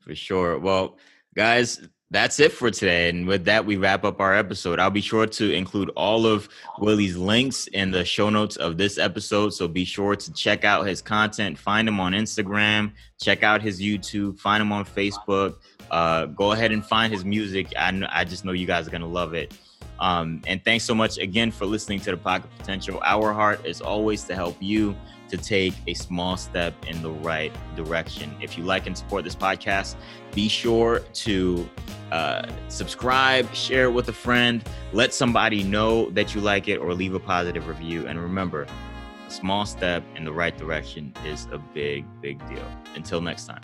For 0.00 0.14
sure. 0.14 0.58
Well, 0.58 0.98
guys, 1.36 1.88
that's 2.10 2.38
it 2.38 2.52
for 2.52 2.70
today. 2.70 3.08
And 3.08 3.26
with 3.26 3.44
that, 3.46 3.66
we 3.66 3.76
wrap 3.76 4.04
up 4.04 4.20
our 4.20 4.34
episode. 4.34 4.78
I'll 4.78 4.90
be 4.90 5.00
sure 5.00 5.26
to 5.26 5.52
include 5.52 5.90
all 5.96 6.26
of 6.26 6.48
Willie's 6.78 7.16
links 7.16 7.66
in 7.68 7.90
the 7.90 8.04
show 8.04 8.30
notes 8.30 8.56
of 8.56 8.76
this 8.76 8.98
episode. 8.98 9.50
So 9.50 9.66
be 9.66 9.84
sure 9.84 10.14
to 10.14 10.32
check 10.32 10.64
out 10.64 10.86
his 10.86 11.02
content, 11.02 11.58
find 11.58 11.88
him 11.88 11.98
on 11.98 12.12
Instagram, 12.12 12.92
check 13.20 13.42
out 13.42 13.62
his 13.62 13.80
YouTube, 13.80 14.38
find 14.38 14.60
him 14.60 14.70
on 14.70 14.84
Facebook. 14.84 15.56
Uh, 15.90 16.26
go 16.26 16.52
ahead 16.52 16.72
and 16.72 16.84
find 16.84 17.12
his 17.12 17.24
music. 17.24 17.72
I, 17.76 18.02
I 18.10 18.24
just 18.24 18.44
know 18.44 18.52
you 18.52 18.66
guys 18.66 18.86
are 18.86 18.90
going 18.90 19.00
to 19.00 19.06
love 19.06 19.34
it. 19.34 19.56
Um, 20.00 20.42
and 20.46 20.64
thanks 20.64 20.84
so 20.84 20.94
much 20.94 21.18
again 21.18 21.50
for 21.50 21.66
listening 21.66 22.00
to 22.00 22.10
the 22.10 22.16
Pocket 22.16 22.50
Potential. 22.58 23.00
Our 23.04 23.32
heart 23.32 23.64
is 23.64 23.80
always 23.80 24.24
to 24.24 24.34
help 24.34 24.56
you 24.60 24.96
to 25.36 25.42
take 25.42 25.74
a 25.86 25.94
small 25.94 26.36
step 26.36 26.74
in 26.86 27.02
the 27.02 27.10
right 27.10 27.52
direction. 27.74 28.34
If 28.40 28.56
you 28.56 28.64
like 28.64 28.86
and 28.86 28.96
support 28.96 29.24
this 29.24 29.34
podcast, 29.34 29.96
be 30.32 30.48
sure 30.48 31.00
to 31.00 31.68
uh, 32.12 32.46
subscribe, 32.68 33.52
share 33.54 33.84
it 33.84 33.92
with 33.92 34.08
a 34.08 34.12
friend, 34.12 34.62
let 34.92 35.12
somebody 35.12 35.64
know 35.64 36.10
that 36.10 36.34
you 36.34 36.40
like 36.40 36.68
it, 36.68 36.76
or 36.78 36.94
leave 36.94 37.14
a 37.14 37.20
positive 37.20 37.66
review. 37.66 38.06
And 38.06 38.20
remember, 38.20 38.66
a 39.26 39.30
small 39.30 39.66
step 39.66 40.04
in 40.16 40.24
the 40.24 40.32
right 40.32 40.56
direction 40.56 41.12
is 41.24 41.48
a 41.50 41.58
big, 41.58 42.04
big 42.20 42.38
deal. 42.48 42.66
Until 42.94 43.20
next 43.20 43.46
time. 43.46 43.62